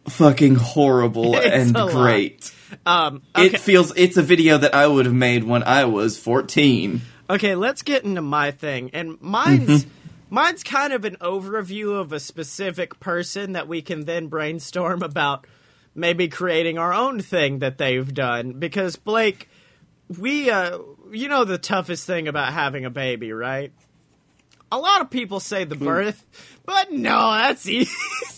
fucking 0.08 0.56
horrible 0.56 1.36
It's 1.38 1.48
and 1.48 1.74
great. 1.92 2.44
lot. 2.44 2.52
Um, 2.86 3.24
okay, 3.36 3.48
It 3.48 3.60
feels 3.60 3.92
it's 3.96 4.18
a 4.18 4.22
video 4.22 4.58
that 4.60 4.76
I 4.76 4.86
would 4.88 5.06
have 5.06 5.16
made 5.16 5.44
when 5.44 5.64
I 5.64 5.86
was 5.86 6.18
14. 6.20 7.02
okay, 7.30 7.56
let's 7.56 7.82
get 7.82 8.04
into 8.04 8.22
my 8.22 8.52
thing, 8.52 8.92
and 8.94 9.20
mine's 9.22 9.86
Mm-hmm. 9.86 9.90
mine's 10.30 10.64
kind 10.64 10.94
of 10.94 11.06
an 11.06 11.18
overview 11.22 12.00
of 12.00 12.14
a 12.14 12.20
specific 12.20 13.00
person 13.00 13.54
that 13.54 13.68
we 13.68 13.82
can 13.82 14.06
then 14.06 14.28
brainstorm 14.28 15.02
about 15.02 15.48
maybe 15.96 16.28
creating 16.28 16.78
our 16.78 16.94
own 16.94 17.22
thing 17.22 17.60
that 17.60 17.78
they've 17.78 18.14
done 18.14 18.52
because 18.60 18.96
Blake, 18.98 19.50
we 20.20 20.52
uh, 20.52 20.78
you 21.12 21.28
know 21.30 21.44
the 21.46 21.58
toughest 21.58 22.06
thing 22.06 22.28
about 22.28 22.54
having 22.54 22.86
a 22.86 22.90
baby, 22.92 23.32
right? 23.32 23.72
A 24.72 24.78
lot 24.78 25.02
of 25.02 25.10
people 25.10 25.40
say 25.40 25.64
the 25.64 25.76
birth, 25.76 26.26
but 26.66 26.92
no, 26.92 27.32
that's 27.32 27.68
easy. 27.70 27.92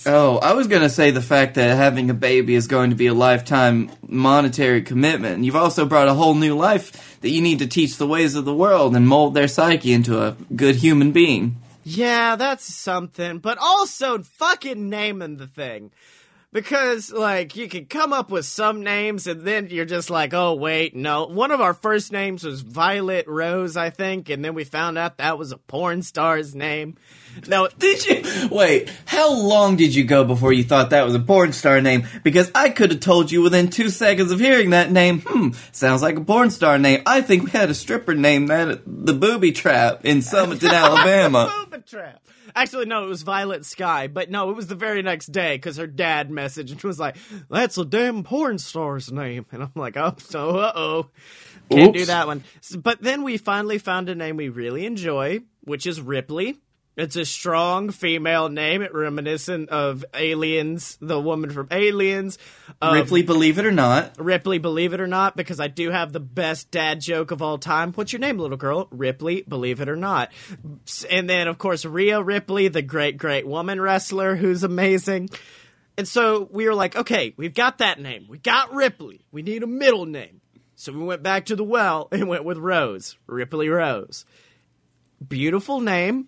Oh, 0.06 0.38
I 0.38 0.54
was 0.54 0.68
going 0.68 0.82
to 0.84 0.90
say 0.90 1.12
the 1.12 1.22
fact 1.22 1.56
that 1.56 1.76
having 1.76 2.10
a 2.10 2.14
baby 2.14 2.56
is 2.56 2.68
going 2.68 2.92
to 2.92 2.96
be 2.96 3.08
a 3.08 3.14
lifetime 3.14 3.92
monetary 4.08 4.82
commitment. 4.82 5.44
You've 5.44 5.56
also 5.56 5.86
brought 5.86 6.08
a 6.08 6.14
whole 6.14 6.36
new 6.36 6.56
life 6.56 7.20
that 7.22 7.30
you 7.30 7.42
need 7.42 7.60
to 7.60 7.68
teach 7.68 7.98
the 7.98 8.08
ways 8.08 8.36
of 8.36 8.46
the 8.46 8.54
world 8.54 8.96
and 8.96 9.08
mold 9.08 9.34
their 9.34 9.48
psyche 9.48 9.94
into 9.94 10.22
a 10.22 10.36
good 10.56 10.76
human 10.76 11.12
being. 11.12 11.58
Yeah, 11.84 12.36
that's 12.36 12.66
something. 12.66 13.40
But 13.40 13.58
also 13.60 14.22
fucking 14.22 14.90
naming 14.90 15.38
the 15.38 15.48
thing. 15.48 15.92
Because, 16.54 17.12
like, 17.12 17.58
you 17.58 17.68
can 17.68 17.86
come 17.88 18.14
up 18.14 18.32
with 18.32 18.46
some 18.46 18.82
names 18.82 19.28
and 19.28 19.42
then 19.42 19.68
you're 19.70 19.84
just 19.84 20.10
like, 20.10 20.34
oh, 20.34 20.54
wait, 20.54 20.96
no. 20.96 21.26
One 21.26 21.52
of 21.52 21.60
our 21.60 21.74
first 21.74 22.14
names 22.14 22.46
was 22.46 22.62
Violet 22.62 23.28
Rose, 23.28 23.76
I 23.76 23.90
think, 23.90 24.30
and 24.30 24.44
then 24.46 24.54
we 24.54 24.64
found 24.64 24.98
out 24.98 25.18
that 25.18 25.38
was 25.38 25.52
a 25.52 25.58
porn 25.58 26.02
star's 26.04 26.56
name. 26.56 26.96
No, 27.48 27.68
Did 27.78 28.06
you? 28.06 28.48
Wait, 28.50 28.90
how 29.06 29.32
long 29.32 29.76
did 29.76 29.94
you 29.94 30.06
go 30.06 30.24
before 30.24 30.54
you 30.54 30.64
thought 30.64 30.92
that 30.92 31.06
was 31.06 31.14
a 31.14 31.20
porn 31.20 31.52
star 31.54 31.82
name? 31.82 32.08
Because 32.24 32.50
I 32.56 32.70
could 32.70 32.92
have 32.92 33.02
told 33.02 33.30
you 33.30 33.42
within 33.42 33.70
two 33.70 33.90
seconds 33.90 34.32
of 34.32 34.40
hearing 34.40 34.72
that 34.72 34.90
name, 34.90 35.22
hmm, 35.26 35.50
sounds 35.74 36.02
like 36.02 36.16
a 36.16 36.22
porn 36.22 36.50
star 36.50 36.80
name. 36.80 37.04
I 37.06 37.22
think 37.22 37.44
we 37.44 37.52
had 37.52 37.70
a 37.70 37.76
stripper 37.76 38.16
named 38.16 38.48
that 38.50 38.82
the 38.86 39.14
Booby 39.14 39.52
Trap 39.52 40.06
in 40.06 40.20
Summerton, 40.20 40.72
Alabama. 40.74 41.54
Booba 41.70 41.86
trap. 41.86 42.22
Actually, 42.58 42.86
no, 42.88 43.04
it 43.04 43.10
was 43.10 43.22
Violet 43.22 43.66
Sky, 43.66 44.08
but 44.08 44.32
no, 44.32 44.50
it 44.50 44.56
was 44.56 44.66
the 44.66 44.74
very 44.74 45.04
next 45.04 45.28
day 45.28 45.58
because 45.58 45.78
her 45.78 45.86
dad 45.86 46.32
messaged 46.32 46.72
and 46.72 46.84
was 46.84 47.00
like, 47.00 47.16
"That's 47.52 47.78
a 47.78 47.86
damn 47.86 48.24
porn 48.24 48.58
star's 48.58 49.12
name," 49.12 49.46
and 49.52 49.62
I'm 49.62 49.72
like, 49.76 49.96
"Oh, 49.96 50.16
so 50.18 50.58
uh 50.58 50.72
oh, 50.76 51.10
can't 51.70 51.94
do 51.94 52.06
that 52.06 52.26
one." 52.26 52.44
But 52.76 53.04
then 53.04 53.22
we 53.22 53.38
finally 53.38 53.78
found 53.78 54.10
a 54.10 54.16
name 54.16 54.38
we 54.38 54.50
really 54.50 54.88
enjoy, 54.88 55.42
which 55.62 55.86
is 55.86 56.02
Ripley. 56.02 56.58
It's 56.98 57.16
a 57.16 57.26
strong 57.26 57.92
female 57.92 58.50
name, 58.50 58.82
it 58.82 58.92
reminiscent 58.92 59.70
of 59.70 60.04
Aliens, 60.16 60.98
the 61.00 61.22
woman 61.22 61.52
from 61.52 61.68
Aliens. 61.70 62.40
Ripley, 62.82 63.22
believe 63.22 63.60
it 63.60 63.68
or 63.68 63.72
not, 63.72 64.20
Ripley, 64.20 64.58
believe 64.58 64.94
it 64.94 65.00
or 65.00 65.06
not, 65.06 65.38
because 65.38 65.60
I 65.60 65.68
do 65.68 65.92
have 65.92 66.12
the 66.12 66.20
best 66.20 66.72
dad 66.72 67.00
joke 67.00 67.30
of 67.30 67.44
all 67.44 67.60
time. 67.60 67.94
What's 67.94 68.12
your 68.14 68.20
name, 68.20 68.40
little 68.40 68.58
girl? 68.58 68.88
Ripley, 68.90 69.44
believe 69.48 69.80
it 69.80 69.90
or 69.90 69.96
not. 69.96 70.32
And 71.10 71.30
then, 71.30 71.48
of 71.48 71.60
course, 71.60 71.86
Rhea 71.86 72.20
Ripley, 72.22 72.68
the 72.68 72.82
great, 72.82 73.20
great 73.20 73.46
woman 73.46 73.80
wrestler 73.80 74.36
who's 74.36 74.64
amazing. 74.64 75.30
And 76.00 76.08
so 76.08 76.50
we 76.52 76.66
were 76.66 76.74
like, 76.74 76.96
okay, 76.96 77.36
we've 77.38 77.54
got 77.54 77.78
that 77.78 78.00
name. 78.00 78.26
We 78.28 78.40
got 78.40 78.74
Ripley. 78.74 79.22
We 79.32 79.44
need 79.44 79.62
a 79.62 79.68
middle 79.68 80.08
name. 80.08 80.42
So 80.76 80.94
we 80.94 81.04
went 81.04 81.22
back 81.22 81.46
to 81.46 81.56
the 81.56 81.64
well 81.64 82.08
and 82.12 82.28
went 82.28 82.44
with 82.44 82.58
Rose. 82.58 83.18
Ripley 83.28 83.70
Rose. 83.70 84.26
Beautiful 85.28 85.80
name, 85.80 86.28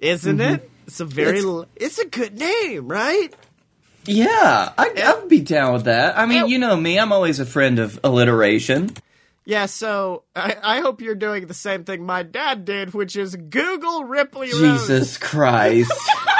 isn't 0.00 0.38
mm-hmm. 0.38 0.54
it? 0.54 0.70
It's 0.86 1.00
a 1.00 1.04
very, 1.04 1.38
It's- 1.38 1.44
l- 1.44 1.66
it's 1.76 1.98
a 1.98 2.06
good 2.06 2.38
name, 2.38 2.88
right? 2.88 3.32
Yeah, 4.06 4.72
I, 4.78 4.92
I'd 4.96 5.28
be 5.28 5.40
down 5.40 5.74
with 5.74 5.84
that. 5.84 6.18
I 6.18 6.24
mean, 6.24 6.48
you 6.48 6.58
know 6.58 6.74
me, 6.74 6.98
I'm 6.98 7.12
always 7.12 7.38
a 7.38 7.44
friend 7.44 7.78
of 7.78 8.00
alliteration. 8.02 8.90
Yeah, 9.44 9.66
so 9.66 10.24
I, 10.34 10.56
I 10.62 10.80
hope 10.80 11.02
you're 11.02 11.14
doing 11.14 11.46
the 11.46 11.54
same 11.54 11.84
thing 11.84 12.04
my 12.04 12.22
dad 12.22 12.64
did, 12.64 12.94
which 12.94 13.14
is 13.14 13.36
Google 13.36 14.04
Ripley 14.04 14.48
Rose. 14.52 14.80
Jesus 14.80 15.18
Christ. 15.18 15.92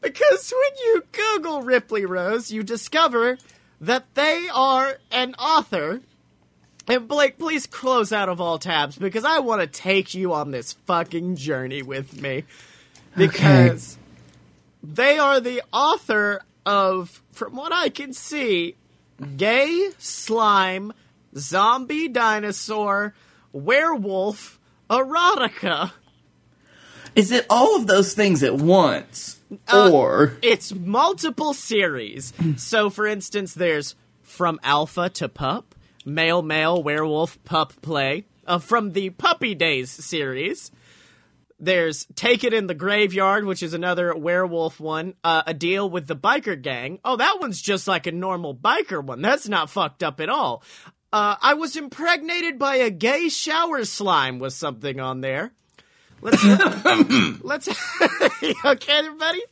Because 0.00 0.52
when 0.52 0.72
you 0.84 1.02
Google 1.12 1.62
Ripley 1.62 2.04
Rose, 2.04 2.50
you 2.50 2.62
discover 2.62 3.36
that 3.80 4.14
they 4.14 4.48
are 4.52 4.98
an 5.10 5.34
author. 5.34 6.00
And 6.88 7.06
Blake, 7.06 7.38
please 7.38 7.66
close 7.66 8.12
out 8.12 8.30
of 8.30 8.40
all 8.40 8.58
tabs 8.58 8.96
because 8.96 9.24
I 9.24 9.40
want 9.40 9.60
to 9.60 9.66
take 9.66 10.14
you 10.14 10.32
on 10.32 10.50
this 10.50 10.72
fucking 10.86 11.36
journey 11.36 11.82
with 11.82 12.20
me. 12.20 12.44
Because 13.14 13.98
they 14.82 15.18
are 15.18 15.40
the 15.40 15.62
author 15.72 16.40
of, 16.64 17.22
from 17.32 17.56
what 17.56 17.72
I 17.72 17.90
can 17.90 18.12
see, 18.12 18.76
Gay 19.36 19.90
Slime, 19.98 20.92
Zombie 21.36 22.08
Dinosaur, 22.08 23.14
Werewolf, 23.52 24.58
Erotica. 24.88 25.92
Is 27.14 27.32
it 27.32 27.46
all 27.50 27.76
of 27.76 27.86
those 27.86 28.14
things 28.14 28.42
at 28.42 28.54
once? 28.54 29.40
Uh, 29.72 29.90
or. 29.92 30.38
It's 30.42 30.72
multiple 30.74 31.52
series. 31.52 32.32
so, 32.56 32.88
for 32.88 33.06
instance, 33.06 33.54
there's 33.54 33.94
From 34.22 34.60
Alpha 34.62 35.08
to 35.10 35.28
Pup, 35.28 35.74
Male 36.08 36.42
Male 36.42 36.82
Werewolf 36.82 37.42
Pup 37.44 37.72
Play, 37.82 38.24
uh, 38.46 38.58
from 38.58 38.92
the 38.92 39.10
Puppy 39.10 39.54
Days 39.54 39.90
series. 39.90 40.70
There's 41.60 42.06
Take 42.14 42.44
It 42.44 42.54
in 42.54 42.68
the 42.68 42.74
Graveyard, 42.74 43.44
which 43.44 43.62
is 43.62 43.74
another 43.74 44.14
werewolf 44.14 44.78
one. 44.78 45.14
Uh, 45.24 45.42
a 45.46 45.54
deal 45.54 45.90
with 45.90 46.06
the 46.06 46.16
biker 46.16 46.60
gang. 46.60 47.00
Oh, 47.04 47.16
that 47.16 47.38
one's 47.40 47.60
just 47.60 47.88
like 47.88 48.06
a 48.06 48.12
normal 48.12 48.54
biker 48.54 49.02
one. 49.02 49.22
That's 49.22 49.48
not 49.48 49.68
fucked 49.68 50.02
up 50.02 50.20
at 50.20 50.28
all. 50.28 50.62
Uh, 51.12 51.36
I 51.40 51.54
was 51.54 51.76
impregnated 51.76 52.58
by 52.58 52.76
a 52.76 52.90
gay 52.90 53.28
shower 53.28 53.84
slime 53.84 54.38
was 54.38 54.54
something 54.54 55.00
on 55.00 55.20
there. 55.20 55.52
Let's 56.20 56.44
let's 57.42 57.68
okay, 58.64 58.92
everybody. 58.92 59.42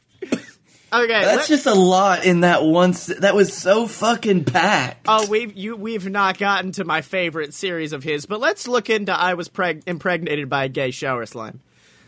Okay, 0.93 1.21
That's 1.21 1.49
just 1.49 1.67
a 1.67 1.75
lot 1.75 2.25
in 2.25 2.41
that 2.41 2.63
one. 2.63 2.95
That 3.19 3.35
was 3.35 3.53
so 3.53 3.89
fucking 3.89 4.45
packed. 4.45 5.07
Oh, 5.09 5.27
we've 5.29 5.57
you 5.57 5.77
we've 5.77 6.09
not 6.09 6.39
gotten 6.39 6.73
to 6.73 6.85
my 6.85 7.03
favorite 7.03 7.55
series 7.55 7.93
of 7.93 8.05
his, 8.05 8.27
but 8.27 8.41
let's 8.41 8.69
look 8.69 8.89
into 8.89 9.13
I 9.13 9.35
was 9.35 9.49
preg- 9.49 9.83
impregnated 9.87 10.49
by 10.49 10.65
a 10.65 10.69
gay 10.69 10.93
shower 10.93 11.27
slime. 11.27 11.61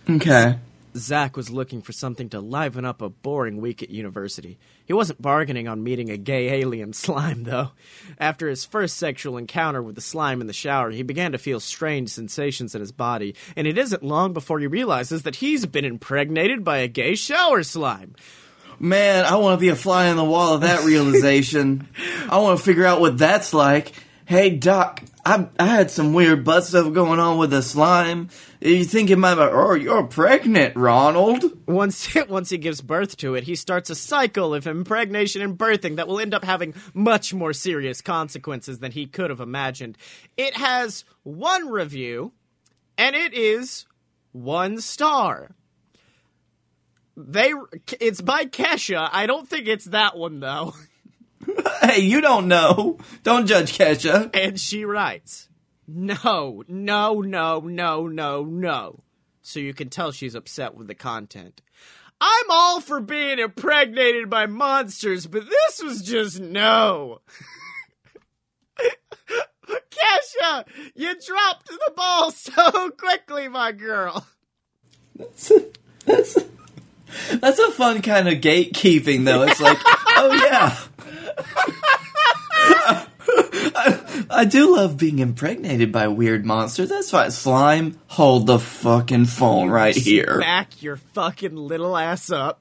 Okay. 0.09 0.59
Zach 0.97 1.37
was 1.37 1.51
looking 1.51 1.83
for 1.83 1.93
something 1.93 2.29
to 2.31 2.41
liven 2.41 2.85
up 2.85 3.03
a 3.03 3.09
boring 3.09 3.61
week 3.61 3.83
at 3.83 3.91
university. 3.91 4.59
He 4.87 4.93
wasn't 4.93 5.21
bargaining 5.21 5.69
on 5.69 5.85
meeting 5.85 6.11
a 6.11 6.17
gay 6.17 6.61
alien 6.61 6.93
slime, 6.93 7.45
though. 7.45 7.73
After 8.19 8.49
his 8.49 8.65
first 8.65 8.97
sexual 8.97 9.37
encounter 9.37 9.83
with 9.83 9.97
the 9.97 10.01
slime 10.01 10.41
in 10.41 10.47
the 10.47 10.53
shower, 10.53 10.91
he 10.91 11.03
began 11.03 11.33
to 11.33 11.39
feel 11.39 11.61
strange 11.61 12.11
sensations 12.11 12.75
in 12.75 12.81
his 12.81 12.93
body, 12.93 13.35
and 13.55 13.67
it 13.67 13.79
isn't 13.79 14.03
long 14.03 14.33
before 14.33 14.59
he 14.61 14.67
realizes 14.67 15.23
that 15.23 15.37
he's 15.37 15.67
been 15.67 15.85
impregnated 15.85 16.65
by 16.65 16.79
a 16.79 16.89
gay 16.89 17.15
shower 17.15 17.63
slime. 17.63 18.15
Man, 18.81 19.25
I 19.25 19.37
want 19.37 19.59
to 19.59 19.61
be 19.61 19.71
a 19.71 19.77
fly 19.77 20.09
on 20.09 20.17
the 20.17 20.25
wall 20.25 20.55
of 20.55 20.61
that 20.61 20.85
realization. 20.85 21.89
I 22.29 22.39
want 22.39 22.59
to 22.59 22.65
figure 22.65 22.85
out 22.85 23.01
what 23.01 23.19
that's 23.19 23.53
like. 23.53 23.93
Hey, 24.25 24.51
Doc, 24.51 25.03
I, 25.25 25.49
I 25.59 25.67
had 25.67 25.91
some 25.91 26.13
weird 26.13 26.45
butt 26.45 26.65
stuff 26.65 26.93
going 26.93 27.19
on 27.19 27.39
with 27.39 27.51
the 27.51 27.63
slime. 27.63 28.29
You 28.61 28.85
think 28.85 29.11
it 29.11 29.17
might 29.17 29.35
be, 29.35 29.41
oh, 29.41 29.75
you're 29.75 30.05
pregnant, 30.05 30.77
Ronald? 30.77 31.67
Once 31.67 32.15
once 32.29 32.51
he 32.51 32.59
gives 32.59 32.81
birth 32.81 33.17
to 33.19 33.35
it, 33.35 33.45
he 33.45 33.55
starts 33.55 33.91
a 33.91 33.95
cycle 33.95 34.55
of 34.55 34.67
impregnation 34.67 35.43
and 35.43 35.57
birthing 35.57 35.97
that 35.97 36.07
will 36.07 36.21
end 36.21 36.35
up 36.35 36.45
having 36.45 36.75
much 36.95 37.35
more 37.35 37.53
serious 37.53 38.01
consequences 38.01 38.79
than 38.79 38.93
he 38.93 39.07
could 39.07 39.31
have 39.31 39.41
imagined. 39.41 39.99
It 40.37 40.57
has 40.57 41.05
one 41.25 41.69
review, 41.69 42.33
and 42.97 43.17
it 43.17 43.35
is 43.35 43.87
one 44.33 44.81
star. 44.81 45.51
They 47.21 47.53
it's 48.01 48.21
by 48.21 48.45
Kesha. 48.45 49.09
I 49.13 49.27
don't 49.27 49.49
think 49.49 49.67
it's 49.67 49.87
that 49.87 50.17
one 50.17 50.41
though. 50.41 50.75
Hey, 51.81 52.01
you 52.01 52.21
don't 52.21 52.49
know. 52.49 52.99
Don't 53.23 53.47
judge 53.47 53.79
Kesha. 53.79 54.35
And 54.35 54.61
she 54.61 54.85
writes, 54.85 55.49
No, 55.87 56.63
no, 56.69 57.21
no, 57.21 57.61
no, 57.61 58.07
no, 58.07 58.45
no. 58.45 59.05
So 59.41 59.59
you 59.61 59.73
can 59.73 59.89
tell 59.89 60.13
she's 60.13 60.35
upset 60.35 60.75
with 60.75 60.89
the 60.89 60.95
content. 60.95 61.63
I'm 62.21 62.51
all 62.51 62.81
for 62.81 63.01
being 63.01 63.39
impregnated 63.39 64.29
by 64.29 64.47
monsters, 64.47 65.27
but 65.27 65.49
this 65.49 65.83
was 65.83 66.03
just 66.03 66.41
no. 66.41 67.21
Kesha, 69.67 70.67
you 70.95 71.15
dropped 71.25 71.69
the 71.69 71.93
ball 71.97 72.31
so 72.33 72.91
quickly, 72.99 73.49
my 73.49 73.73
girl. 73.73 74.27
That's 75.15 75.53
that's 76.05 76.37
a 76.37 76.58
fun 77.73 78.03
kind 78.03 78.29
of 78.29 78.35
gatekeeping, 78.35 79.25
though. 79.25 79.43
It's 79.43 79.61
like, 79.61 79.79
oh 79.85 80.33
yeah. 80.45 80.77
I, 83.81 84.27
I 84.31 84.45
do 84.45 84.75
love 84.75 84.97
being 84.97 85.21
impregnated 85.21 85.93
by 85.93 86.09
weird 86.09 86.45
monsters. 86.45 86.89
That's 86.89 87.11
fine. 87.11 87.31
Slime, 87.31 87.99
hold 88.09 88.47
the 88.47 88.59
fucking 88.59 89.27
phone 89.27 89.71
right 89.71 89.95
here. 89.95 90.39
Back 90.41 90.83
your 90.83 90.97
fucking 90.97 91.57
little 91.57 91.97
ass 91.97 92.31
up. 92.31 92.61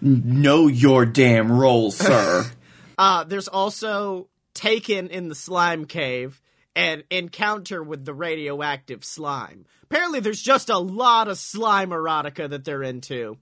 Know 0.00 0.68
your 0.68 1.04
damn 1.06 1.50
role, 1.50 1.90
sir. 1.90 2.44
Uh, 2.98 3.24
there's 3.24 3.46
also 3.46 4.26
Taken 4.54 5.08
in 5.08 5.28
the 5.28 5.34
Slime 5.34 5.84
Cave 5.84 6.40
and 6.74 7.04
Encounter 7.10 7.82
with 7.82 8.06
the 8.06 8.14
Radioactive 8.14 9.04
Slime. 9.04 9.66
Apparently, 9.82 10.20
there's 10.20 10.40
just 10.40 10.70
a 10.70 10.78
lot 10.78 11.28
of 11.28 11.36
slime 11.36 11.90
erotica 11.90 12.48
that 12.48 12.64
they're 12.64 12.82
into. 12.82 13.36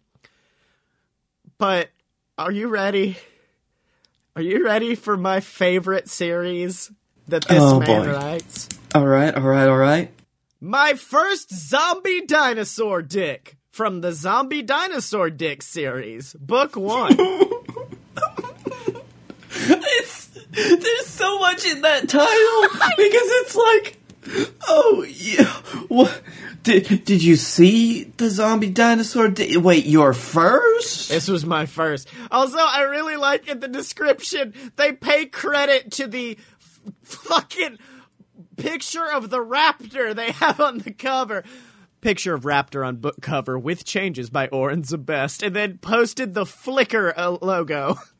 But 1.65 1.89
are 2.37 2.53
you 2.53 2.69
ready? 2.69 3.17
Are 4.37 4.43
you 4.43 4.67
ready 4.67 4.95
for 4.95 5.17
my 5.17 5.41
favorite 5.41 6.11
series 6.11 6.93
that 7.29 7.47
this 7.49 7.59
Oh, 7.59 7.81
man 7.81 8.03
boy. 8.03 8.12
writes? 8.12 8.69
all 8.95 9.07
right, 9.07 9.35
all 9.35 9.41
right, 9.41 9.67
all 9.67 9.79
right. 9.79 10.11
My 10.61 10.93
first 10.93 11.51
zombie 11.51 12.27
dinosaur 12.27 13.01
dick 13.01 13.57
from 13.71 14.03
the 14.03 14.12
Zombie 14.12 14.61
Dinosaur 14.61 15.31
Dick 15.31 15.62
series, 15.62 16.35
book 16.35 16.77
one. 16.77 17.17
It's 19.67 20.27
there's 20.51 21.07
so 21.07 21.39
much 21.39 21.65
in 21.65 21.81
that 21.81 22.07
title 22.11 22.79
because 22.99 23.29
it's 23.41 23.57
like, 23.57 23.99
oh 24.69 25.03
yeah, 25.09 25.47
what? 25.89 26.21
Did 26.65 27.05
did 27.05 27.23
you 27.23 27.37
see 27.37 28.05
the 28.05 28.31
zombie 28.31 28.71
dinosaur? 28.71 29.29
Di- 29.29 29.59
wait, 29.59 29.85
your 29.85 30.15
first? 30.15 31.11
This 31.11 31.29
was 31.29 31.45
my 31.45 31.67
first. 31.67 32.09
Also, 32.31 32.57
I 32.59 32.83
really 32.85 33.17
like 33.17 33.47
in 33.49 33.61
the 33.61 33.69
description, 33.69 34.55
they 34.77 34.93
pay 34.93 35.27
credit 35.27 35.93
to 35.93 36.07
the 36.07 36.39
f- 36.61 36.81
fucking 37.03 37.79
picture 38.57 39.05
of 39.05 39.29
the 39.29 39.45
raptor 39.45 40.15
they 40.15 40.31
have 40.33 40.59
on 40.59 40.79
the 40.79 40.93
cover. 40.93 41.45
Picture 42.01 42.33
of 42.33 42.45
raptor 42.45 42.87
on 42.87 42.97
book 42.97 43.17
cover 43.21 43.59
with 43.59 43.85
changes 43.85 44.31
by 44.31 44.49
Oren 44.49 44.83
Zabest, 44.85 45.43
and 45.47 45.55
then 45.55 45.77
posted 45.79 46.33
the 46.33 46.45
Flickr 46.45 47.12
uh, 47.15 47.37
logo. 47.43 47.99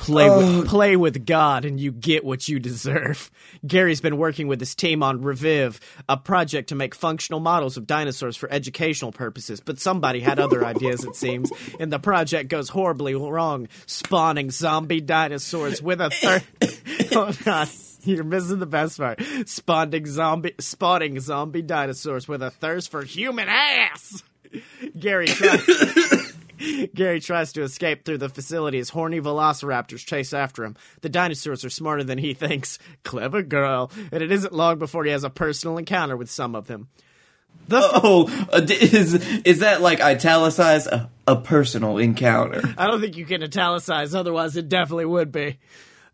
Play 0.00 0.30
with, 0.30 0.46
oh. 0.46 0.62
play 0.64 0.96
with 0.96 1.26
God 1.26 1.64
and 1.64 1.78
you 1.78 1.92
get 1.92 2.24
what 2.24 2.48
you 2.48 2.58
deserve. 2.58 3.30
Gary's 3.66 4.00
been 4.00 4.16
working 4.16 4.48
with 4.48 4.58
his 4.58 4.74
team 4.74 5.02
on 5.02 5.22
Reviv, 5.22 5.78
a 6.08 6.16
project 6.16 6.70
to 6.70 6.74
make 6.74 6.94
functional 6.94 7.40
models 7.40 7.76
of 7.76 7.86
dinosaurs 7.86 8.36
for 8.36 8.50
educational 8.50 9.12
purposes, 9.12 9.60
but 9.60 9.78
somebody 9.78 10.20
had 10.20 10.38
other 10.38 10.64
ideas, 10.64 11.04
it 11.04 11.16
seems, 11.16 11.52
and 11.78 11.92
the 11.92 11.98
project 11.98 12.48
goes 12.48 12.70
horribly 12.70 13.14
wrong, 13.14 13.68
spawning 13.86 14.50
zombie 14.50 15.00
dinosaurs 15.00 15.82
with 15.82 16.00
a 16.00 16.10
third. 16.10 16.42
Oh, 17.12 17.24
Hold 17.24 17.48
on. 17.48 17.66
You're 18.04 18.22
missing 18.22 18.60
the 18.60 18.66
best 18.66 18.98
part. 18.98 19.20
Spawning 19.46 20.06
zombie, 20.06 20.54
spawning 20.60 21.18
zombie 21.18 21.62
dinosaurs 21.62 22.28
with 22.28 22.40
a 22.40 22.50
thirst 22.50 22.88
for 22.90 23.02
human 23.02 23.48
ass. 23.48 24.22
Gary 24.98 25.26
tries. 25.26 25.66
Gary 26.94 27.20
tries 27.20 27.52
to 27.52 27.62
escape 27.62 28.04
through 28.04 28.18
the 28.18 28.28
facility 28.28 28.78
as 28.78 28.90
horny 28.90 29.20
velociraptors 29.20 30.04
chase 30.04 30.32
after 30.32 30.64
him. 30.64 30.76
The 31.00 31.08
dinosaurs 31.08 31.64
are 31.64 31.70
smarter 31.70 32.04
than 32.04 32.18
he 32.18 32.34
thinks. 32.34 32.78
Clever 33.04 33.42
girl. 33.42 33.90
And 34.12 34.22
it 34.22 34.32
isn't 34.32 34.52
long 34.52 34.78
before 34.78 35.04
he 35.04 35.10
has 35.10 35.24
a 35.24 35.30
personal 35.30 35.78
encounter 35.78 36.16
with 36.16 36.30
some 36.30 36.54
of 36.54 36.66
them. 36.66 36.88
The 37.68 37.80
Oh, 37.82 38.48
uh, 38.52 38.66
is 38.68 39.14
is 39.44 39.60
that 39.60 39.80
like 39.80 40.00
italicized 40.00 40.86
a, 40.86 41.10
a 41.26 41.36
personal 41.36 41.98
encounter? 41.98 42.62
I 42.78 42.86
don't 42.86 43.00
think 43.00 43.16
you 43.16 43.26
can 43.26 43.42
italicize, 43.42 44.14
otherwise, 44.14 44.56
it 44.56 44.68
definitely 44.68 45.04
would 45.06 45.30
be. 45.32 45.58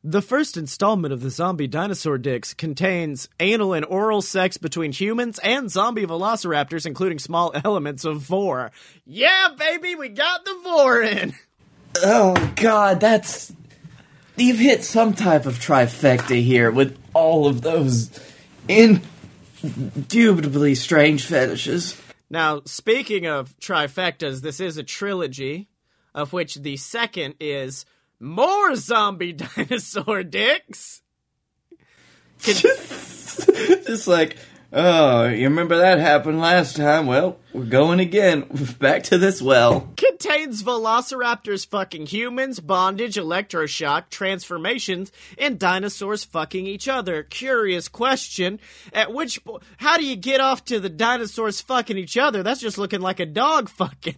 The 0.08 0.22
first 0.22 0.56
installment 0.56 1.12
of 1.12 1.20
the 1.20 1.30
Zombie 1.30 1.66
Dinosaur 1.66 2.16
Dicks 2.16 2.54
contains 2.54 3.28
anal 3.40 3.72
and 3.72 3.84
oral 3.84 4.22
sex 4.22 4.56
between 4.56 4.92
humans 4.92 5.40
and 5.42 5.68
zombie 5.68 6.06
velociraptors, 6.06 6.86
including 6.86 7.18
small 7.18 7.50
elements 7.64 8.04
of 8.04 8.20
vore. 8.20 8.70
Yeah, 9.04 9.48
baby, 9.58 9.96
we 9.96 10.10
got 10.10 10.44
the 10.44 10.60
vore 10.62 11.02
in! 11.02 11.34
Oh 12.04 12.52
God, 12.54 13.00
that's 13.00 13.52
you've 14.36 14.60
hit 14.60 14.84
some 14.84 15.12
type 15.12 15.44
of 15.44 15.58
trifecta 15.58 16.40
here 16.40 16.70
with 16.70 16.96
all 17.12 17.48
of 17.48 17.62
those 17.62 18.08
indubitably 18.68 20.76
strange 20.76 21.26
fetishes. 21.26 22.00
Now, 22.30 22.62
speaking 22.64 23.26
of 23.26 23.58
trifectas, 23.58 24.40
this 24.40 24.60
is 24.60 24.76
a 24.76 24.84
trilogy, 24.84 25.66
of 26.14 26.32
which 26.32 26.54
the 26.54 26.76
second 26.76 27.34
is 27.40 27.86
more 28.20 28.74
zombie 28.76 29.32
dinosaur 29.56 30.22
dicks. 30.22 31.02
Just 32.40 34.06
like, 34.06 34.36
oh, 34.72 35.26
you 35.26 35.44
remember 35.44 35.78
that 35.78 35.98
happened 35.98 36.38
last 36.38 36.76
time? 36.76 37.06
Well, 37.06 37.38
we're 37.52 37.64
going 37.64 37.98
again. 37.98 38.42
Back 38.78 39.04
to 39.04 39.18
this 39.18 39.40
well. 39.40 39.92
Contains 39.96 40.62
velociraptors 40.62 41.66
fucking 41.66 42.06
humans, 42.06 42.60
bondage, 42.60 43.16
electroshock, 43.16 44.10
transformations, 44.10 45.12
and 45.38 45.58
dinosaurs 45.58 46.24
fucking 46.24 46.66
each 46.66 46.88
other. 46.88 47.22
Curious 47.22 47.88
question. 47.88 48.60
At 48.92 49.12
which 49.12 49.44
po- 49.44 49.60
how 49.78 49.96
do 49.96 50.04
you 50.04 50.16
get 50.16 50.40
off 50.40 50.64
to 50.66 50.78
the 50.78 50.90
dinosaurs 50.90 51.60
fucking 51.60 51.96
each 51.96 52.16
other? 52.18 52.42
That's 52.42 52.60
just 52.60 52.78
looking 52.78 53.00
like 53.00 53.20
a 53.20 53.26
dog 53.26 53.68
fucking. 53.68 54.16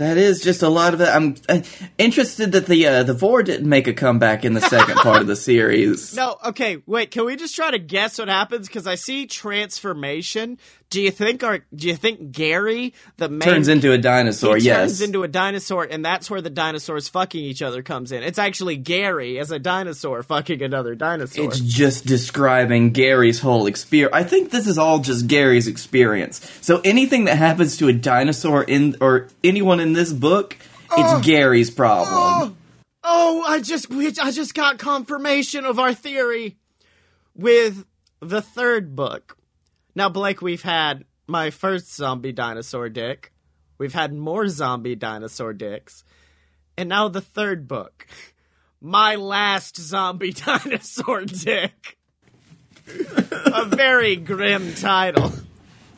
That 0.00 0.16
is 0.16 0.40
just 0.40 0.62
a 0.62 0.68
lot 0.70 0.94
of 0.94 1.02
it. 1.02 1.08
I'm 1.08 1.36
uh, 1.46 1.60
interested 1.98 2.52
that 2.52 2.64
the 2.64 2.86
uh, 2.86 3.02
the 3.02 3.12
Vore 3.12 3.42
didn't 3.42 3.68
make 3.68 3.86
a 3.86 3.92
comeback 3.92 4.46
in 4.46 4.54
the 4.54 4.62
second 4.62 4.94
part 4.96 5.20
of 5.20 5.26
the 5.26 5.36
series. 5.36 6.16
No, 6.16 6.38
okay, 6.46 6.82
wait. 6.86 7.10
Can 7.10 7.26
we 7.26 7.36
just 7.36 7.54
try 7.54 7.70
to 7.70 7.78
guess 7.78 8.18
what 8.18 8.28
happens? 8.28 8.66
Because 8.66 8.86
I 8.86 8.94
see 8.94 9.26
transformation. 9.26 10.56
Do 10.88 11.00
you 11.00 11.12
think 11.12 11.44
our? 11.44 11.60
Do 11.72 11.86
you 11.86 11.94
think 11.94 12.32
Gary, 12.32 12.94
the 13.16 13.28
main, 13.28 13.48
Turns 13.48 13.68
into 13.68 13.92
a 13.92 13.98
dinosaur. 13.98 14.56
he 14.56 14.64
yes. 14.64 14.78
turns 14.78 15.00
into 15.02 15.22
a 15.22 15.28
dinosaur, 15.28 15.86
and 15.88 16.04
that's 16.04 16.28
where 16.28 16.40
the 16.40 16.50
dinosaurs 16.50 17.08
fucking 17.08 17.40
each 17.40 17.62
other 17.62 17.82
comes 17.82 18.10
in. 18.10 18.24
It's 18.24 18.40
actually 18.40 18.76
Gary 18.76 19.38
as 19.38 19.52
a 19.52 19.60
dinosaur 19.60 20.24
fucking 20.24 20.62
another 20.62 20.96
dinosaur. 20.96 21.44
It's 21.44 21.60
just 21.60 22.06
describing 22.06 22.90
Gary's 22.90 23.38
whole 23.38 23.66
experience. 23.66 24.14
I 24.14 24.24
think 24.24 24.50
this 24.50 24.66
is 24.66 24.78
all 24.78 24.98
just 24.98 25.28
Gary's 25.28 25.68
experience. 25.68 26.40
So 26.60 26.80
anything 26.84 27.26
that 27.26 27.36
happens 27.36 27.76
to 27.76 27.86
a 27.86 27.92
dinosaur 27.92 28.64
in 28.64 28.96
or 29.00 29.28
anyone 29.44 29.78
in 29.78 29.89
this 29.92 30.12
book, 30.12 30.56
it's 30.92 31.12
oh. 31.12 31.20
Gary's 31.22 31.70
problem. 31.70 32.08
Oh, 32.12 32.56
oh, 33.04 33.44
I 33.46 33.60
just, 33.60 33.90
we, 33.90 34.08
I 34.20 34.30
just 34.30 34.54
got 34.54 34.78
confirmation 34.78 35.64
of 35.64 35.78
our 35.78 35.94
theory 35.94 36.56
with 37.34 37.84
the 38.20 38.42
third 38.42 38.94
book. 38.94 39.36
Now, 39.94 40.08
Blake, 40.08 40.42
we've 40.42 40.62
had 40.62 41.04
my 41.26 41.50
first 41.50 41.94
zombie 41.94 42.32
dinosaur 42.32 42.88
dick. 42.88 43.32
We've 43.78 43.94
had 43.94 44.12
more 44.12 44.48
zombie 44.48 44.96
dinosaur 44.96 45.52
dicks. 45.52 46.04
And 46.76 46.88
now 46.88 47.08
the 47.08 47.20
third 47.20 47.66
book. 47.66 48.06
My 48.80 49.16
last 49.16 49.76
zombie 49.76 50.32
dinosaur 50.32 51.24
dick. 51.24 51.96
A 53.30 53.64
very 53.66 54.16
grim 54.16 54.74
title. 54.74 55.32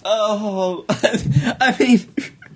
Oh, 0.05 0.85
I 0.89 1.77
mean, 1.79 2.09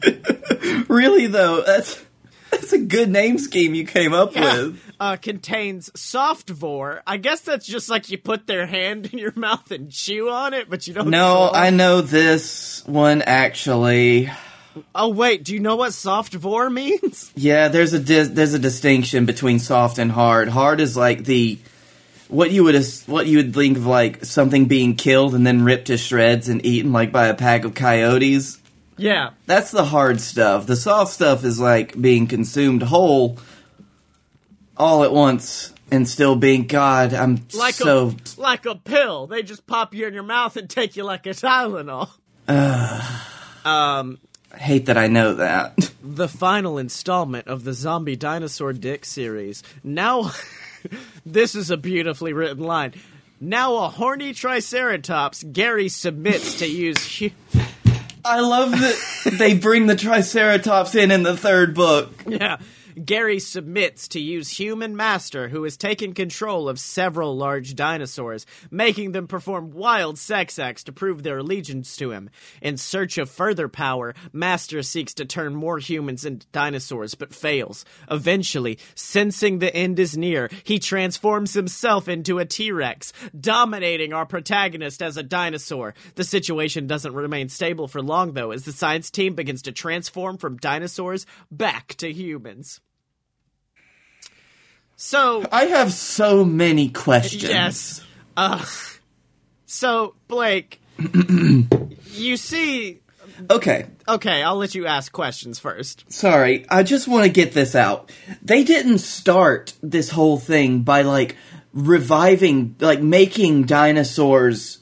really 0.89 1.27
though, 1.27 1.63
that's 1.63 2.05
that's 2.51 2.73
a 2.73 2.79
good 2.79 3.11
name 3.11 3.39
scheme 3.39 3.75
you 3.75 3.85
came 3.87 4.13
up 4.13 4.35
with. 4.35 4.83
Uh, 4.99 5.17
contains 5.17 5.91
soft 5.99 6.49
vore. 6.49 7.03
I 7.07 7.19
guess 7.19 7.41
that's 7.41 7.67
just 7.67 7.91
like 7.91 8.11
you 8.11 8.19
put 8.19 8.47
their 8.47 8.67
hand 8.67 9.07
in 9.13 9.19
your 9.19 9.33
mouth 9.37 9.71
and 9.71 9.91
chew 9.91 10.31
on 10.31 10.55
it, 10.55 10.71
but 10.71 10.87
you 10.87 10.95
don't. 10.95 11.11
No. 11.11 11.51
I 11.53 11.71
know 11.71 12.01
this 12.01 12.83
one 12.87 13.23
actually. 13.23 14.31
Oh 14.95 15.09
wait, 15.09 15.45
do 15.45 15.55
you 15.55 15.61
know 15.61 15.77
what 15.77 15.93
soft 15.93 16.35
vore 16.35 16.71
means? 16.71 17.33
Yeah, 17.35 17.69
there's 17.69 17.93
a 17.93 17.99
dis- 17.99 18.29
there's 18.29 18.55
a 18.55 18.59
distinction 18.59 19.27
between 19.27 19.59
soft 19.59 19.99
and 19.99 20.11
hard. 20.11 20.49
Hard 20.49 20.81
is 20.81 20.97
like 20.97 21.25
the 21.25 21.59
what 22.29 22.51
you 22.51 22.65
would 22.65 22.83
what 23.07 23.27
you 23.27 23.39
would 23.39 23.55
think 23.55 23.77
of 23.77 23.87
like 23.87 24.25
something 24.25 24.67
being 24.67 24.97
killed 24.97 25.35
and 25.35 25.47
then 25.47 25.63
ripped 25.63 25.87
to 25.87 25.97
shreds 25.97 26.49
and 26.49 26.65
eaten 26.65 26.93
like 26.93 27.13
by 27.13 27.27
a 27.29 27.35
pack 27.35 27.65
of 27.65 27.75
coyotes. 27.75 28.61
Yeah, 28.97 29.31
That's 29.47 29.71
the 29.71 29.85
hard 29.85 30.21
stuff. 30.21 30.67
The 30.67 30.77
soft 30.77 31.13
stuff 31.13 31.45
is 31.45 31.61
like 31.61 32.01
being 32.01 32.27
consumed 32.27 32.83
whole 32.83 33.39
all 34.77 35.05
at 35.05 35.13
once 35.13 35.73
and 35.91 36.09
still 36.09 36.37
being 36.37 36.67
God. 36.67 37.15
I'm 37.15 37.47
like 37.55 37.75
so 37.75 38.09
a 38.39 38.41
like 38.41 38.67
a 38.67 38.75
pill. 38.75 39.27
They 39.27 39.43
just 39.43 39.67
pop 39.67 39.95
you 39.95 40.07
in 40.07 40.15
your 40.15 40.23
mouth 40.23 40.57
and 40.57 40.69
take 40.69 40.97
you 40.97 41.05
like 41.05 41.27
a 41.27 41.31
Tylenol. 41.31 42.09
um, 43.65 44.19
I 44.53 44.59
hate 44.59 44.87
that 44.87 44.97
I 44.97 45.09
know 45.09 45.35
that. 45.35 45.93
the 46.03 46.29
final 46.29 46.79
installment 46.79 47.49
of 47.49 47.65
the 47.65 47.75
Zombie 47.75 48.17
Dinosaur 48.17 48.73
Dick 48.73 49.05
series. 49.05 49.63
Now, 49.85 50.31
this 51.27 51.55
is 51.55 51.71
a 51.71 51.77
beautifully 51.77 52.33
written 52.33 52.63
line. 52.65 52.95
Now, 53.39 53.77
a 53.85 53.89
horny 53.89 54.33
Triceratops, 54.33 55.43
Gary 55.43 55.91
submits 55.91 56.59
to 56.61 56.67
use. 56.67 57.19
Hu- 57.19 57.31
I 58.27 58.41
love 58.41 58.73
that 58.73 59.37
they 59.39 59.55
bring 59.55 59.87
the 59.87 59.97
Triceratops 59.97 60.95
in 60.95 61.11
in 61.11 61.23
the 61.23 61.37
third 61.37 61.75
book. 61.75 62.11
yeah. 62.27 62.59
Gary 63.05 63.39
submits 63.39 64.09
to 64.09 64.19
use 64.19 64.59
Human 64.59 64.97
Master, 64.97 65.49
who 65.49 65.65
has 65.65 65.77
taken 65.77 66.15
control 66.15 66.67
of 66.67 66.81
several 66.81 67.37
large 67.37 67.75
dinosaurs, 67.75 68.47
making 68.71 69.13
them 69.13 69.27
perform 69.27 69.71
wild 69.71 70.19
sex 70.19 70.59
acts 70.59 70.83
to 70.85 70.93
prove 70.93 71.23
their 71.23 71.39
allegiance 71.39 71.95
to 71.97 72.11
him. 72.11 72.31
In 72.63 72.79
search 72.79 73.19
of 73.19 73.29
further 73.29 73.69
power, 73.69 74.15
Master 74.33 74.83
seeks 74.83 75.13
to 75.15 75.27
turn 75.27 75.55
more 75.55 75.79
humans 75.79 76.25
into 76.25 76.47
dinosaurs, 76.53 77.15
but 77.15 77.35
fails. 77.35 77.85
Eventually, 78.11 78.79
sensing 78.95 79.59
the 79.59 79.75
end 79.77 79.99
is 79.99 80.17
near, 80.17 80.49
he 80.65 80.79
transforms 80.79 81.53
himself 81.53 82.09
into 82.09 82.39
a 82.39 82.47
T-Rex, 82.47 83.13
dominating 83.39 84.15
our 84.15 84.25
protagonist 84.25 85.03
as 85.03 85.19
a 85.19 85.23
dinosaur. 85.23 85.93
The 86.15 86.25
situation 86.25 86.87
doesn't 86.87 87.13
remain 87.13 87.51
stable 87.51 87.89
for 87.89 88.01
long, 88.01 88.33
though, 88.33 88.53
as 88.53 88.65
the 88.65 88.73
science 88.73 89.11
team 89.11 89.35
begins 89.35 89.61
to 89.63 89.73
transform 89.73 90.39
from 90.39 90.57
dinosaurs 90.57 91.27
back 91.51 91.89
to 91.97 92.11
humans. 92.11 92.81
So, 94.97 95.45
I 95.53 95.67
have 95.67 95.93
so 95.93 96.45
many 96.45 96.89
questions. 96.89 97.43
yes. 97.45 98.05
Uh, 98.37 98.65
so, 99.67 100.15
Blake, 100.27 100.81
you 100.99 102.37
see. 102.39 103.01
Okay. 103.51 103.87
Okay, 104.09 104.43
I'll 104.43 104.57
let 104.57 104.75
you 104.75 104.87
ask 104.87 105.13
questions 105.13 105.59
first. 105.59 106.11
Sorry, 106.11 106.65
I 106.71 106.83
just 106.83 107.09
want 107.09 107.25
to 107.25 107.31
get 107.31 107.53
this 107.53 107.75
out. 107.75 108.11
They 108.43 108.65
didn't 108.65 108.99
start 108.99 109.75
this 109.83 110.11
whole 110.11 110.39
thing 110.39 110.81
by 110.81 111.03
like 111.03 111.37
reviving, 111.75 112.77
like 112.81 113.03
making 113.03 113.65
dinosaurs 113.65 114.79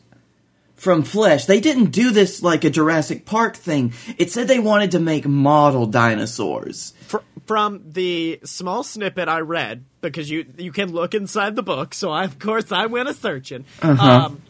from 0.76 1.02
flesh. 1.02 1.46
They 1.46 1.58
didn't 1.60 1.86
do 1.86 2.10
this 2.10 2.42
like 2.42 2.62
a 2.64 2.70
Jurassic 2.70 3.24
Park 3.24 3.56
thing. 3.56 3.94
It 4.18 4.30
said 4.30 4.46
they 4.46 4.60
wanted 4.60 4.92
to 4.92 5.00
make 5.00 5.26
model 5.26 5.86
dinosaurs. 5.86 6.92
Fr- 7.08 7.18
from 7.46 7.82
the 7.92 8.40
small 8.44 8.82
snippet 8.82 9.28
I 9.28 9.40
read, 9.40 9.84
because 10.00 10.30
you 10.30 10.46
you 10.56 10.72
can 10.72 10.92
look 10.92 11.14
inside 11.14 11.56
the 11.56 11.62
book, 11.62 11.94
so 11.94 12.10
I, 12.10 12.24
of 12.24 12.38
course 12.38 12.72
I 12.72 12.86
went 12.86 13.08
a 13.08 13.14
searching. 13.14 13.64
Um, 13.82 14.42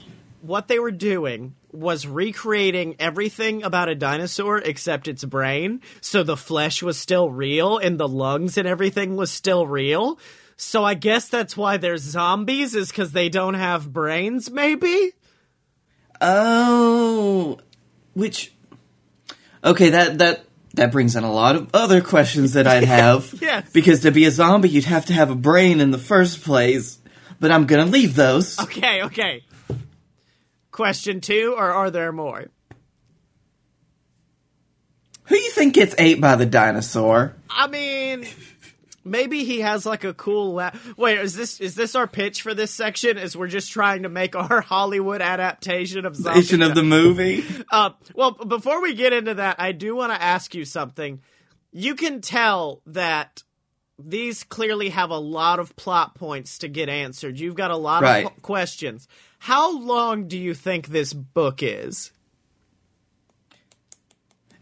what 0.43 0.69
they 0.69 0.79
were 0.79 0.91
doing 0.91 1.55
was 1.73 2.07
recreating 2.07 2.95
everything 3.01 3.65
about 3.65 3.89
a 3.89 3.95
dinosaur 3.95 4.59
except 4.59 5.09
its 5.09 5.25
brain, 5.25 5.81
so 6.01 6.23
the 6.23 6.37
flesh 6.37 6.83
was 6.83 6.97
still 6.99 7.29
real 7.31 7.79
and 7.79 7.99
the 7.99 8.07
lungs 8.07 8.57
and 8.57 8.69
everything 8.69 9.17
was 9.17 9.31
still 9.31 9.67
real. 9.67 10.19
So 10.57 10.85
I 10.85 10.95
guess 10.95 11.29
that's 11.29 11.57
why 11.57 11.79
they're 11.79 11.97
zombies, 11.97 12.77
is 12.77 12.89
because 12.89 13.11
they 13.11 13.29
don't 13.29 13.55
have 13.55 13.93
brains, 13.93 14.51
maybe? 14.51 15.13
Oh, 16.21 17.59
which 18.13 18.53
okay 19.65 19.91
that 19.91 20.19
that 20.19 20.45
that 20.77 20.93
brings 20.93 21.17
in 21.17 21.25
a 21.25 21.33
lot 21.33 21.57
of 21.57 21.71
other 21.75 22.01
questions 22.01 22.53
that 22.55 22.67
I'd 22.67 22.85
have. 22.99 23.35
Yes. 23.41 23.71
Because 23.73 24.01
to 24.01 24.11
be 24.11 24.25
a 24.27 24.31
zombie, 24.31 24.69
you'd 24.69 24.85
have 24.85 25.07
to 25.07 25.13
have 25.13 25.31
a 25.31 25.35
brain 25.35 25.81
in 25.81 25.91
the 25.91 25.99
first 25.99 26.43
place. 26.45 26.99
But 27.41 27.51
I'm 27.51 27.67
gonna 27.67 27.87
leave 27.87 28.15
those. 28.15 28.59
Okay, 28.61 29.03
okay. 29.05 29.45
Question 30.71 31.21
two, 31.21 31.55
or 31.57 31.71
are 31.71 31.91
there 31.91 32.13
more? 32.13 32.47
Who 35.25 35.37
you 35.37 35.51
think 35.51 35.75
gets 35.75 35.95
ate 35.99 36.21
by 36.21 36.37
the 36.37 36.47
dinosaur? 36.47 37.35
I 37.49 37.67
mean, 37.67 38.27
maybe 39.05 39.45
he 39.45 39.61
has 39.61 39.85
like 39.87 40.05
a 40.05 40.15
cool. 40.15 40.55
La- 40.55 40.73
Wait, 40.97 41.19
is 41.19 41.35
this 41.35 41.61
is 41.61 41.75
this 41.75 41.95
our 41.95 42.07
pitch 42.07 42.43
for 42.43 42.55
this 42.55 42.71
section? 42.71 43.19
Is 43.19 43.37
we're 43.37 43.49
just 43.49 43.71
trying 43.73 44.03
to 44.05 44.09
make 44.09 44.35
our 44.35 44.61
Hollywood 44.67 45.21
adaptation 45.23 46.05
of 46.07 46.17
zombie? 46.17 46.63
Of 46.63 46.75
the 46.75 46.83
movie. 46.83 47.45
Uh, 47.71 47.91
well, 48.15 48.33
before 48.33 48.81
we 48.83 48.95
get 48.95 49.13
into 49.13 49.35
that, 49.35 49.57
I 49.59 49.73
do 49.73 49.95
want 49.95 50.13
to 50.13 50.21
ask 50.23 50.55
you 50.55 50.65
something. 50.65 51.21
You 51.73 51.95
can 51.95 52.21
tell 52.21 52.81
that 52.87 53.43
these 53.99 54.43
clearly 54.45 54.89
have 54.91 55.11
a 55.11 55.19
lot 55.19 55.61
of 55.61 55.77
plot 55.77 56.15
points 56.17 56.59
to 56.59 56.69
get 56.69 56.89
answered. 56.89 57.39
You've 57.39 57.55
got 57.55 57.71
a 57.71 57.77
lot 57.77 58.03
Right. 58.03 58.27
of 58.27 58.33
qu- 58.35 58.41
questions. 58.41 59.07
How 59.39 59.79
long 59.79 60.27
do 60.27 60.37
you 60.39 60.55
think 60.55 60.89
this 60.89 61.13
book 61.13 61.63
is? 61.63 62.11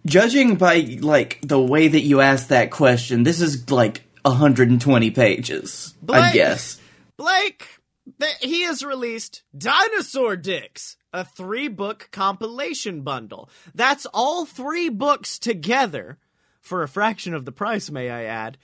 Judging 0.05 0.57
by 0.57 0.99
like 1.01 1.39
the 1.43 1.61
way 1.61 1.87
that 1.87 2.01
you 2.01 2.21
asked 2.21 2.49
that 2.49 2.71
question, 2.73 3.23
this 3.23 3.41
is 3.41 3.71
like 3.71 4.03
120 4.23 5.11
pages. 5.11 5.95
I 6.09 6.33
guess. 6.33 6.81
Blake, 7.17 7.79
th- 8.21 8.37
he 8.41 8.63
has 8.63 8.85
released 8.85 9.43
Dinosaur 9.57 10.37
Dicks, 10.37 10.97
a 11.13 11.25
three 11.25 11.69
book 11.69 12.09
compilation 12.13 13.03
bundle. 13.03 13.49
That's 13.75 14.07
all 14.07 14.45
three 14.47 14.89
books 14.89 15.39
together 15.39 16.19
for 16.61 16.83
a 16.83 16.89
fraction 16.89 17.35
of 17.35 17.45
the 17.45 17.53
price, 17.53 17.91
may 17.91 18.11
I 18.11 18.25
add. 18.25 18.59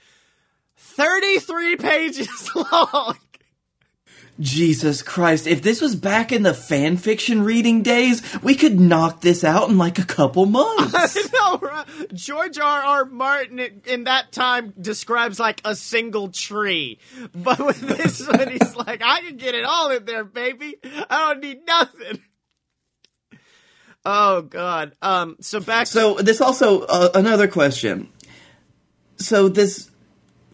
33 0.77 1.75
pages 1.75 2.49
long. 2.55 3.17
Jesus 4.39 5.01
Christ! 5.01 5.47
If 5.47 5.61
this 5.61 5.81
was 5.81 5.95
back 5.95 6.31
in 6.31 6.43
the 6.43 6.53
fan 6.53 6.95
fiction 6.97 7.43
reading 7.43 7.81
days, 7.81 8.21
we 8.41 8.55
could 8.55 8.79
knock 8.79 9.21
this 9.21 9.43
out 9.43 9.69
in 9.69 9.77
like 9.77 9.99
a 9.99 10.05
couple 10.05 10.45
months. 10.45 11.17
no, 11.33 11.57
right? 11.57 11.85
George 12.13 12.57
R. 12.57 12.81
R. 12.81 13.05
Martin 13.05 13.59
in- 13.59 13.81
in 13.85 14.03
that 14.05 14.31
time 14.31 14.73
describes 14.79 15.39
like 15.39 15.61
a 15.65 15.75
single 15.75 16.29
tree, 16.29 16.99
but 17.33 17.59
with 17.59 17.81
this 17.81 18.25
one, 18.27 18.49
he's 18.49 18.75
like, 18.75 19.01
I 19.03 19.21
can 19.21 19.35
get 19.37 19.55
it 19.55 19.65
all 19.65 19.91
in 19.91 20.05
there, 20.05 20.23
baby. 20.23 20.77
I 21.09 21.33
don't 21.33 21.41
need 21.41 21.59
nothing. 21.67 22.19
Oh 24.05 24.41
God. 24.43 24.95
Um. 25.01 25.35
So 25.41 25.59
back. 25.59 25.87
So 25.87 26.15
this 26.15 26.39
also 26.39 26.81
uh, 26.81 27.09
another 27.13 27.47
question. 27.47 28.09
So 29.17 29.49
this 29.49 29.88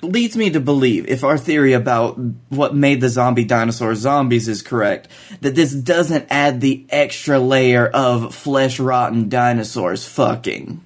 leads 0.05 0.35
me 0.37 0.49
to 0.51 0.59
believe, 0.59 1.07
if 1.07 1.23
our 1.23 1.37
theory 1.37 1.73
about 1.73 2.17
what 2.49 2.75
made 2.75 3.01
the 3.01 3.09
zombie 3.09 3.45
dinosaurs 3.45 3.99
zombies 3.99 4.47
is 4.47 4.61
correct, 4.61 5.07
that 5.41 5.55
this 5.55 5.73
doesn't 5.73 6.27
add 6.29 6.61
the 6.61 6.85
extra 6.89 7.39
layer 7.39 7.87
of 7.87 8.33
flesh 8.33 8.79
rotten 8.79 9.29
dinosaurs 9.29 10.05
fucking. 10.07 10.81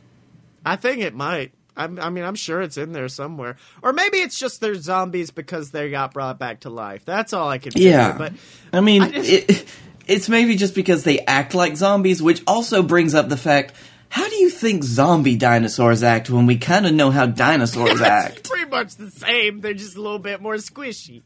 I 0.66 0.76
think 0.76 1.02
it 1.02 1.14
might. 1.14 1.52
I 1.78 1.88
mean, 1.88 2.26
I'm 2.26 2.36
sure 2.36 2.62
it's 2.62 2.78
in 2.78 2.92
there 2.92 3.08
somewhere, 3.08 3.56
or 3.82 3.94
maybe 3.94 4.18
it's 4.18 4.38
just 4.38 4.60
they're 4.60 4.76
zombies 4.76 5.32
because 5.32 5.72
they 5.72 5.90
got 5.90 6.14
brought 6.14 6.38
back 6.38 6.62
to 6.62 6.70
life. 6.70 7.06
That's 7.06 7.32
all 7.32 7.48
I 7.48 7.58
can. 7.58 7.72
Figure, 7.72 7.90
Yeah, 7.92 8.18
but 8.18 8.34
I 8.74 8.82
mean, 8.82 9.02
I 9.02 9.12
just- 9.12 9.30
it, 9.30 9.66
it's 10.06 10.28
maybe 10.28 10.58
just 10.58 10.76
because 10.76 11.06
they 11.06 11.20
act 11.20 11.54
like 11.54 11.78
zombies, 11.78 12.22
which 12.22 12.42
also 12.46 12.84
brings 12.84 13.16
up 13.16 13.30
the 13.30 13.38
fact. 13.38 13.74
How 14.10 14.28
do 14.28 14.36
you 14.36 14.50
think 14.50 14.84
zombie 14.84 15.36
dinosaurs 15.36 16.02
act 16.04 16.30
when 16.30 16.46
we 16.48 16.58
kind 16.58 16.86
of 16.88 16.94
know 16.94 17.12
how 17.12 17.26
dinosaurs 17.28 18.02
act? 18.20 18.50
pretty 18.50 18.70
much 18.70 18.96
the 18.96 19.12
same. 19.12 19.62
They're 19.62 19.74
just 19.74 19.96
a 19.96 20.02
little 20.02 20.20
bit 20.20 20.42
more 20.42 20.56
squishy. 20.56 21.22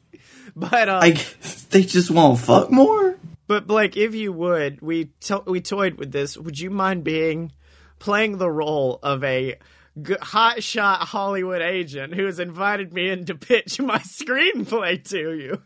But 0.55 0.89
uh, 0.89 0.99
I 1.01 1.11
guess 1.11 1.63
they 1.69 1.84
just 1.84 2.11
won't 2.11 2.39
fuck 2.39 2.69
more. 2.71 3.17
But 3.47 3.67
Blake, 3.67 3.97
if 3.97 4.13
you 4.15 4.31
would, 4.34 4.81
we 4.81 5.05
to- 5.21 5.43
we 5.45 5.61
toyed 5.61 5.95
with 5.95 6.11
this. 6.11 6.38
Would 6.38 6.59
you 6.59 6.69
mind 6.69 7.03
being 7.03 7.51
playing 7.99 8.38
the 8.38 8.49
role 8.51 8.99
of 9.01 9.23
a 9.23 9.55
g- 10.01 10.15
hotshot 10.15 10.99
Hollywood 10.99 11.61
agent 11.61 12.13
who 12.15 12.25
has 12.25 12.39
invited 12.39 12.93
me 12.93 13.09
in 13.09 13.25
to 13.25 13.36
pitch 13.36 13.79
my 13.79 13.97
screenplay 13.99 15.03
to 15.09 15.34
you? 15.34 15.61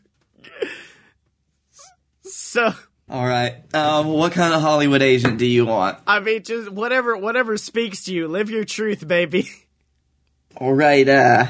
so, 2.21 2.73
All 3.09 3.25
right. 3.25 3.55
Um, 3.73 4.07
what 4.07 4.33
kind 4.33 4.53
of 4.53 4.61
Hollywood 4.61 5.01
agent 5.01 5.37
do 5.37 5.45
you 5.45 5.65
want? 5.65 5.97
I 6.05 6.19
mean, 6.19 6.43
just 6.43 6.69
whatever 6.69 7.15
whatever 7.15 7.55
speaks 7.57 8.03
to 8.05 8.13
you. 8.13 8.27
Live 8.27 8.49
your 8.49 8.65
truth, 8.65 9.07
baby. 9.07 9.49
All 10.57 10.73
right. 10.73 11.07
Uh, 11.07 11.45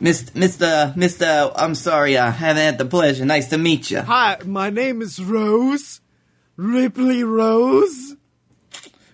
Mr. 0.00 0.30
Mr. 0.32 0.94
Mr. 0.94 1.52
I'm 1.54 1.74
sorry. 1.74 2.16
I 2.16 2.30
haven't 2.30 2.62
had 2.62 2.78
the 2.78 2.86
pleasure. 2.86 3.26
Nice 3.26 3.48
to 3.48 3.58
meet 3.58 3.90
you. 3.90 4.00
Hi, 4.00 4.38
my 4.46 4.70
name 4.70 5.02
is 5.02 5.22
Rose 5.22 6.00
Ripley 6.56 7.24
Rose. 7.24 8.16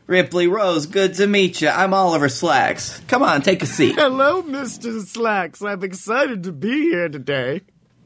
Ripley 0.07 0.47
Rose. 0.47 0.87
Good 0.87 1.15
to 1.15 1.27
meet 1.27 1.61
you. 1.61 1.69
I'm 1.69 1.93
Oliver 1.93 2.29
Slacks. 2.29 3.01
Come 3.09 3.25
on, 3.25 3.43
take 3.43 3.65
a 3.65 3.67
seat. 3.67 3.97
Hello, 3.97 4.41
Mister 4.43 5.01
Slacks. 5.01 5.63
I'm 5.63 5.83
excited 5.83 6.45
to 6.45 6.53
be 6.53 6.83
here 6.91 7.09
today. 7.09 7.63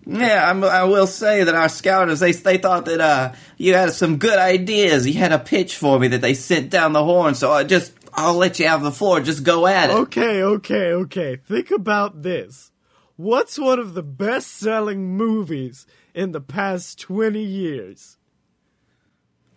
Yeah, 0.07 0.49
I'm, 0.49 0.65
I 0.65 0.85
will 0.85 1.07
say 1.07 1.45
that 1.45 1.55
our 1.55 1.69
scouters 1.69 2.21
they 2.21 2.33
they 2.33 2.59
thought 2.59 2.87
that 2.87 3.01
uh 3.01 3.33
you 3.59 3.75
had 3.75 3.93
some 3.93 4.17
good 4.17 4.39
ideas. 4.39 5.07
You 5.07 5.15
had 5.15 5.33
a 5.33 5.39
pitch 5.39 5.77
for 5.77 5.99
me 5.99 6.09
that 6.09 6.21
they 6.21 6.35
sent 6.35 6.71
down 6.71 6.93
the 6.93 7.05
horn. 7.05 7.35
So 7.35 7.53
I 7.53 7.65
just 7.65 7.93
I'll 8.13 8.35
let 8.35 8.59
you 8.59 8.67
have 8.67 8.83
the 8.83 8.91
floor. 8.91 9.21
Just 9.21 9.45
go 9.45 9.67
at 9.67 9.91
it. 9.91 9.95
Okay, 9.95 10.43
okay, 10.43 10.93
okay. 10.93 11.37
Think 11.37 11.71
about 11.71 12.23
this. 12.23 12.73
What's 13.17 13.59
one 13.59 13.79
of 13.79 13.95
the 13.95 14.03
best 14.03 14.49
selling 14.49 15.17
movies 15.17 15.87
in 16.15 16.33
the 16.33 16.41
past 16.41 16.99
20 17.01 17.43
years? 17.43 18.17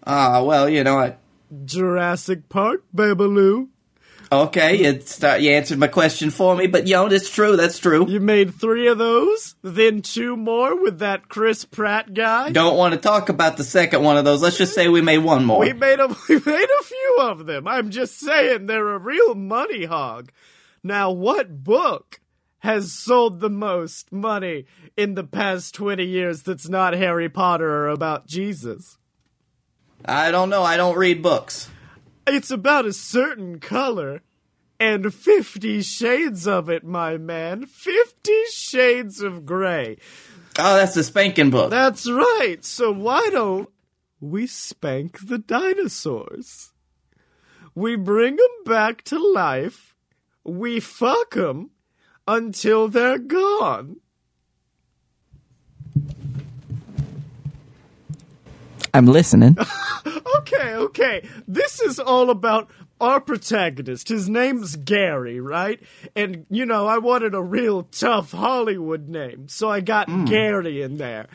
Ah, 0.06 0.44
well, 0.44 0.68
you 0.68 0.84
know 0.84 0.96
what? 0.96 1.20
Jurassic 1.66 2.50
Park, 2.50 2.84
Babaloo. 2.94 3.70
Okay, 4.34 4.84
you 4.84 5.00
start. 5.02 5.42
You 5.42 5.52
answered 5.52 5.78
my 5.78 5.88
question 5.88 6.32
for 6.32 6.56
me, 6.56 6.66
but 6.66 6.88
you 6.88 6.96
know 6.96 7.06
it's 7.06 7.30
true. 7.30 7.56
That's 7.56 7.78
true. 7.78 8.10
You 8.10 8.20
made 8.20 8.56
three 8.56 8.88
of 8.88 8.98
those, 8.98 9.56
then 9.62 10.02
two 10.02 10.36
more 10.36 10.82
with 10.82 11.00
that 11.00 11.30
Chris 11.30 11.66
Pratt 11.66 12.14
guy. 12.14 12.50
Don't 12.52 12.76
want 12.76 12.96
to 12.96 13.00
talk 13.00 13.30
about 13.30 13.58
the 13.58 13.64
second 13.64 14.02
one 14.02 14.18
of 14.18 14.26
those. 14.26 14.42
Let's 14.42 14.58
just 14.58 14.74
say 14.74 14.88
we 14.88 15.02
made 15.02 15.20
one 15.20 15.46
more. 15.46 15.60
We 15.60 15.74
made 15.74 16.00
a 16.00 16.08
we 16.30 16.36
made 16.36 16.68
a 16.80 16.84
few 16.84 17.18
of 17.22 17.46
them. 17.46 17.68
I'm 17.68 17.92
just 17.92 18.20
saying 18.20 18.66
they're 18.66 18.94
a 18.94 18.98
real 18.98 19.36
money 19.36 19.86
hog. 19.86 20.32
Now, 20.84 21.12
what 21.12 21.64
book 21.64 22.20
has 22.60 22.92
sold 22.92 23.40
the 23.40 23.50
most 23.50 24.12
money 24.12 24.66
in 24.98 25.16
the 25.16 25.24
past 25.24 25.76
20 25.76 26.04
years 26.04 26.44
that's 26.44 26.68
not 26.68 26.94
Harry 26.94 27.30
Potter 27.30 27.70
or 27.70 27.90
about 27.90 28.26
Jesus? 28.26 28.98
I 30.06 30.32
don't 30.32 30.50
know. 30.50 30.64
I 30.64 30.76
don't 30.76 30.98
read 30.98 31.22
books. 31.22 31.70
It's 32.26 32.52
about 32.52 32.86
a 32.86 32.94
certain 32.94 33.60
color. 33.60 34.22
And 34.80 35.14
50 35.14 35.82
shades 35.82 36.48
of 36.48 36.70
it, 36.70 36.84
my 36.84 37.18
man. 37.18 37.66
50 37.66 38.32
shades 38.52 39.22
of 39.22 39.46
gray. 39.46 39.98
Oh, 40.60 40.76
that's 40.76 40.94
the 40.94 41.04
spanking 41.04 41.52
book. 41.52 41.70
That's 41.70 42.10
right. 42.10 42.58
So 42.62 42.92
why 42.92 43.30
don't 43.32 43.70
we 44.20 44.46
spank 44.46 45.28
the 45.28 45.38
dinosaurs? 45.38 46.74
We 47.76 47.96
bring 47.96 48.36
them 48.36 48.64
back 48.66 49.04
to 49.06 49.18
life. 49.18 49.96
We 50.44 50.80
fuck 50.80 51.36
them 51.36 51.72
until 52.28 52.88
they're 52.88 53.20
gone. 53.20 53.98
I'm 58.94 59.06
listening. 59.06 59.58
Okay, 60.36 60.76
okay. 60.76 61.28
This 61.48 61.80
is 61.80 62.00
all 62.00 62.30
about 62.30 62.70
our 63.00 63.22
protagonist. 63.22 64.10
His 64.10 64.28
name's 64.28 64.76
Gary, 64.76 65.40
right? 65.40 65.80
And, 66.16 66.46
you 66.50 66.66
know, 66.66 66.86
I 66.86 66.98
wanted 66.98 67.34
a 67.34 67.42
real 67.42 67.84
tough 67.84 68.32
Hollywood 68.32 69.08
name, 69.08 69.48
so 69.48 69.70
I 69.70 69.80
got 69.80 70.08
Gary 70.26 70.82
in 70.82 70.98
there. 70.98 71.28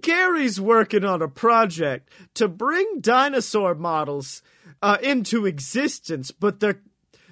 Gary's 0.00 0.60
working 0.60 1.04
on 1.04 1.22
a 1.22 1.28
project 1.28 2.10
to 2.34 2.46
bring 2.46 3.00
dinosaur 3.00 3.74
models 3.74 4.42
uh, 4.82 4.98
into 5.02 5.46
existence, 5.46 6.30
but 6.30 6.60
they're 6.60 6.80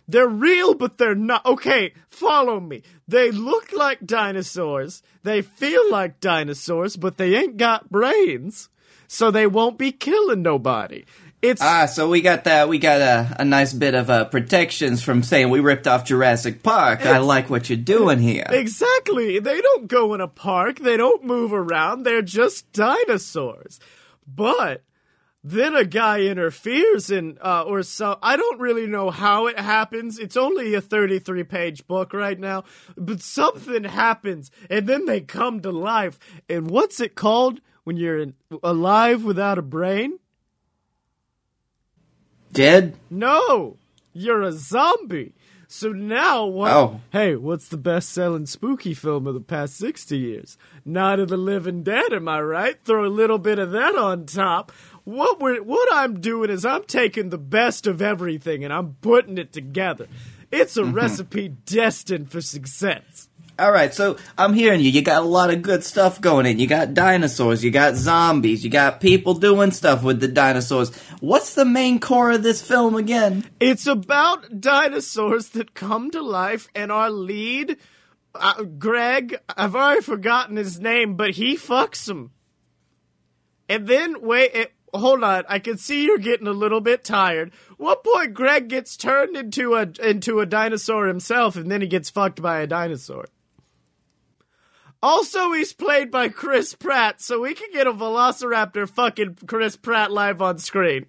they're 0.06 0.28
real, 0.28 0.74
but 0.74 0.98
they're 0.98 1.14
not. 1.14 1.44
Okay, 1.46 1.94
follow 2.10 2.60
me. 2.60 2.82
They 3.08 3.30
look 3.30 3.72
like 3.72 4.04
dinosaurs. 4.06 5.02
They 5.22 5.42
feel 5.42 5.90
like 5.90 6.20
dinosaurs, 6.20 6.96
but 6.96 7.16
they 7.16 7.34
ain't 7.36 7.56
got 7.56 7.90
brains, 7.90 8.68
so 9.08 9.30
they 9.30 9.46
won't 9.46 9.78
be 9.78 9.92
killing 9.92 10.42
nobody. 10.42 11.04
It's 11.44 11.60
ah, 11.60 11.84
so 11.84 12.08
we 12.08 12.22
got 12.22 12.44
that. 12.44 12.70
We 12.70 12.78
got 12.78 13.02
a, 13.02 13.36
a 13.40 13.44
nice 13.44 13.74
bit 13.74 13.94
of 13.94 14.08
uh, 14.08 14.24
protections 14.24 15.02
from 15.02 15.22
saying 15.22 15.50
we 15.50 15.60
ripped 15.60 15.86
off 15.86 16.06
Jurassic 16.06 16.62
Park. 16.62 17.04
I 17.04 17.18
like 17.18 17.50
what 17.50 17.68
you're 17.68 17.76
doing 17.76 18.18
here. 18.18 18.46
Exactly. 18.48 19.40
They 19.40 19.60
don't 19.60 19.86
go 19.86 20.14
in 20.14 20.22
a 20.22 20.28
park. 20.28 20.78
They 20.78 20.96
don't 20.96 21.22
move 21.22 21.52
around. 21.52 22.04
They're 22.04 22.22
just 22.22 22.72
dinosaurs. 22.72 23.78
But 24.26 24.84
then 25.42 25.76
a 25.76 25.84
guy 25.84 26.22
interferes 26.22 27.10
and 27.10 27.38
uh, 27.42 27.64
or 27.64 27.82
so 27.82 28.18
I 28.22 28.38
don't 28.38 28.58
really 28.58 28.86
know 28.86 29.10
how 29.10 29.46
it 29.46 29.58
happens. 29.58 30.18
It's 30.18 30.38
only 30.38 30.72
a 30.72 30.80
33 30.80 31.44
page 31.44 31.86
book 31.86 32.14
right 32.14 32.40
now, 32.40 32.64
but 32.96 33.20
something 33.20 33.84
happens 33.84 34.50
and 34.70 34.86
then 34.86 35.04
they 35.04 35.20
come 35.20 35.60
to 35.60 35.70
life. 35.70 36.18
And 36.48 36.70
what's 36.70 37.00
it 37.00 37.14
called 37.14 37.60
when 37.84 37.96
you're 37.96 38.18
in, 38.18 38.34
alive 38.62 39.24
without 39.24 39.58
a 39.58 39.62
brain? 39.62 40.18
Dead? 42.52 42.96
No, 43.10 43.76
you're 44.12 44.42
a 44.42 44.52
zombie. 44.52 45.32
So 45.66 45.88
now 45.88 46.44
what? 46.46 46.70
Oh. 46.70 47.00
Hey, 47.10 47.34
what's 47.34 47.66
the 47.66 47.76
best-selling 47.76 48.46
spooky 48.46 48.94
film 48.94 49.26
of 49.26 49.34
the 49.34 49.40
past 49.40 49.76
sixty 49.76 50.18
years? 50.18 50.56
Night 50.84 51.18
of 51.18 51.28
the 51.28 51.36
Living 51.36 51.82
Dead. 51.82 52.12
Am 52.12 52.28
I 52.28 52.40
right? 52.42 52.76
Throw 52.84 53.04
a 53.04 53.08
little 53.08 53.38
bit 53.38 53.58
of 53.58 53.72
that 53.72 53.96
on 53.96 54.26
top. 54.26 54.70
What 55.02 55.40
we're 55.40 55.62
what 55.62 55.88
I'm 55.92 56.20
doing 56.20 56.48
is 56.50 56.64
I'm 56.64 56.84
taking 56.84 57.30
the 57.30 57.38
best 57.38 57.88
of 57.88 58.00
everything 58.00 58.62
and 58.62 58.72
I'm 58.72 58.96
putting 59.00 59.36
it 59.36 59.52
together. 59.52 60.06
It's 60.52 60.76
a 60.76 60.82
mm-hmm. 60.82 60.94
recipe 60.94 61.48
destined 61.48 62.30
for 62.30 62.40
success. 62.40 63.28
All 63.56 63.70
right, 63.70 63.94
so 63.94 64.16
I'm 64.36 64.52
hearing 64.52 64.80
you. 64.80 64.90
You 64.90 65.00
got 65.00 65.22
a 65.22 65.26
lot 65.26 65.50
of 65.50 65.62
good 65.62 65.84
stuff 65.84 66.20
going 66.20 66.44
in. 66.44 66.58
You 66.58 66.66
got 66.66 66.92
dinosaurs, 66.92 67.62
you 67.62 67.70
got 67.70 67.94
zombies, 67.94 68.64
you 68.64 68.70
got 68.70 69.00
people 69.00 69.34
doing 69.34 69.70
stuff 69.70 70.02
with 70.02 70.18
the 70.18 70.26
dinosaurs. 70.26 70.92
What's 71.20 71.54
the 71.54 71.64
main 71.64 72.00
core 72.00 72.32
of 72.32 72.42
this 72.42 72.60
film 72.60 72.96
again? 72.96 73.48
It's 73.60 73.86
about 73.86 74.60
dinosaurs 74.60 75.50
that 75.50 75.72
come 75.72 76.10
to 76.10 76.20
life, 76.20 76.68
and 76.74 76.90
our 76.90 77.10
lead, 77.10 77.76
uh, 78.34 78.64
Greg, 78.64 79.36
I've 79.56 79.76
already 79.76 80.02
forgotten 80.02 80.56
his 80.56 80.80
name, 80.80 81.14
but 81.14 81.30
he 81.30 81.56
fucks 81.56 82.06
them. 82.06 82.32
And 83.68 83.86
then, 83.86 84.20
wait, 84.20 84.50
it, 84.52 84.72
hold 84.92 85.22
on, 85.22 85.44
I 85.48 85.60
can 85.60 85.78
see 85.78 86.04
you're 86.06 86.18
getting 86.18 86.48
a 86.48 86.52
little 86.52 86.80
bit 86.80 87.04
tired. 87.04 87.52
What 87.76 88.02
point 88.02 88.34
Greg 88.34 88.66
gets 88.66 88.96
turned 88.96 89.36
into 89.36 89.74
a 89.74 89.88
into 90.02 90.40
a 90.40 90.46
dinosaur 90.46 91.06
himself, 91.06 91.54
and 91.54 91.70
then 91.70 91.82
he 91.82 91.86
gets 91.86 92.10
fucked 92.10 92.42
by 92.42 92.60
a 92.60 92.66
dinosaur. 92.66 93.26
Also, 95.04 95.52
he's 95.52 95.74
played 95.74 96.10
by 96.10 96.30
Chris 96.30 96.74
Pratt, 96.74 97.20
so 97.20 97.42
we 97.42 97.52
can 97.52 97.70
get 97.74 97.86
a 97.86 97.92
Velociraptor 97.92 98.88
fucking 98.88 99.36
Chris 99.46 99.76
Pratt 99.76 100.10
live 100.10 100.40
on 100.40 100.56
screen. 100.56 101.04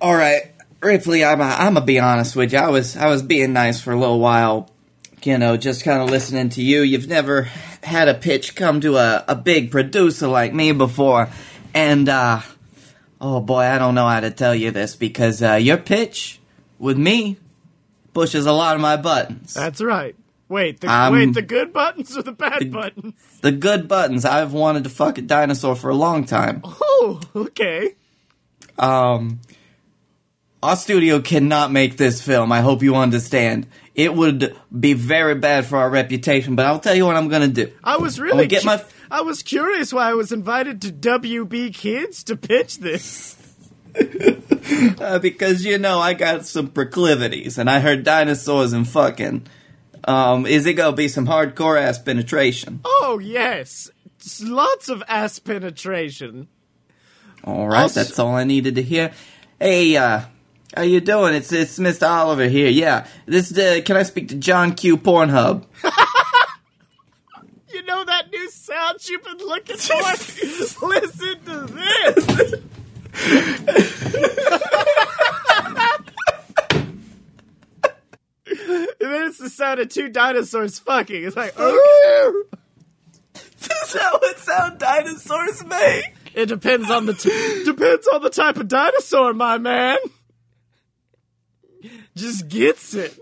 All 0.00 0.14
right, 0.14 0.42
Ripley, 0.80 1.24
I'm 1.24 1.42
I'm 1.42 1.74
gonna 1.74 1.84
be 1.84 1.98
honest 1.98 2.36
with 2.36 2.52
you. 2.52 2.60
I 2.60 2.68
was 2.68 2.96
I 2.96 3.08
was 3.08 3.20
being 3.20 3.52
nice 3.52 3.80
for 3.80 3.92
a 3.92 3.98
little 3.98 4.20
while, 4.20 4.70
you 5.24 5.38
know, 5.38 5.56
just 5.56 5.82
kind 5.82 6.00
of 6.02 6.08
listening 6.08 6.50
to 6.50 6.62
you. 6.62 6.82
You've 6.82 7.08
never 7.08 7.48
had 7.82 8.06
a 8.06 8.14
pitch 8.14 8.54
come 8.54 8.80
to 8.82 8.96
a, 8.96 9.24
a 9.26 9.34
big 9.34 9.72
producer 9.72 10.28
like 10.28 10.54
me 10.54 10.70
before, 10.70 11.30
and 11.74 12.08
uh, 12.08 12.42
oh 13.20 13.40
boy, 13.40 13.62
I 13.62 13.78
don't 13.78 13.96
know 13.96 14.06
how 14.06 14.20
to 14.20 14.30
tell 14.30 14.54
you 14.54 14.70
this 14.70 14.94
because 14.94 15.42
uh, 15.42 15.54
your 15.54 15.78
pitch 15.78 16.38
with 16.78 16.96
me 16.96 17.38
pushes 18.14 18.46
a 18.46 18.52
lot 18.52 18.76
of 18.76 18.80
my 18.80 18.96
buttons. 18.96 19.52
That's 19.52 19.80
right. 19.80 20.14
Wait, 20.50 20.80
the, 20.80 20.92
Um, 20.92 21.12
wait, 21.14 21.32
the 21.32 21.42
good 21.42 21.72
buttons 21.72 22.16
or 22.18 22.22
the 22.22 22.32
bad 22.32 22.72
buttons? 22.72 23.14
The 23.40 23.52
good 23.52 23.86
buttons. 23.86 24.24
I've 24.24 24.52
wanted 24.52 24.82
to 24.84 24.90
fuck 24.90 25.16
a 25.16 25.22
dinosaur 25.22 25.76
for 25.76 25.90
a 25.90 25.94
long 25.94 26.24
time. 26.24 26.60
Oh, 26.64 27.20
okay. 27.36 27.94
Um, 28.76 29.38
our 30.60 30.74
studio 30.74 31.20
cannot 31.20 31.70
make 31.70 31.96
this 31.98 32.20
film. 32.20 32.50
I 32.50 32.62
hope 32.62 32.82
you 32.82 32.96
understand. 32.96 33.68
It 33.94 34.12
would 34.14 34.56
be 34.76 34.92
very 34.94 35.36
bad 35.36 35.66
for 35.66 35.78
our 35.78 35.88
reputation, 35.88 36.56
but 36.56 36.66
I'll 36.66 36.80
tell 36.80 36.96
you 36.96 37.06
what 37.06 37.14
I'm 37.16 37.28
gonna 37.28 37.46
do. 37.48 37.70
I 37.84 37.98
was 37.98 38.18
really 38.18 38.48
get 38.48 38.62
cu- 38.62 38.66
my- 38.66 38.84
I 39.08 39.20
was 39.20 39.42
curious 39.44 39.92
why 39.92 40.10
I 40.10 40.14
was 40.14 40.32
invited 40.32 40.82
to 40.82 40.92
WB 40.92 41.72
Kids 41.74 42.24
to 42.24 42.36
pitch 42.36 42.78
this. 42.78 43.36
Uh, 45.00 45.18
because 45.18 45.64
you 45.64 45.78
know 45.78 45.98
I 45.98 46.12
got 46.14 46.46
some 46.46 46.68
proclivities, 46.68 47.58
and 47.58 47.68
I 47.68 47.80
heard 47.80 48.04
dinosaurs 48.04 48.72
and 48.72 48.86
fucking. 48.88 49.46
Um, 50.10 50.44
is 50.46 50.66
it 50.66 50.74
gonna 50.74 50.96
be 50.96 51.06
some 51.08 51.26
hardcore 51.26 51.80
ass 51.80 51.98
penetration? 51.98 52.80
Oh 52.84 53.20
yes, 53.22 53.88
It's 54.18 54.42
lots 54.42 54.88
of 54.88 55.02
ass 55.08 55.38
penetration. 55.38 56.48
All 57.44 57.68
right, 57.68 57.82
Also- 57.82 58.02
that's 58.02 58.18
all 58.18 58.34
I 58.34 58.42
needed 58.44 58.74
to 58.74 58.82
hear. 58.82 59.12
Hey, 59.60 59.96
uh, 59.96 60.22
how 60.76 60.82
you 60.82 61.00
doing? 61.00 61.34
It's 61.34 61.52
it's 61.52 61.78
Mr. 61.78 62.08
Oliver 62.08 62.48
here. 62.48 62.68
Yeah, 62.70 63.06
this 63.26 63.56
uh, 63.56 63.80
can 63.84 63.96
I 63.96 64.02
speak 64.02 64.28
to 64.30 64.34
John 64.36 64.74
Q 64.74 64.96
Pornhub? 64.98 65.64
You 67.72 67.84
know 67.86 68.04
that 68.04 68.30
new 68.32 68.50
sound 68.50 68.98
you've 69.08 69.22
been 69.24 69.38
looking 69.38 69.76
for? 69.76 69.94
Listen 70.88 71.38
to 71.44 71.66
this. 71.72 72.54
and 79.00 79.12
then 79.12 79.26
it's 79.26 79.38
the 79.38 79.50
sound 79.50 79.80
of 79.80 79.88
two 79.88 80.08
dinosaurs 80.08 80.78
fucking. 80.78 81.24
It's 81.24 81.36
like, 81.36 81.58
okay. 81.58 82.38
That's 83.32 83.98
how 83.98 84.18
it 84.22 84.38
sound 84.38 84.78
dinosaurs 84.78 85.64
make. 85.64 86.14
It 86.34 86.46
depends 86.46 86.90
on 86.90 87.06
the 87.06 87.14
t- 87.14 87.64
depends 87.64 88.06
on 88.08 88.22
the 88.22 88.30
type 88.30 88.56
of 88.56 88.68
dinosaur, 88.68 89.34
my 89.34 89.58
man. 89.58 89.98
Just 92.14 92.48
gets 92.48 92.94
it. 92.94 93.18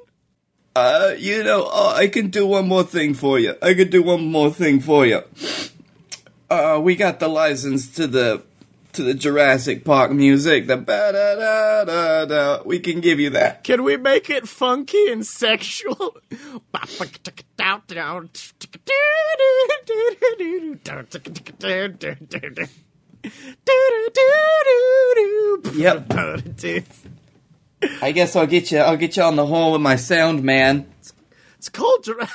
Uh, 0.76 1.14
you 1.16 1.42
know, 1.42 1.64
uh, 1.64 1.94
I 1.96 2.08
can 2.08 2.28
do 2.28 2.46
one 2.46 2.68
more 2.68 2.84
thing 2.84 3.14
for 3.14 3.38
you. 3.38 3.54
I 3.62 3.74
can 3.74 3.90
do 3.90 4.02
one 4.02 4.30
more 4.30 4.50
thing 4.50 4.80
for 4.80 5.06
you. 5.06 5.22
Uh, 6.50 6.80
we 6.82 6.94
got 6.94 7.20
the 7.20 7.28
license 7.28 7.88
to 7.96 8.06
the 8.06 8.42
to 8.92 9.02
the 9.02 9.14
Jurassic 9.14 9.84
Park 9.84 10.10
music. 10.12 10.66
The 10.66 10.76
ba 10.76 11.10
da 11.12 11.34
da 11.36 11.84
da 11.84 12.24
da. 12.24 12.62
We 12.64 12.80
can 12.80 13.00
give 13.00 13.20
you 13.20 13.30
that. 13.30 13.64
Can 13.64 13.82
we 13.82 13.96
make 13.96 14.28
it 14.30 14.48
funky 14.48 15.10
and 15.10 15.24
sexual? 15.26 16.16
Yep. 25.74 26.12
I 28.02 28.12
guess 28.12 28.34
I'll 28.36 28.46
get 28.46 28.70
you. 28.72 28.78
I'll 28.78 28.96
get 28.96 29.16
you 29.16 29.22
on 29.22 29.36
the 29.36 29.46
horn 29.46 29.72
with 29.72 29.80
my 29.82 29.96
sound 29.96 30.42
man. 30.42 30.86
It's 31.58 31.68
called 31.68 32.04
Jura- 32.04 32.28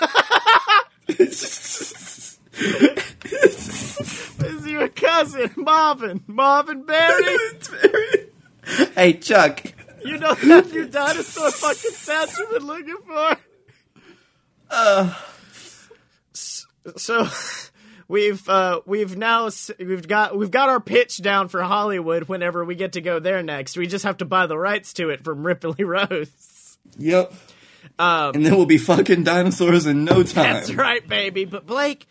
This 1.07 2.12
is 2.53 4.67
your 4.67 4.87
cousin, 4.89 5.51
Marvin. 5.55 6.23
Marvin 6.27 6.85
Berry. 6.85 7.37
hey 8.95 9.13
Chuck, 9.13 9.61
You 10.03 10.17
know 10.17 10.33
that 10.33 10.71
new 10.71 10.87
dinosaur 10.87 11.51
fucking 11.51 11.91
stats 11.91 12.37
you've 12.37 12.51
been 12.51 12.67
looking 12.67 12.97
for? 13.05 13.37
Uh. 14.69 15.13
So, 16.97 17.27
we've 18.09 18.47
uh, 18.49 18.81
we've 18.85 19.15
now 19.15 19.49
we've 19.79 20.07
got 20.07 20.37
we've 20.37 20.51
got 20.51 20.67
our 20.69 20.81
pitch 20.81 21.21
down 21.21 21.47
for 21.47 21.61
Hollywood. 21.63 22.27
Whenever 22.27 22.65
we 22.65 22.75
get 22.75 22.93
to 22.93 23.01
go 23.01 23.19
there 23.19 23.41
next, 23.41 23.77
we 23.77 23.87
just 23.87 24.03
have 24.03 24.17
to 24.17 24.25
buy 24.25 24.47
the 24.47 24.57
rights 24.57 24.93
to 24.93 25.09
it 25.09 25.23
from 25.23 25.45
Ripley 25.45 25.83
Rose. 25.85 26.77
Yep. 26.97 27.33
and 27.99 28.45
then 28.45 28.57
we'll 28.57 28.65
be 28.65 28.77
fucking 28.77 29.23
dinosaurs 29.23 29.85
in 29.85 30.03
no 30.03 30.23
time. 30.23 30.53
That's 30.53 30.73
right, 30.73 31.07
baby. 31.07 31.45
But 31.45 31.65
Blake, 31.65 32.05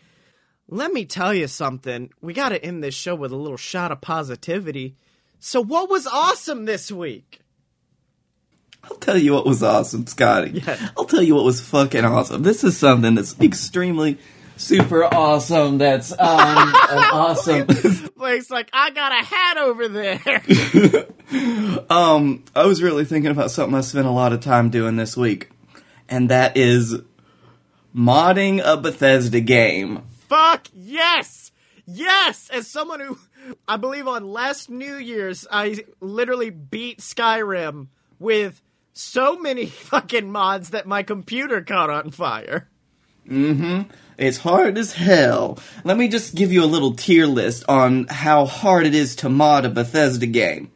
let 0.67 0.91
me 0.91 1.05
tell 1.05 1.33
you 1.33 1.47
something. 1.47 2.09
We 2.21 2.33
got 2.33 2.49
to 2.49 2.63
end 2.63 2.83
this 2.83 2.95
show 2.95 3.15
with 3.15 3.31
a 3.31 3.37
little 3.37 3.57
shot 3.57 3.91
of 3.91 4.01
positivity. 4.01 4.95
So, 5.39 5.61
what 5.61 5.89
was 5.89 6.07
awesome 6.07 6.65
this 6.65 6.91
week? 6.91 7.41
I'll 8.83 8.97
tell 8.97 9.17
you 9.17 9.33
what 9.33 9.45
was 9.45 9.63
awesome, 9.63 10.05
Scottye. 10.05 10.65
Yeah. 10.65 10.89
I'll 10.97 11.05
tell 11.05 11.21
you 11.21 11.35
what 11.35 11.45
was 11.45 11.61
fucking 11.61 12.03
awesome. 12.03 12.43
This 12.43 12.63
is 12.63 12.77
something 12.77 13.15
that's 13.15 13.39
extremely 13.39 14.17
super 14.57 15.03
awesome. 15.05 15.77
That's 15.77 16.11
um 16.11 16.17
an 16.19 17.03
awesome. 17.11 17.67
Blake's 18.17 18.49
like, 18.49 18.69
I 18.73 18.89
got 18.91 19.11
a 19.11 19.25
hat 19.25 19.57
over 19.57 19.87
there. 19.87 21.07
um, 21.89 22.43
I 22.55 22.65
was 22.65 22.83
really 22.83 23.05
thinking 23.05 23.31
about 23.31 23.51
something 23.51 23.75
I 23.75 23.81
spent 23.81 24.07
a 24.07 24.11
lot 24.11 24.33
of 24.33 24.41
time 24.41 24.69
doing 24.69 24.95
this 24.97 25.15
week, 25.15 25.49
and 26.09 26.29
that 26.29 26.57
is 26.57 26.95
modding 27.95 28.61
a 28.63 28.77
Bethesda 28.77 29.39
game. 29.39 30.03
Fuck 30.33 30.69
yes! 30.73 31.51
Yes! 31.85 32.49
As 32.51 32.65
someone 32.65 32.99
who, 32.99 33.19
I 33.67 33.77
believe 33.77 34.07
on 34.07 34.27
last 34.27 34.67
New 34.67 34.95
Year's, 34.95 35.45
I 35.51 35.85
literally 35.99 36.49
beat 36.49 37.01
Skyrim 37.01 37.89
with 38.17 38.59
so 38.93 39.37
many 39.37 39.65
fucking 39.91 40.31
mods 40.31 40.71
that 40.71 40.87
my 40.87 41.03
computer 41.03 41.61
caught 41.61 41.91
on 41.91 42.09
fire. 42.09 42.67
Mm 43.29 43.57
hmm. 43.57 43.81
It's 44.17 44.37
hard 44.37 44.79
as 44.79 44.93
hell. 44.93 45.59
Let 45.83 45.97
me 45.97 46.07
just 46.07 46.33
give 46.33 46.51
you 46.51 46.63
a 46.63 46.65
little 46.65 46.95
tier 46.95 47.27
list 47.27 47.65
on 47.69 48.07
how 48.07 48.45
hard 48.47 48.87
it 48.87 48.95
is 48.95 49.15
to 49.17 49.29
mod 49.29 49.65
a 49.65 49.69
Bethesda 49.69 50.25
game. 50.25 50.71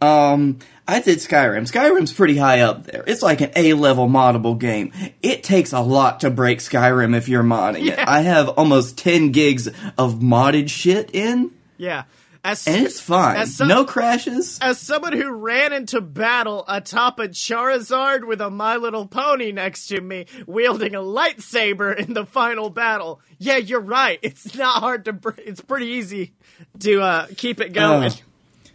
Um, 0.00 0.60
I 0.86 1.00
did 1.00 1.18
Skyrim. 1.18 1.70
Skyrim's 1.70 2.12
pretty 2.12 2.36
high 2.36 2.60
up 2.60 2.84
there. 2.84 3.04
It's 3.06 3.22
like 3.22 3.40
an 3.40 3.50
A 3.56 3.74
level 3.74 4.08
moddable 4.08 4.58
game. 4.58 4.92
It 5.22 5.42
takes 5.44 5.72
a 5.72 5.80
lot 5.80 6.20
to 6.20 6.30
break 6.30 6.58
Skyrim 6.58 7.16
if 7.16 7.28
you're 7.28 7.44
modding 7.44 7.86
it. 7.86 7.98
I 7.98 8.22
have 8.22 8.48
almost 8.48 8.98
10 8.98 9.30
gigs 9.30 9.68
of 9.68 10.16
modded 10.16 10.68
shit 10.68 11.10
in, 11.14 11.52
Yeah. 11.78 12.04
As, 12.44 12.66
and 12.66 12.84
it's 12.84 12.98
fine. 13.00 13.46
Some- 13.46 13.68
no 13.68 13.84
crashes. 13.84 14.58
As 14.60 14.80
someone 14.80 15.12
who 15.12 15.30
ran 15.30 15.72
into 15.72 16.00
battle 16.00 16.64
atop 16.66 17.20
a 17.20 17.28
Charizard 17.28 18.26
with 18.26 18.40
a 18.40 18.50
My 18.50 18.74
Little 18.78 19.06
Pony 19.06 19.52
next 19.52 19.86
to 19.86 20.00
me, 20.00 20.26
wielding 20.48 20.96
a 20.96 21.00
lightsaber 21.00 21.96
in 21.96 22.14
the 22.14 22.26
final 22.26 22.68
battle, 22.68 23.20
yeah, 23.38 23.58
you're 23.58 23.78
right. 23.80 24.18
It's 24.22 24.56
not 24.56 24.80
hard 24.80 25.04
to. 25.04 25.12
Br- 25.12 25.30
it's 25.38 25.60
pretty 25.60 25.86
easy 25.86 26.32
to 26.80 27.00
uh, 27.00 27.26
keep 27.36 27.60
it 27.60 27.72
going. 27.72 28.10
Oh. 28.10 28.16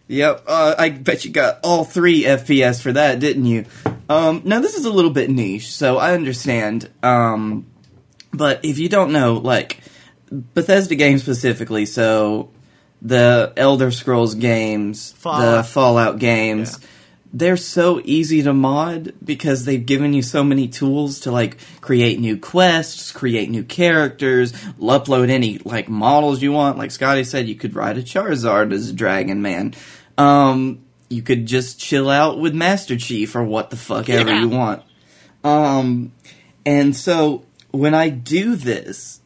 Yep, 0.08 0.44
uh, 0.48 0.76
I 0.78 0.90
bet 0.90 1.26
you 1.26 1.32
got 1.32 1.60
all 1.64 1.84
three 1.84 2.24
FPS 2.24 2.82
for 2.82 2.94
that, 2.94 3.20
didn't 3.20 3.46
you? 3.46 3.66
Um, 4.08 4.42
now 4.46 4.62
this 4.62 4.76
is 4.76 4.86
a 4.86 4.92
little 4.92 5.12
bit 5.12 5.30
niche, 5.30 5.74
so 5.74 5.98
I 5.98 6.14
understand. 6.14 6.90
Um, 7.04 7.66
but 8.32 8.64
if 8.64 8.80
you 8.80 8.88
don't 8.88 9.12
know, 9.12 9.34
like 9.34 9.82
Bethesda 10.32 10.96
games 10.96 11.24
specifically, 11.24 11.86
so 11.86 12.52
the 13.02 13.52
Elder 13.58 13.92
Scrolls 13.92 14.36
games, 14.36 15.12
the 15.12 15.18
Fallout. 15.20 15.68
Fallout 15.68 16.20
games, 16.20 16.80
they're 17.34 17.58
so 17.58 18.02
easy 18.04 18.42
to 18.44 18.54
mod 18.54 19.14
because 19.24 19.66
they've 19.66 19.86
given 19.86 20.14
you 20.14 20.22
so 20.22 20.44
many 20.44 20.68
tools 20.68 21.22
to 21.22 21.32
like 21.32 21.58
create 21.82 22.20
new 22.20 22.38
quests, 22.38 23.12
create 23.12 23.50
new 23.50 23.64
characters, 23.64 24.54
upload 24.80 25.30
any 25.30 25.60
like 25.60 25.90
models 25.90 26.42
you 26.42 26.52
want. 26.52 26.78
Like 26.78 26.92
Scottye 26.92 27.26
said, 27.26 27.48
you 27.48 27.56
could 27.56 27.76
ride 27.76 27.98
a 27.98 28.04
Charizard 28.04 28.74
as 28.74 28.90
a 28.90 28.94
Dragon 28.94 29.42
Man. 29.42 29.74
Um, 30.18 30.80
you 31.10 31.22
could 31.22 31.46
just 31.46 31.80
chill 31.80 32.10
out 32.10 32.40
with 32.40 32.54
Master 32.54 32.98
Chief 32.98 33.36
or 33.36 33.44
what 33.44 33.70
the 33.70 33.78
fuck 33.78 34.10
ever 34.10 34.30
Yeah. 34.30 34.42
you 34.42 34.50
want. 34.50 34.84
Um, 35.44 36.12
and 36.66 36.96
so 36.96 37.44
when 37.72 37.94
I 37.94 38.10
do 38.10 38.56
this, 38.56 39.22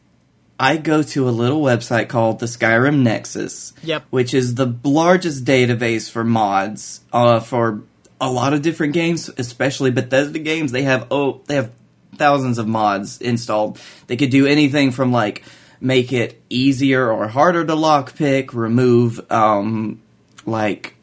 I 0.60 0.76
go 0.76 1.02
to 1.02 1.28
a 1.28 1.30
little 1.30 1.60
website 1.60 2.08
called 2.08 2.38
the 2.38 2.46
Skyrim 2.46 3.02
Nexus. 3.02 3.72
Yep. 3.82 4.04
Which 4.10 4.32
is 4.34 4.54
the 4.54 4.74
largest 4.84 5.44
database 5.44 6.08
for 6.10 6.22
mods 6.22 7.00
uh, 7.12 7.40
for 7.40 7.82
a 8.20 8.30
lot 8.30 8.52
of 8.52 8.62
different 8.62 8.92
games, 8.92 9.28
especially 9.38 9.90
Bethesda 9.90 10.38
games. 10.38 10.70
They 10.70 10.82
have 10.82 11.08
oh 11.10 11.40
they 11.46 11.56
have 11.56 11.72
thousands 12.16 12.58
of 12.58 12.68
mods 12.68 13.20
installed. 13.20 13.80
They 14.06 14.16
could 14.16 14.30
do 14.30 14.46
anything 14.46 14.92
from 14.92 15.10
like 15.10 15.42
make 15.80 16.12
it 16.12 16.40
easier 16.48 17.10
or 17.10 17.26
harder 17.26 17.64
to 17.64 17.72
lockpick, 17.74 18.52
remove 18.52 19.20
um, 19.32 20.00
like 20.46 20.94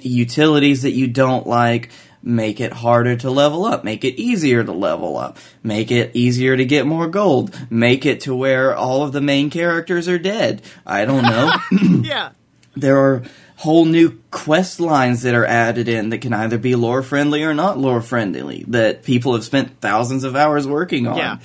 utilities 0.00 0.82
that 0.82 0.92
you 0.92 1.08
don't 1.08 1.46
like, 1.46 1.90
make 2.22 2.60
it 2.60 2.72
harder 2.72 3.16
to 3.16 3.30
level 3.30 3.64
up, 3.64 3.84
make 3.84 4.04
it 4.04 4.20
easier 4.20 4.64
to 4.64 4.72
level 4.72 5.16
up, 5.16 5.38
make 5.62 5.90
it 5.90 6.10
easier 6.14 6.56
to 6.56 6.64
get 6.64 6.86
more 6.86 7.08
gold, 7.08 7.56
make 7.70 8.04
it 8.04 8.20
to 8.20 8.34
where 8.34 8.74
all 8.74 9.02
of 9.02 9.12
the 9.12 9.20
main 9.20 9.50
characters 9.50 10.08
are 10.08 10.18
dead. 10.18 10.62
I 10.86 11.04
don't 11.04 11.22
know. 11.22 11.52
yeah. 12.02 12.30
there 12.76 12.98
are 12.98 13.22
whole 13.56 13.84
new 13.84 14.20
quest 14.30 14.78
lines 14.78 15.22
that 15.22 15.34
are 15.34 15.44
added 15.44 15.88
in 15.88 16.10
that 16.10 16.18
can 16.18 16.32
either 16.32 16.58
be 16.58 16.76
lore 16.76 17.02
friendly 17.02 17.42
or 17.42 17.52
not 17.52 17.76
lore 17.76 18.00
friendly 18.00 18.64
that 18.68 19.02
people 19.02 19.34
have 19.34 19.44
spent 19.44 19.80
thousands 19.80 20.22
of 20.22 20.36
hours 20.36 20.66
working 20.66 21.08
on. 21.08 21.16
Yeah. 21.16 21.38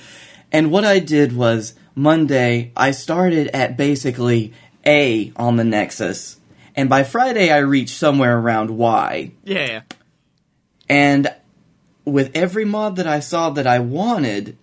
And 0.52 0.70
what 0.70 0.84
I 0.84 1.00
did 1.00 1.34
was 1.34 1.74
Monday 1.96 2.70
I 2.76 2.92
started 2.92 3.48
at 3.48 3.76
basically 3.76 4.52
A 4.86 5.32
on 5.34 5.56
the 5.56 5.64
Nexus. 5.64 6.38
And 6.76 6.88
by 6.88 7.04
Friday 7.04 7.50
I 7.50 7.58
reached 7.58 7.96
somewhere 7.96 8.38
around 8.38 8.70
Y. 8.70 9.32
Yeah. 9.44 9.82
And 10.88 11.32
with 12.04 12.36
every 12.36 12.64
mod 12.64 12.96
that 12.96 13.06
I 13.06 13.20
saw 13.20 13.50
that 13.50 13.66
I 13.66 13.78
wanted, 13.78 14.56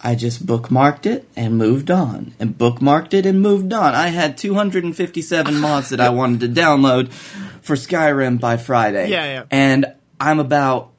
I 0.00 0.14
just 0.14 0.46
bookmarked 0.46 1.06
it 1.06 1.28
and 1.36 1.58
moved 1.58 1.90
on. 1.90 2.34
And 2.38 2.56
bookmarked 2.56 3.14
it 3.14 3.26
and 3.26 3.42
moved 3.42 3.72
on. 3.72 3.94
I 3.94 4.08
had 4.08 4.36
257 4.36 5.56
mods 5.60 5.90
that 5.90 6.00
I 6.00 6.10
wanted 6.10 6.40
to 6.40 6.60
download 6.60 7.10
for 7.12 7.74
Skyrim 7.74 8.40
by 8.40 8.56
Friday. 8.56 9.10
Yeah, 9.10 9.24
yeah. 9.24 9.44
And 9.50 9.94
I'm 10.20 10.38
about. 10.38 10.92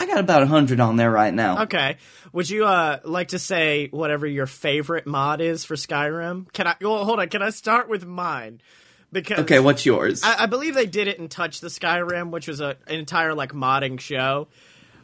I 0.00 0.06
got 0.06 0.20
about 0.20 0.42
100 0.42 0.78
on 0.78 0.94
there 0.94 1.10
right 1.10 1.34
now. 1.34 1.62
Okay. 1.64 1.96
Would 2.32 2.48
you 2.48 2.66
uh 2.66 3.00
like 3.04 3.28
to 3.28 3.38
say 3.38 3.88
whatever 3.90 4.26
your 4.26 4.46
favorite 4.46 5.06
mod 5.06 5.40
is 5.40 5.64
for 5.64 5.74
Skyrim? 5.74 6.52
Can 6.52 6.68
I? 6.68 6.76
Well, 6.80 7.04
hold 7.04 7.18
on. 7.18 7.28
Can 7.28 7.42
I 7.42 7.50
start 7.50 7.88
with 7.88 8.06
mine? 8.06 8.60
Because 9.10 9.40
Okay, 9.40 9.58
what's 9.58 9.86
yours? 9.86 10.22
I, 10.22 10.44
I 10.44 10.46
believe 10.46 10.74
they 10.74 10.86
did 10.86 11.08
it 11.08 11.18
in 11.18 11.28
Touch 11.28 11.60
the 11.60 11.68
Skyrim, 11.68 12.30
which 12.30 12.46
was 12.46 12.60
a, 12.60 12.76
an 12.86 12.96
entire 12.96 13.34
like 13.34 13.52
modding 13.52 13.98
show. 13.98 14.48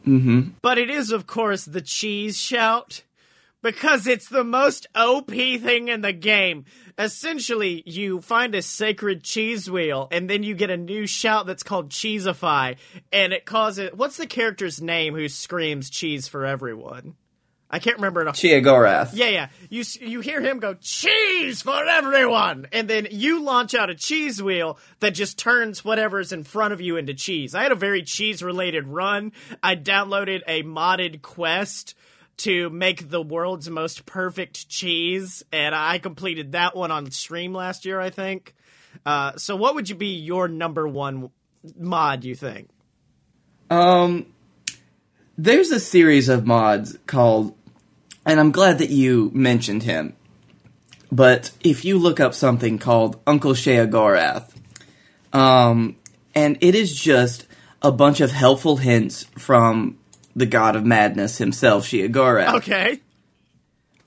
Mm-hmm. 0.05 0.49
But 0.61 0.77
it 0.77 0.89
is, 0.89 1.11
of 1.11 1.25
course, 1.25 1.65
the 1.65 1.81
cheese 1.81 2.37
shout 2.39 3.01
because 3.65 4.05
it's 4.05 4.29
the 4.29 4.43
most 4.43 4.85
OP 4.93 5.31
thing 5.31 5.87
in 5.87 6.01
the 6.01 6.13
game. 6.13 6.65
Essentially, 6.99 7.81
you 7.87 8.21
find 8.21 8.53
a 8.53 8.61
sacred 8.61 9.23
cheese 9.23 9.69
wheel, 9.69 10.07
and 10.11 10.29
then 10.29 10.43
you 10.43 10.53
get 10.53 10.69
a 10.69 10.77
new 10.77 11.07
shout 11.07 11.47
that's 11.47 11.63
called 11.63 11.89
Cheesify, 11.89 12.77
and 13.11 13.33
it 13.33 13.45
causes. 13.45 13.89
What's 13.95 14.17
the 14.17 14.27
character's 14.27 14.81
name 14.81 15.15
who 15.15 15.27
screams 15.27 15.89
cheese 15.89 16.27
for 16.27 16.45
everyone? 16.45 17.15
I 17.69 17.79
can't 17.79 17.97
remember 17.97 18.21
it. 18.21 18.27
off- 18.27 18.35
Sheogorath. 18.37 19.11
yeah, 19.13 19.29
yeah. 19.29 19.47
You 19.69 19.83
you 19.99 20.21
hear 20.21 20.39
him 20.39 20.59
go 20.59 20.75
cheese 20.75 21.61
for 21.63 21.83
everyone, 21.87 22.67
and 22.71 22.87
then 22.87 23.07
you 23.11 23.41
launch 23.41 23.73
out 23.73 23.89
a 23.89 23.95
cheese 23.95 24.41
wheel 24.41 24.77
that 24.99 25.11
just 25.15 25.37
turns 25.39 25.83
whatever's 25.83 26.31
in 26.31 26.43
front 26.43 26.73
of 26.73 26.79
you 26.81 26.95
into 26.97 27.13
cheese. 27.15 27.55
I 27.55 27.63
had 27.63 27.71
a 27.71 27.75
very 27.75 28.03
cheese 28.03 28.43
related 28.43 28.87
run. 28.87 29.31
I 29.63 29.75
downloaded 29.75 30.41
a 30.47 30.61
modded 30.63 31.21
quest 31.21 31.95
to 32.37 32.69
make 32.69 33.09
the 33.09 33.21
world's 33.21 33.69
most 33.69 34.05
perfect 34.05 34.69
cheese, 34.69 35.43
and 35.51 35.73
I 35.73 35.97
completed 35.97 36.51
that 36.51 36.75
one 36.75 36.91
on 36.91 37.09
stream 37.09 37.53
last 37.53 37.83
year, 37.85 37.99
I 37.99 38.09
think. 38.09 38.53
Uh, 39.05 39.35
so, 39.37 39.55
what 39.55 39.73
would 39.75 39.89
you 39.89 39.95
be 39.95 40.15
your 40.15 40.47
number 40.47 40.87
one 40.87 41.29
mod? 41.77 42.23
You 42.25 42.35
think? 42.35 42.69
Um, 43.69 44.27
there's 45.37 45.71
a 45.71 45.79
series 45.79 46.29
of 46.29 46.45
mods 46.45 46.97
called, 47.05 47.55
and 48.25 48.39
I'm 48.39 48.51
glad 48.51 48.79
that 48.79 48.89
you 48.89 49.31
mentioned 49.33 49.83
him. 49.83 50.15
But 51.11 51.51
if 51.61 51.85
you 51.85 51.97
look 51.97 52.19
up 52.19 52.33
something 52.33 52.79
called 52.79 53.19
Uncle 53.27 53.53
Sheogorath, 53.53 54.53
um, 55.33 55.97
and 56.33 56.57
it 56.61 56.75
is 56.75 56.93
just 56.93 57.47
a 57.81 57.91
bunch 57.91 58.21
of 58.21 58.31
helpful 58.31 58.77
hints 58.77 59.23
from 59.37 59.97
the 60.35 60.45
god 60.45 60.75
of 60.75 60.85
madness 60.85 61.37
himself, 61.37 61.85
Sheogorath. 61.85 62.55
Okay. 62.55 63.01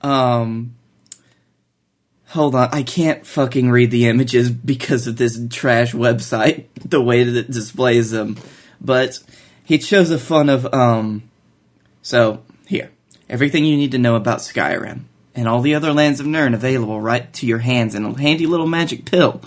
Um, 0.01 0.75
hold 2.27 2.55
on, 2.55 2.69
I 2.71 2.83
can't 2.83 3.25
fucking 3.25 3.69
read 3.69 3.91
the 3.91 4.07
images 4.07 4.49
because 4.49 5.07
of 5.07 5.17
this 5.17 5.39
trash 5.49 5.93
website, 5.93 6.65
the 6.85 7.01
way 7.01 7.23
that 7.23 7.35
it 7.35 7.51
displays 7.51 8.11
them. 8.11 8.37
But 8.81 9.19
he 9.69 9.79
shows 9.79 10.09
a 10.09 10.17
fun 10.17 10.49
of, 10.49 10.73
um, 10.73 11.29
so, 12.01 12.41
here. 12.65 12.89
Everything 13.29 13.65
you 13.65 13.77
need 13.77 13.91
to 13.91 13.99
know 13.99 14.15
about 14.15 14.39
Skyrim, 14.39 15.01
and 15.35 15.47
all 15.47 15.61
the 15.61 15.75
other 15.75 15.93
lands 15.93 16.19
of 16.19 16.25
Nirn 16.25 16.55
available 16.55 16.99
right 16.99 17.31
to 17.33 17.45
your 17.45 17.59
hands 17.59 17.93
in 17.93 18.03
a 18.03 18.19
handy 18.19 18.47
little 18.47 18.65
magic 18.65 19.05
pill. 19.05 19.41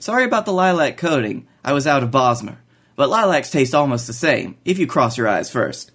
Sorry 0.00 0.24
about 0.24 0.46
the 0.46 0.52
lilac 0.52 0.96
coating, 0.96 1.46
I 1.64 1.74
was 1.74 1.86
out 1.86 2.02
of 2.02 2.10
Bosmer. 2.10 2.56
But 2.96 3.08
lilacs 3.08 3.52
taste 3.52 3.72
almost 3.72 4.08
the 4.08 4.12
same, 4.12 4.56
if 4.64 4.80
you 4.80 4.88
cross 4.88 5.16
your 5.16 5.28
eyes 5.28 5.48
first. 5.48 5.92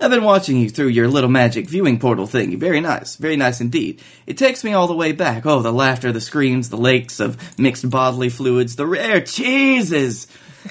I've 0.00 0.10
been 0.10 0.24
watching 0.24 0.56
you 0.56 0.68
through 0.68 0.88
your 0.88 1.06
little 1.06 1.30
magic 1.30 1.68
viewing 1.68 2.00
portal 2.00 2.26
thingy. 2.26 2.58
Very 2.58 2.80
nice. 2.80 3.14
Very 3.14 3.36
nice 3.36 3.60
indeed. 3.60 4.02
It 4.26 4.38
takes 4.38 4.64
me 4.64 4.72
all 4.72 4.88
the 4.88 4.94
way 4.94 5.12
back. 5.12 5.46
Oh, 5.46 5.62
the 5.62 5.72
laughter, 5.72 6.10
the 6.10 6.20
screams, 6.20 6.68
the 6.68 6.78
lakes 6.78 7.20
of 7.20 7.56
mixed 7.56 7.88
bodily 7.88 8.30
fluids, 8.30 8.74
the 8.74 8.86
rare 8.86 9.20
cheeses. 9.20 10.26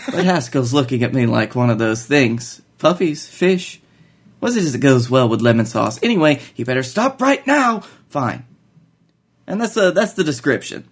But 0.05 0.25
Haskill's 0.25 0.73
looking 0.73 1.03
at 1.03 1.13
me 1.13 1.25
like 1.25 1.55
one 1.55 1.69
of 1.69 1.79
those 1.79 2.05
things. 2.05 2.61
Puppies, 2.77 3.27
fish. 3.27 3.81
Was 4.41 4.55
it 4.55 4.71
that 4.71 4.77
goes 4.79 5.09
well 5.09 5.27
with 5.27 5.41
lemon 5.41 5.65
sauce? 5.65 5.99
Anyway, 6.01 6.41
you 6.55 6.65
better 6.65 6.83
stop 6.83 7.21
right 7.21 7.45
now. 7.45 7.81
Fine. 8.09 8.45
And 9.47 9.59
that's 9.59 9.73
the 9.73 9.91
that's 9.91 10.13
the 10.13 10.23
description. 10.23 10.87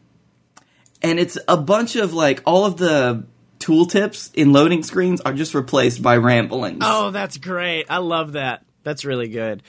And 1.01 1.19
it's 1.19 1.37
a 1.47 1.57
bunch 1.57 1.95
of 1.95 2.13
like 2.13 2.41
all 2.45 2.65
of 2.65 2.77
the 2.77 3.25
tooltips 3.59 4.33
in 4.33 4.51
loading 4.51 4.83
screens 4.83 5.21
are 5.21 5.33
just 5.33 5.53
replaced 5.53 6.01
by 6.01 6.17
ramblings. 6.17 6.79
Oh, 6.81 7.11
that's 7.11 7.37
great. 7.37 7.85
I 7.89 7.97
love 7.97 8.33
that. 8.33 8.65
That's 8.83 9.05
really 9.05 9.27
good. 9.27 9.63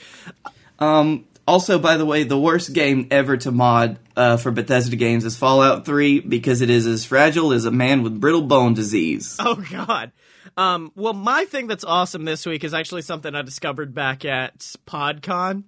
Um, 0.79 1.25
also, 1.49 1.79
by 1.79 1.97
the 1.97 2.05
way, 2.05 2.23
the 2.23 2.39
worst 2.39 2.73
game 2.73 3.07
ever 3.11 3.35
to 3.37 3.51
mod 3.51 3.99
uh, 4.15 4.37
for 4.37 4.51
Bethesda 4.51 4.95
games 4.95 5.25
is 5.25 5.35
Fallout 5.35 5.85
3 5.85 6.19
because 6.21 6.61
it 6.61 6.69
is 6.69 6.85
as 6.87 7.05
fragile 7.05 7.51
as 7.51 7.65
a 7.65 7.71
man 7.71 8.03
with 8.03 8.19
brittle 8.21 8.43
bone 8.43 8.73
disease. 8.75 9.35
Oh 9.39 9.55
God. 9.55 10.11
Um, 10.55 10.91
well, 10.95 11.13
my 11.13 11.45
thing 11.45 11.67
that's 11.67 11.83
awesome 11.83 12.25
this 12.25 12.45
week 12.45 12.63
is 12.63 12.73
actually 12.73 13.01
something 13.01 13.33
I 13.33 13.41
discovered 13.41 13.93
back 13.93 14.25
at 14.25 14.59
PodCon. 14.87 15.63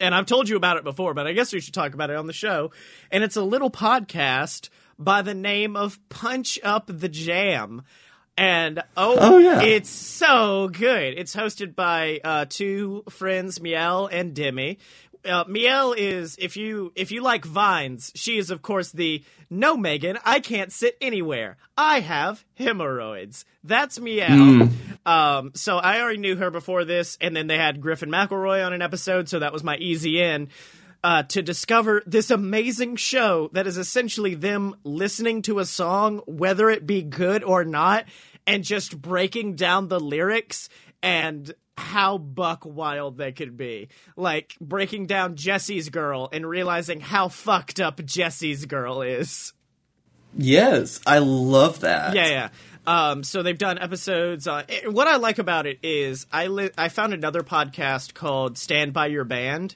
And 0.00 0.14
I've 0.14 0.26
told 0.26 0.48
you 0.48 0.56
about 0.56 0.76
it 0.78 0.84
before, 0.84 1.12
but 1.14 1.26
I 1.26 1.32
guess 1.32 1.52
we 1.52 1.60
should 1.60 1.74
talk 1.74 1.94
about 1.94 2.10
it 2.10 2.16
on 2.16 2.26
the 2.26 2.32
show. 2.32 2.70
And 3.10 3.22
it's 3.24 3.36
a 3.36 3.42
little 3.42 3.70
podcast 3.70 4.68
by 4.98 5.22
the 5.22 5.34
name 5.34 5.76
of 5.76 5.98
Punch 6.08 6.58
Up 6.62 6.84
the 6.88 7.08
Jam. 7.08 7.82
And 8.36 8.82
oh, 8.96 9.16
Oh, 9.34 9.38
yeah. 9.38 9.62
it's 9.62 9.90
so 9.90 10.68
good. 10.68 11.14
It's 11.18 11.36
hosted 11.36 11.74
by 11.76 12.20
uh, 12.24 12.46
two 12.48 13.04
friends, 13.10 13.60
Miel 13.60 14.06
and 14.10 14.34
Demi. 14.34 14.78
Uh, 15.24 15.44
Miel 15.48 15.94
is 15.96 16.36
if 16.38 16.56
you 16.56 16.92
if 16.94 17.10
you 17.10 17.22
like 17.22 17.44
vines, 17.44 18.12
she 18.14 18.38
is 18.38 18.50
of 18.50 18.62
course 18.62 18.90
the 18.92 19.24
no 19.48 19.76
Megan, 19.76 20.18
I 20.24 20.40
can't 20.40 20.72
sit 20.72 20.96
anywhere. 21.00 21.56
I 21.76 22.00
have 22.00 22.44
hemorrhoids. 22.54 23.44
That's 23.62 23.98
Miel. 23.98 24.68
Um, 25.06 25.52
so 25.54 25.76
I 25.76 26.00
already 26.00 26.18
knew 26.18 26.36
her 26.36 26.50
before 26.50 26.84
this, 26.84 27.18
and 27.20 27.36
then 27.36 27.46
they 27.46 27.58
had 27.58 27.80
Griffin 27.80 28.10
McElroy 28.10 28.64
on 28.64 28.72
an 28.72 28.82
episode, 28.82 29.28
so 29.28 29.38
that 29.38 29.52
was 29.52 29.62
my 29.62 29.76
easy 29.76 30.20
in 30.20 30.48
uh, 31.04 31.22
to 31.24 31.42
discover 31.42 32.02
this 32.06 32.30
amazing 32.30 32.96
show 32.96 33.50
that 33.52 33.66
is 33.66 33.76
essentially 33.76 34.34
them 34.34 34.74
listening 34.84 35.42
to 35.42 35.58
a 35.58 35.66
song, 35.66 36.22
whether 36.26 36.70
it 36.70 36.86
be 36.86 37.02
good 37.02 37.44
or 37.44 37.62
not, 37.62 38.06
and 38.46 38.64
just 38.64 39.00
breaking 39.00 39.54
down 39.54 39.88
the 39.88 40.00
lyrics 40.00 40.70
and 41.02 41.54
how 41.76 42.18
buck 42.18 42.64
wild 42.64 43.18
they 43.18 43.32
could 43.32 43.56
be. 43.56 43.88
Like 44.16 44.56
breaking 44.60 45.06
down 45.06 45.36
Jesse's 45.36 45.88
girl 45.88 46.28
and 46.32 46.46
realizing 46.46 47.00
how 47.00 47.28
fucked 47.28 47.80
up 47.80 48.04
Jesse's 48.04 48.66
girl 48.66 49.02
is. 49.02 49.52
Yes, 50.36 51.00
I 51.06 51.18
love 51.18 51.80
that. 51.80 52.14
Yeah, 52.14 52.26
yeah. 52.26 52.48
Um, 52.86 53.22
so 53.22 53.42
they've 53.42 53.56
done 53.56 53.78
episodes. 53.78 54.46
On, 54.46 54.64
eh, 54.68 54.86
what 54.88 55.08
I 55.08 55.16
like 55.16 55.38
about 55.38 55.66
it 55.66 55.78
is 55.82 56.26
I 56.32 56.48
li- 56.48 56.70
I 56.76 56.88
found 56.88 57.14
another 57.14 57.42
podcast 57.42 58.14
called 58.14 58.58
Stand 58.58 58.92
by 58.92 59.06
Your 59.06 59.24
Band, 59.24 59.74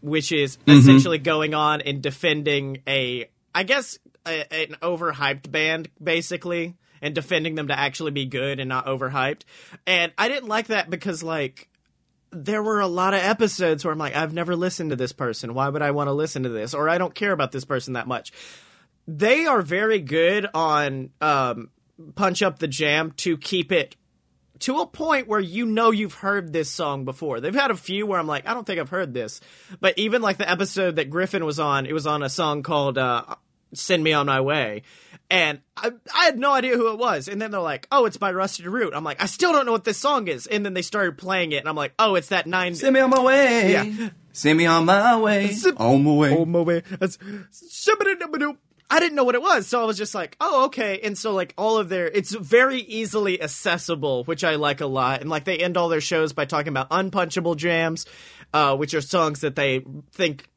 which 0.00 0.32
is 0.32 0.58
essentially 0.66 1.18
going 1.18 1.54
on 1.54 1.80
and 1.82 2.00
defending 2.02 2.82
a, 2.86 3.28
I 3.54 3.64
guess, 3.64 3.98
a, 4.26 4.52
an 4.52 4.76
overhyped 4.80 5.50
band, 5.50 5.88
basically, 6.02 6.76
and 7.06 7.14
defending 7.14 7.54
them 7.54 7.68
to 7.68 7.78
actually 7.78 8.10
be 8.10 8.26
good 8.26 8.60
and 8.60 8.68
not 8.68 8.86
overhyped. 8.86 9.42
And 9.86 10.12
I 10.18 10.28
didn't 10.28 10.48
like 10.48 10.66
that 10.66 10.90
because, 10.90 11.22
like, 11.22 11.68
there 12.32 12.62
were 12.62 12.80
a 12.80 12.86
lot 12.86 13.14
of 13.14 13.20
episodes 13.20 13.84
where 13.84 13.92
I'm 13.92 13.98
like, 13.98 14.16
I've 14.16 14.34
never 14.34 14.56
listened 14.56 14.90
to 14.90 14.96
this 14.96 15.12
person. 15.12 15.54
Why 15.54 15.68
would 15.68 15.82
I 15.82 15.92
want 15.92 16.08
to 16.08 16.12
listen 16.12 16.42
to 16.42 16.48
this? 16.48 16.74
Or 16.74 16.88
I 16.88 16.98
don't 16.98 17.14
care 17.14 17.32
about 17.32 17.52
this 17.52 17.64
person 17.64 17.94
that 17.94 18.06
much. 18.06 18.32
They 19.08 19.46
are 19.46 19.62
very 19.62 20.00
good 20.00 20.46
on 20.52 21.10
um, 21.20 21.70
punch 22.14 22.42
up 22.42 22.58
the 22.58 22.68
jam 22.68 23.12
to 23.18 23.38
keep 23.38 23.72
it 23.72 23.96
to 24.60 24.80
a 24.80 24.86
point 24.86 25.28
where 25.28 25.40
you 25.40 25.66
know 25.66 25.90
you've 25.90 26.14
heard 26.14 26.52
this 26.52 26.70
song 26.70 27.04
before. 27.04 27.40
They've 27.40 27.54
had 27.54 27.70
a 27.70 27.76
few 27.76 28.06
where 28.06 28.18
I'm 28.18 28.26
like, 28.26 28.48
I 28.48 28.54
don't 28.54 28.66
think 28.66 28.80
I've 28.80 28.88
heard 28.88 29.12
this. 29.12 29.40
But 29.80 29.98
even 29.98 30.22
like 30.22 30.38
the 30.38 30.50
episode 30.50 30.96
that 30.96 31.10
Griffin 31.10 31.44
was 31.44 31.60
on, 31.60 31.86
it 31.86 31.92
was 31.92 32.06
on 32.06 32.22
a 32.22 32.28
song 32.28 32.62
called 32.62 32.98
uh, 32.98 33.36
Send 33.74 34.02
Me 34.02 34.12
On 34.12 34.26
My 34.26 34.40
Way. 34.40 34.82
And 35.28 35.60
I, 35.76 35.90
I 36.14 36.24
had 36.26 36.38
no 36.38 36.52
idea 36.52 36.76
who 36.76 36.92
it 36.92 36.98
was. 36.98 37.26
And 37.26 37.42
then 37.42 37.50
they're 37.50 37.60
like, 37.60 37.88
oh, 37.90 38.06
it's 38.06 38.16
by 38.16 38.32
Rusted 38.32 38.66
Root. 38.66 38.92
I'm 38.94 39.02
like, 39.02 39.20
I 39.20 39.26
still 39.26 39.52
don't 39.52 39.66
know 39.66 39.72
what 39.72 39.84
this 39.84 39.98
song 39.98 40.28
is. 40.28 40.46
And 40.46 40.64
then 40.64 40.74
they 40.74 40.82
started 40.82 41.18
playing 41.18 41.52
it, 41.52 41.56
and 41.56 41.68
I'm 41.68 41.74
like, 41.76 41.94
oh, 41.98 42.14
it's 42.14 42.28
that 42.28 42.46
nine. 42.46 42.74
Send 42.74 42.94
me 42.94 43.00
on 43.00 43.10
my 43.10 43.20
way. 43.22 43.72
Yeah. 43.72 44.08
Send 44.32 44.58
me 44.58 44.66
on 44.66 44.84
my 44.84 45.18
way. 45.18 45.48
Zip- 45.48 45.80
On 45.80 46.04
my 46.04 46.12
way. 46.12 46.36
Oh 46.36 46.44
my 46.44 46.60
way. 46.60 46.82
That's 47.00 47.18
I 48.88 49.00
didn't 49.00 49.16
know 49.16 49.24
what 49.24 49.34
it 49.34 49.42
was, 49.42 49.66
so 49.66 49.82
I 49.82 49.84
was 49.84 49.98
just 49.98 50.14
like, 50.14 50.36
"Oh, 50.40 50.66
okay." 50.66 51.00
And 51.02 51.18
so, 51.18 51.32
like, 51.32 51.54
all 51.58 51.78
of 51.78 51.88
their, 51.88 52.06
it's 52.06 52.32
very 52.32 52.78
easily 52.82 53.42
accessible, 53.42 54.22
which 54.24 54.44
I 54.44 54.54
like 54.54 54.80
a 54.80 54.86
lot. 54.86 55.22
And 55.22 55.28
like, 55.28 55.44
they 55.44 55.58
end 55.58 55.76
all 55.76 55.88
their 55.88 56.00
shows 56.00 56.32
by 56.32 56.44
talking 56.44 56.68
about 56.68 56.86
unpunchable 56.90 57.56
jams, 57.56 58.06
uh, 58.54 58.76
which 58.76 58.94
are 58.94 59.00
songs 59.00 59.40
that 59.40 59.56
they 59.56 59.84
think 60.12 60.48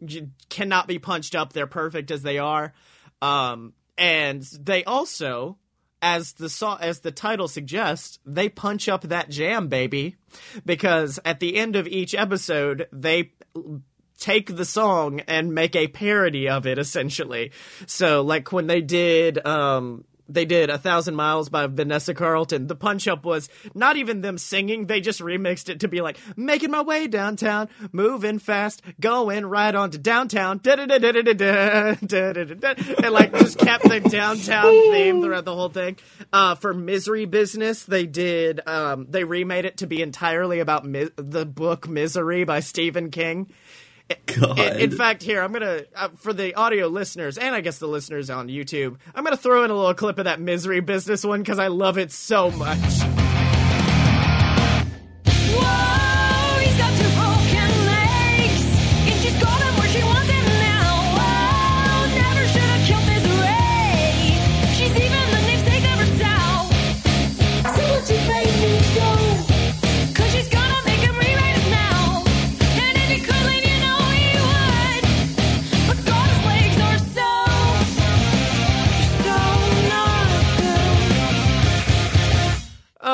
cannot 0.50 0.88
be 0.88 1.00
punched 1.00 1.34
up. 1.34 1.54
They're 1.54 1.66
perfect 1.66 2.12
as 2.12 2.22
they 2.22 2.38
are. 2.38 2.74
Um, 3.22 3.74
and 4.00 4.42
they 4.42 4.84
also, 4.86 5.58
as 6.02 6.34
the 6.34 6.50
so- 6.50 6.78
as 6.80 7.02
the 7.02 7.12
title 7.12 7.48
suggests, 7.48 8.18
they 8.26 8.50
punch 8.50 8.88
up 8.88 9.02
that 9.02 9.30
jam, 9.30 9.68
baby, 9.68 10.16
because 10.66 11.20
at 11.26 11.40
the 11.40 11.58
end 11.58 11.76
of 11.76 11.88
each 11.88 12.16
episode, 12.16 12.88
they 12.94 13.34
take 14.18 14.56
the 14.56 14.66
song 14.66 15.22
and 15.22 15.54
make 15.54 15.76
a 15.76 15.88
parody 15.88 16.50
of 16.50 16.66
it 16.66 16.78
essentially. 16.78 17.52
So 17.86 18.22
like 18.22 18.52
when 18.52 18.68
they 18.68 18.82
did 18.82 19.46
um 19.46 20.04
they 20.30 20.46
did 20.46 20.70
a 20.70 20.78
thousand 20.78 21.16
miles 21.16 21.50
by 21.50 21.68
Vanessa 21.68 22.14
Carlton. 22.14 22.68
The 22.68 22.76
punch 22.76 23.08
up 23.08 23.26
was 23.26 23.50
not 23.74 23.98
even 23.98 24.22
them 24.22 24.38
singing. 24.38 24.86
They 24.86 25.02
just 25.02 25.20
remixed 25.20 25.70
it 25.70 25.82
to 25.82 25.88
be 25.88 26.02
like 26.02 26.18
making 26.38 26.72
my 26.72 26.82
way 26.82 27.08
downtown, 27.08 27.70
moving 27.92 28.40
fast, 28.40 28.82
going 29.00 29.46
right 29.46 29.74
on 29.74 29.92
to 29.92 29.98
downtown, 29.98 30.62
and 30.66 30.92
like 33.12 33.34
just 33.40 33.58
kept 33.58 33.84
the 33.90 34.00
downtown 34.10 34.72
theme 34.92 35.22
throughout 35.22 35.46
the 35.46 35.56
whole 35.56 35.70
thing. 35.70 35.98
Uh, 36.32 36.56
for 36.56 36.74
Misery 36.74 37.26
Business, 37.26 37.84
they 37.84 38.06
did 38.06 38.66
um, 38.68 39.08
they 39.10 39.24
remade 39.24 39.66
it 39.66 39.78
to 39.78 39.88
be 39.88 40.02
entirely 40.02 40.60
about 40.60 40.86
mi- 40.86 41.10
the 41.16 41.46
book 41.46 41.88
Misery 41.88 42.44
by 42.44 42.60
Stephen 42.60 43.10
King. 43.12 43.52
God. 44.26 44.60
In, 44.60 44.80
in 44.80 44.92
fact, 44.92 45.24
here 45.24 45.42
I'm 45.42 45.52
gonna 45.52 45.84
uh, 45.96 46.10
for 46.18 46.34
the 46.34 46.56
audio 46.56 46.88
listeners 46.88 47.38
and 47.38 47.54
I 47.54 47.62
guess 47.62 47.80
the 47.80 47.88
listeners 47.88 48.30
on 48.30 48.48
YouTube, 48.48 48.98
I'm 49.14 49.24
gonna 49.24 49.38
throw 49.38 49.64
in 49.64 49.72
a 49.72 49.76
little 49.76 49.94
clip 49.94 50.18
of 50.18 50.26
that 50.26 50.40
misery 50.40 50.80
business 50.80 51.24
one 51.24 51.42
because 51.42 51.60
I 51.60 51.68
love 51.68 51.98
it 51.98 52.12
so 52.12 52.52
much. 52.52 52.78
Whoa, 55.52 56.19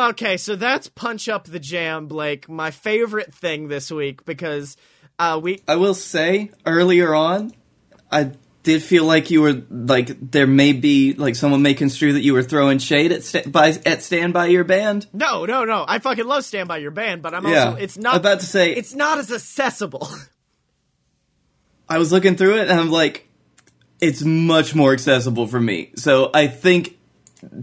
Okay, 0.10 0.38
so 0.38 0.56
that's 0.56 0.88
punch 0.90 1.28
up 1.30 1.46
the 1.46 1.60
jam, 1.60 2.08
Blake. 2.08 2.48
My 2.50 2.72
favorite 2.72 3.34
thing 3.34 3.68
this 3.70 3.92
week 3.92 4.24
because 4.26 4.78
uh, 5.18 5.40
we 5.42 5.62
I 5.68 5.78
will 5.78 5.94
say 5.96 6.52
earlier 6.66 7.16
on, 7.16 7.54
I 8.12 8.32
did 8.64 8.84
feel 8.84 9.06
like 9.06 9.32
you 9.32 9.42
were 9.42 9.64
like 9.70 10.32
there 10.32 10.48
may 10.48 10.74
be 10.74 11.14
like 11.14 11.36
someone 11.36 11.62
may 11.62 11.74
construe 11.74 12.14
that 12.14 12.22
you 12.24 12.34
were 12.34 12.44
throwing 12.44 12.78
shade 12.80 13.12
at 13.12 13.24
sta- 13.24 13.48
by 13.48 13.70
at 13.86 14.04
stand 14.04 14.34
by 14.34 14.48
your 14.48 14.64
band. 14.64 15.08
no 15.14 15.46
no 15.46 15.66
no 15.66 15.86
I 15.88 16.00
fucking 16.00 16.26
love 16.26 16.44
Stand 16.46 16.68
by 16.68 16.78
Your 16.78 16.92
Band, 16.92 17.22
but 17.22 17.34
I'm 17.34 17.46
Yeah. 17.48 17.66
also 17.70 17.78
it's 17.82 17.98
not 17.98 18.16
About 18.18 18.40
to 18.42 18.46
say- 18.46 18.74
it's 18.74 18.94
not 18.94 19.18
as 19.20 19.32
accessible. 19.32 20.08
I 21.90 21.98
was 22.00 22.12
looking 22.12 22.36
through 22.36 22.56
it 22.58 22.70
and 22.70 22.80
I'm 22.80 22.90
like, 22.92 23.28
it's 24.02 24.24
much 24.24 24.74
more 24.76 24.94
accessible 24.94 25.46
for 25.48 25.60
me. 25.60 25.92
So 25.96 26.32
I 26.34 26.48
think 26.48 26.98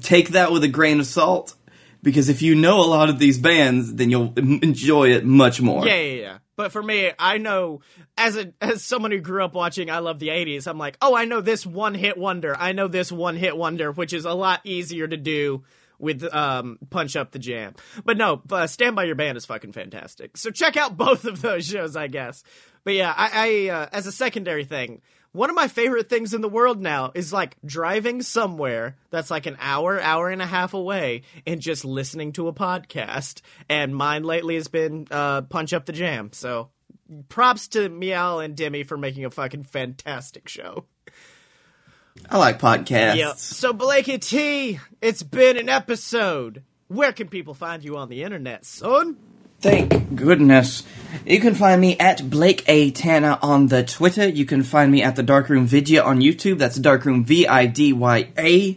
take 0.00 0.30
that 0.30 0.52
with 0.52 0.62
a 0.64 0.68
grain 0.68 1.00
of 1.00 1.06
salt 1.06 1.54
because 2.02 2.28
if 2.28 2.42
you 2.42 2.54
know 2.54 2.80
a 2.80 2.86
lot 2.86 3.08
of 3.08 3.18
these 3.18 3.38
bands, 3.38 3.94
then 3.94 4.10
you'll 4.10 4.32
enjoy 4.36 5.12
it 5.12 5.24
much 5.24 5.60
more. 5.60 5.86
Yeah, 5.86 6.00
yeah, 6.00 6.20
yeah. 6.20 6.38
But 6.56 6.72
for 6.72 6.82
me, 6.82 7.10
I 7.18 7.38
know 7.38 7.80
as 8.16 8.36
a 8.36 8.52
as 8.60 8.84
someone 8.84 9.10
who 9.10 9.20
grew 9.20 9.44
up 9.44 9.54
watching 9.54 9.90
I 9.90 10.00
Love 10.00 10.18
the 10.18 10.28
80s, 10.28 10.66
I'm 10.66 10.78
like, 10.78 10.98
"Oh, 11.00 11.14
I 11.14 11.24
know 11.24 11.40
this 11.40 11.64
one-hit 11.64 12.18
wonder. 12.18 12.54
I 12.56 12.72
know 12.72 12.88
this 12.88 13.10
one-hit 13.10 13.56
wonder," 13.56 13.90
which 13.92 14.12
is 14.12 14.24
a 14.24 14.34
lot 14.34 14.60
easier 14.64 15.06
to 15.06 15.16
do 15.16 15.64
with 15.98 16.22
um 16.34 16.78
Punch 16.90 17.16
Up 17.16 17.30
the 17.30 17.38
Jam. 17.38 17.74
But 18.04 18.18
no, 18.18 18.42
uh, 18.50 18.66
Stand 18.66 18.96
by 18.96 19.04
Your 19.04 19.14
Band 19.14 19.38
is 19.38 19.46
fucking 19.46 19.72
fantastic. 19.72 20.36
So 20.36 20.50
check 20.50 20.76
out 20.76 20.96
both 20.96 21.24
of 21.24 21.40
those 21.40 21.66
shows, 21.66 21.96
I 21.96 22.08
guess. 22.08 22.42
But 22.84 22.94
yeah, 22.94 23.14
I, 23.16 23.30
I 23.32 23.70
uh, 23.70 23.88
as 23.92 24.06
a 24.06 24.12
secondary 24.12 24.64
thing, 24.64 25.00
one 25.32 25.48
of 25.48 25.56
my 25.56 25.66
favorite 25.66 26.08
things 26.08 26.34
in 26.34 26.42
the 26.42 26.48
world 26.48 26.80
now 26.80 27.10
is 27.14 27.32
like 27.32 27.56
driving 27.64 28.22
somewhere 28.22 28.96
that's 29.10 29.30
like 29.30 29.46
an 29.46 29.56
hour, 29.60 30.00
hour 30.00 30.28
and 30.28 30.42
a 30.42 30.46
half 30.46 30.74
away 30.74 31.22
and 31.46 31.60
just 31.60 31.84
listening 31.84 32.32
to 32.32 32.48
a 32.48 32.52
podcast. 32.52 33.40
And 33.68 33.96
mine 33.96 34.24
lately 34.24 34.56
has 34.56 34.68
been 34.68 35.06
uh, 35.10 35.42
Punch 35.42 35.72
Up 35.72 35.86
the 35.86 35.92
Jam. 35.92 36.30
So 36.32 36.68
props 37.30 37.68
to 37.68 37.88
Miel 37.88 38.40
and 38.40 38.54
Demi 38.54 38.82
for 38.84 38.98
making 38.98 39.24
a 39.24 39.30
fucking 39.30 39.64
fantastic 39.64 40.48
show. 40.48 40.84
I 42.28 42.36
like 42.36 42.58
podcasts. 42.58 43.16
Yep. 43.16 43.36
So 43.36 43.72
Blake 43.72 44.08
and 44.08 44.22
T, 44.22 44.78
it's 45.00 45.22
been 45.22 45.56
an 45.56 45.70
episode. 45.70 46.62
Where 46.88 47.12
can 47.12 47.28
people 47.28 47.54
find 47.54 47.82
you 47.82 47.96
on 47.96 48.10
the 48.10 48.22
internet, 48.22 48.66
son? 48.66 49.16
Thank 49.62 50.16
goodness. 50.16 50.82
You 51.24 51.38
can 51.38 51.54
find 51.54 51.80
me 51.80 51.96
at 51.96 52.28
Blake 52.28 52.64
A. 52.66 52.90
Tanner 52.90 53.38
on 53.40 53.68
the 53.68 53.84
Twitter. 53.84 54.28
You 54.28 54.44
can 54.44 54.64
find 54.64 54.90
me 54.90 55.04
at 55.04 55.14
the 55.14 55.22
Darkroom 55.22 55.66
Vidya 55.66 56.02
on 56.02 56.18
YouTube. 56.18 56.58
That's 56.58 56.76
Darkroom 56.76 57.24
V 57.24 57.46
I 57.46 57.66
D 57.66 57.92
Y 57.92 58.28
A. 58.36 58.76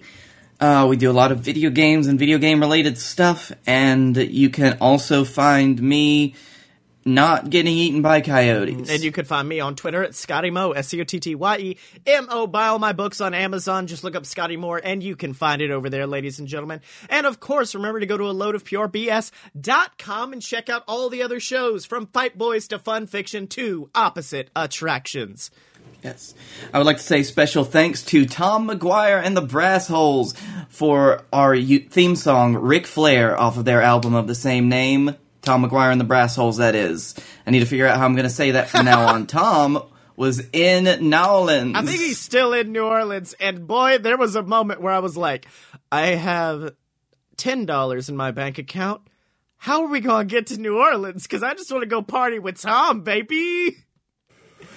Uh, 0.60 0.86
we 0.88 0.96
do 0.96 1.10
a 1.10 1.12
lot 1.12 1.32
of 1.32 1.40
video 1.40 1.72
games 1.72 2.06
and 2.06 2.20
video 2.20 2.38
game 2.38 2.60
related 2.60 3.00
stuff, 3.00 3.52
and 3.66 4.16
you 4.16 4.52
can 4.52 4.78
also 4.80 5.24
find 5.26 5.82
me 5.82 6.36
not 7.06 7.52
getting 7.52 7.74
eaten 7.74 8.02
by 8.02 8.22
coyotes. 8.22 8.90
And 8.90 9.04
you 9.04 9.12
could 9.12 9.28
find 9.28 9.48
me 9.48 9.60
on 9.60 9.76
Twitter 9.76 10.04
at 10.04 10.16
Scotty 10.16 10.50
Mo, 10.50 10.72
S 10.72 10.88
C 10.88 11.00
O 11.02 11.04
T 11.04 11.20
T 11.20 11.36
Y 11.36 11.58
E 11.58 11.78
M 12.08 12.28
O. 12.30 12.48
Buy 12.48 12.68
all 12.68 12.80
my 12.80 12.94
books 12.94 13.22
on 13.22 13.34
Amazon. 13.34 13.86
Just 13.88 14.04
look 14.04 14.16
up 14.16 14.24
Scottye 14.24 14.58
Moore, 14.58 14.82
and 14.84 15.04
you 15.04 15.16
can 15.16 15.34
find 15.34 15.62
it 15.62 15.70
over 15.70 15.90
there, 15.90 16.08
ladies 16.08 16.40
and 16.40 16.48
gentlemen. 16.48 16.82
And 17.10 17.28
of 17.28 17.40
course, 17.40 17.76
remember 17.76 18.00
to 18.00 18.06
go 18.06 18.18
to 18.18 18.26
a 18.26 18.32
load 18.32 18.56
of 18.56 18.66
purebs.com 18.66 20.34
and 20.34 20.42
check 20.42 20.70
out 20.70 20.84
all 20.88 21.10
the 21.10 21.22
other 21.22 21.40
shows 21.40 21.86
from 21.86 22.08
Fight 22.08 22.38
Boys 22.38 22.68
to 22.70 22.80
Fun 22.80 23.06
Fiction 23.06 23.48
to 23.48 23.90
Opposite 23.94 24.50
Attractions. 24.56 25.52
Yes. 26.04 26.34
I 26.74 26.78
would 26.78 26.86
like 26.86 26.98
to 26.98 27.04
say 27.04 27.24
special 27.24 27.64
thanks 27.64 28.04
to 28.06 28.26
Tom 28.26 28.68
McGuire 28.68 29.22
and 29.24 29.36
the 29.36 29.42
Brassholes 29.42 30.36
for 30.70 31.24
our 31.34 31.56
theme 31.58 32.16
song, 32.16 32.56
Ric 32.56 32.86
Flair, 32.86 33.40
off 33.40 33.58
of 33.58 33.66
their 33.66 33.82
album 33.82 34.14
of 34.14 34.28
the 34.28 34.36
same 34.36 34.70
name. 34.70 35.16
Tom 35.46 35.64
McGuire 35.64 35.92
and 35.92 36.02
the 36.02 36.06
Brassholes, 36.06 36.58
that 36.58 36.76
is. 36.76 37.16
I 37.48 37.52
need 37.52 37.60
to 37.62 37.66
figure 37.66 37.88
out 37.88 37.98
how 37.98 38.06
I'm 38.06 38.14
going 38.16 38.24
to 38.28 38.30
say 38.34 38.52
that 38.52 38.70
from 38.70 38.86
now 38.86 39.08
on. 39.14 39.28
Tom 39.28 39.82
was 40.18 40.42
in 40.54 41.10
Nowlands. 41.10 41.78
I 41.78 41.82
think 41.84 42.00
he's 42.00 42.20
still 42.20 42.54
in 42.54 42.72
New 42.72 42.86
Orleans, 42.86 43.34
and 43.40 43.68
boy, 43.68 43.98
there 43.98 44.18
was 44.18 44.36
a 44.36 44.44
moment 44.44 44.82
where 44.82 44.94
I 44.94 45.00
was 45.00 45.16
like, 45.18 45.46
I 45.92 46.08
have 46.08 46.74
ten 47.38 47.66
dollars 47.66 48.08
in 48.10 48.16
my 48.16 48.32
bank 48.32 48.58
account. 48.58 49.02
How 49.58 49.82
are 49.84 49.88
we 49.90 50.00
gonna 50.00 50.26
get 50.26 50.48
to 50.48 50.58
New 50.58 50.78
Orleans? 50.78 51.24
Because 51.24 51.44
I 51.44 51.54
just 51.54 51.72
want 51.72 51.82
to 51.84 51.88
go 51.90 52.02
party 52.02 52.40
with 52.40 52.62
Tom, 52.62 53.02
baby. 53.02 53.78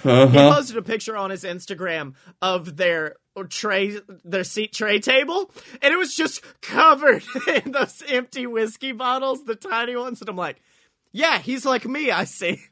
He 0.03 0.09
Uh-huh. 0.09 0.55
posted 0.55 0.77
a 0.77 0.83
picture 0.83 1.17
on 1.17 1.31
his 1.31 1.45
Instagram 1.45 2.15
of 2.43 2.77
their 2.77 3.17
tray, 3.45 3.99
their 4.25 4.45
seat 4.45 4.73
tray 4.73 4.99
table, 4.99 5.51
and 5.83 5.93
it 5.93 5.97
was 5.97 6.15
just 6.15 6.43
covered 6.61 7.23
in 7.49 7.73
those 7.73 8.03
empty 8.09 8.47
whiskey 8.47 8.93
bottles, 8.93 9.45
the 9.45 9.55
tiny 9.55 9.97
ones. 9.97 10.21
And 10.21 10.31
I'm 10.31 10.37
like, 10.37 10.61
yeah, 11.13 11.39
he's 11.39 11.65
like 11.65 11.85
me. 11.85 12.11
I 12.11 12.25
see. 12.25 12.63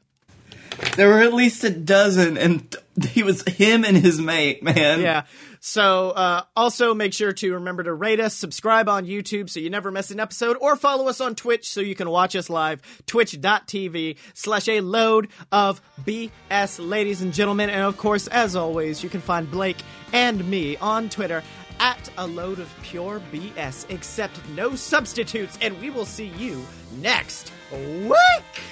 There 0.95 1.07
were 1.07 1.21
at 1.21 1.33
least 1.33 1.63
a 1.63 1.69
dozen, 1.69 2.37
and 2.37 2.75
he 3.09 3.23
was 3.23 3.41
him 3.43 3.83
and 3.83 3.97
his 3.97 4.19
mate, 4.19 4.61
man. 4.61 5.01
Yeah. 5.01 5.23
So 5.59 6.11
uh, 6.11 6.43
also 6.55 6.93
make 6.93 7.13
sure 7.13 7.31
to 7.33 7.53
remember 7.53 7.83
to 7.83 7.93
rate 7.93 8.19
us, 8.19 8.35
subscribe 8.35 8.89
on 8.89 9.05
YouTube 9.05 9.49
so 9.49 9.59
you 9.59 9.69
never 9.69 9.91
miss 9.91 10.11
an 10.11 10.19
episode, 10.19 10.57
or 10.59 10.75
follow 10.75 11.07
us 11.07 11.21
on 11.21 11.35
Twitch 11.35 11.69
so 11.69 11.81
you 11.81 11.95
can 11.95 12.09
watch 12.09 12.35
us 12.35 12.49
live. 12.49 12.81
Twitch.tv 13.05 14.17
slash 14.33 14.67
a 14.67 14.81
load 14.81 15.29
of 15.51 15.81
BS, 16.05 16.87
ladies 16.87 17.21
and 17.21 17.33
gentlemen. 17.33 17.69
And 17.69 17.83
of 17.83 17.97
course, 17.97 18.27
as 18.27 18.55
always, 18.55 19.03
you 19.03 19.09
can 19.09 19.21
find 19.21 19.49
Blake 19.49 19.81
and 20.13 20.47
me 20.49 20.77
on 20.77 21.09
Twitter 21.09 21.43
at 21.79 22.09
a 22.17 22.25
load 22.25 22.59
of 22.59 22.73
pure 22.81 23.21
BS, 23.31 23.85
except 23.89 24.39
no 24.49 24.75
substitutes, 24.75 25.57
and 25.61 25.79
we 25.79 25.89
will 25.89 26.05
see 26.05 26.27
you 26.37 26.65
next 26.99 27.51
week. 27.71 28.63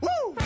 Woo! 0.00 0.36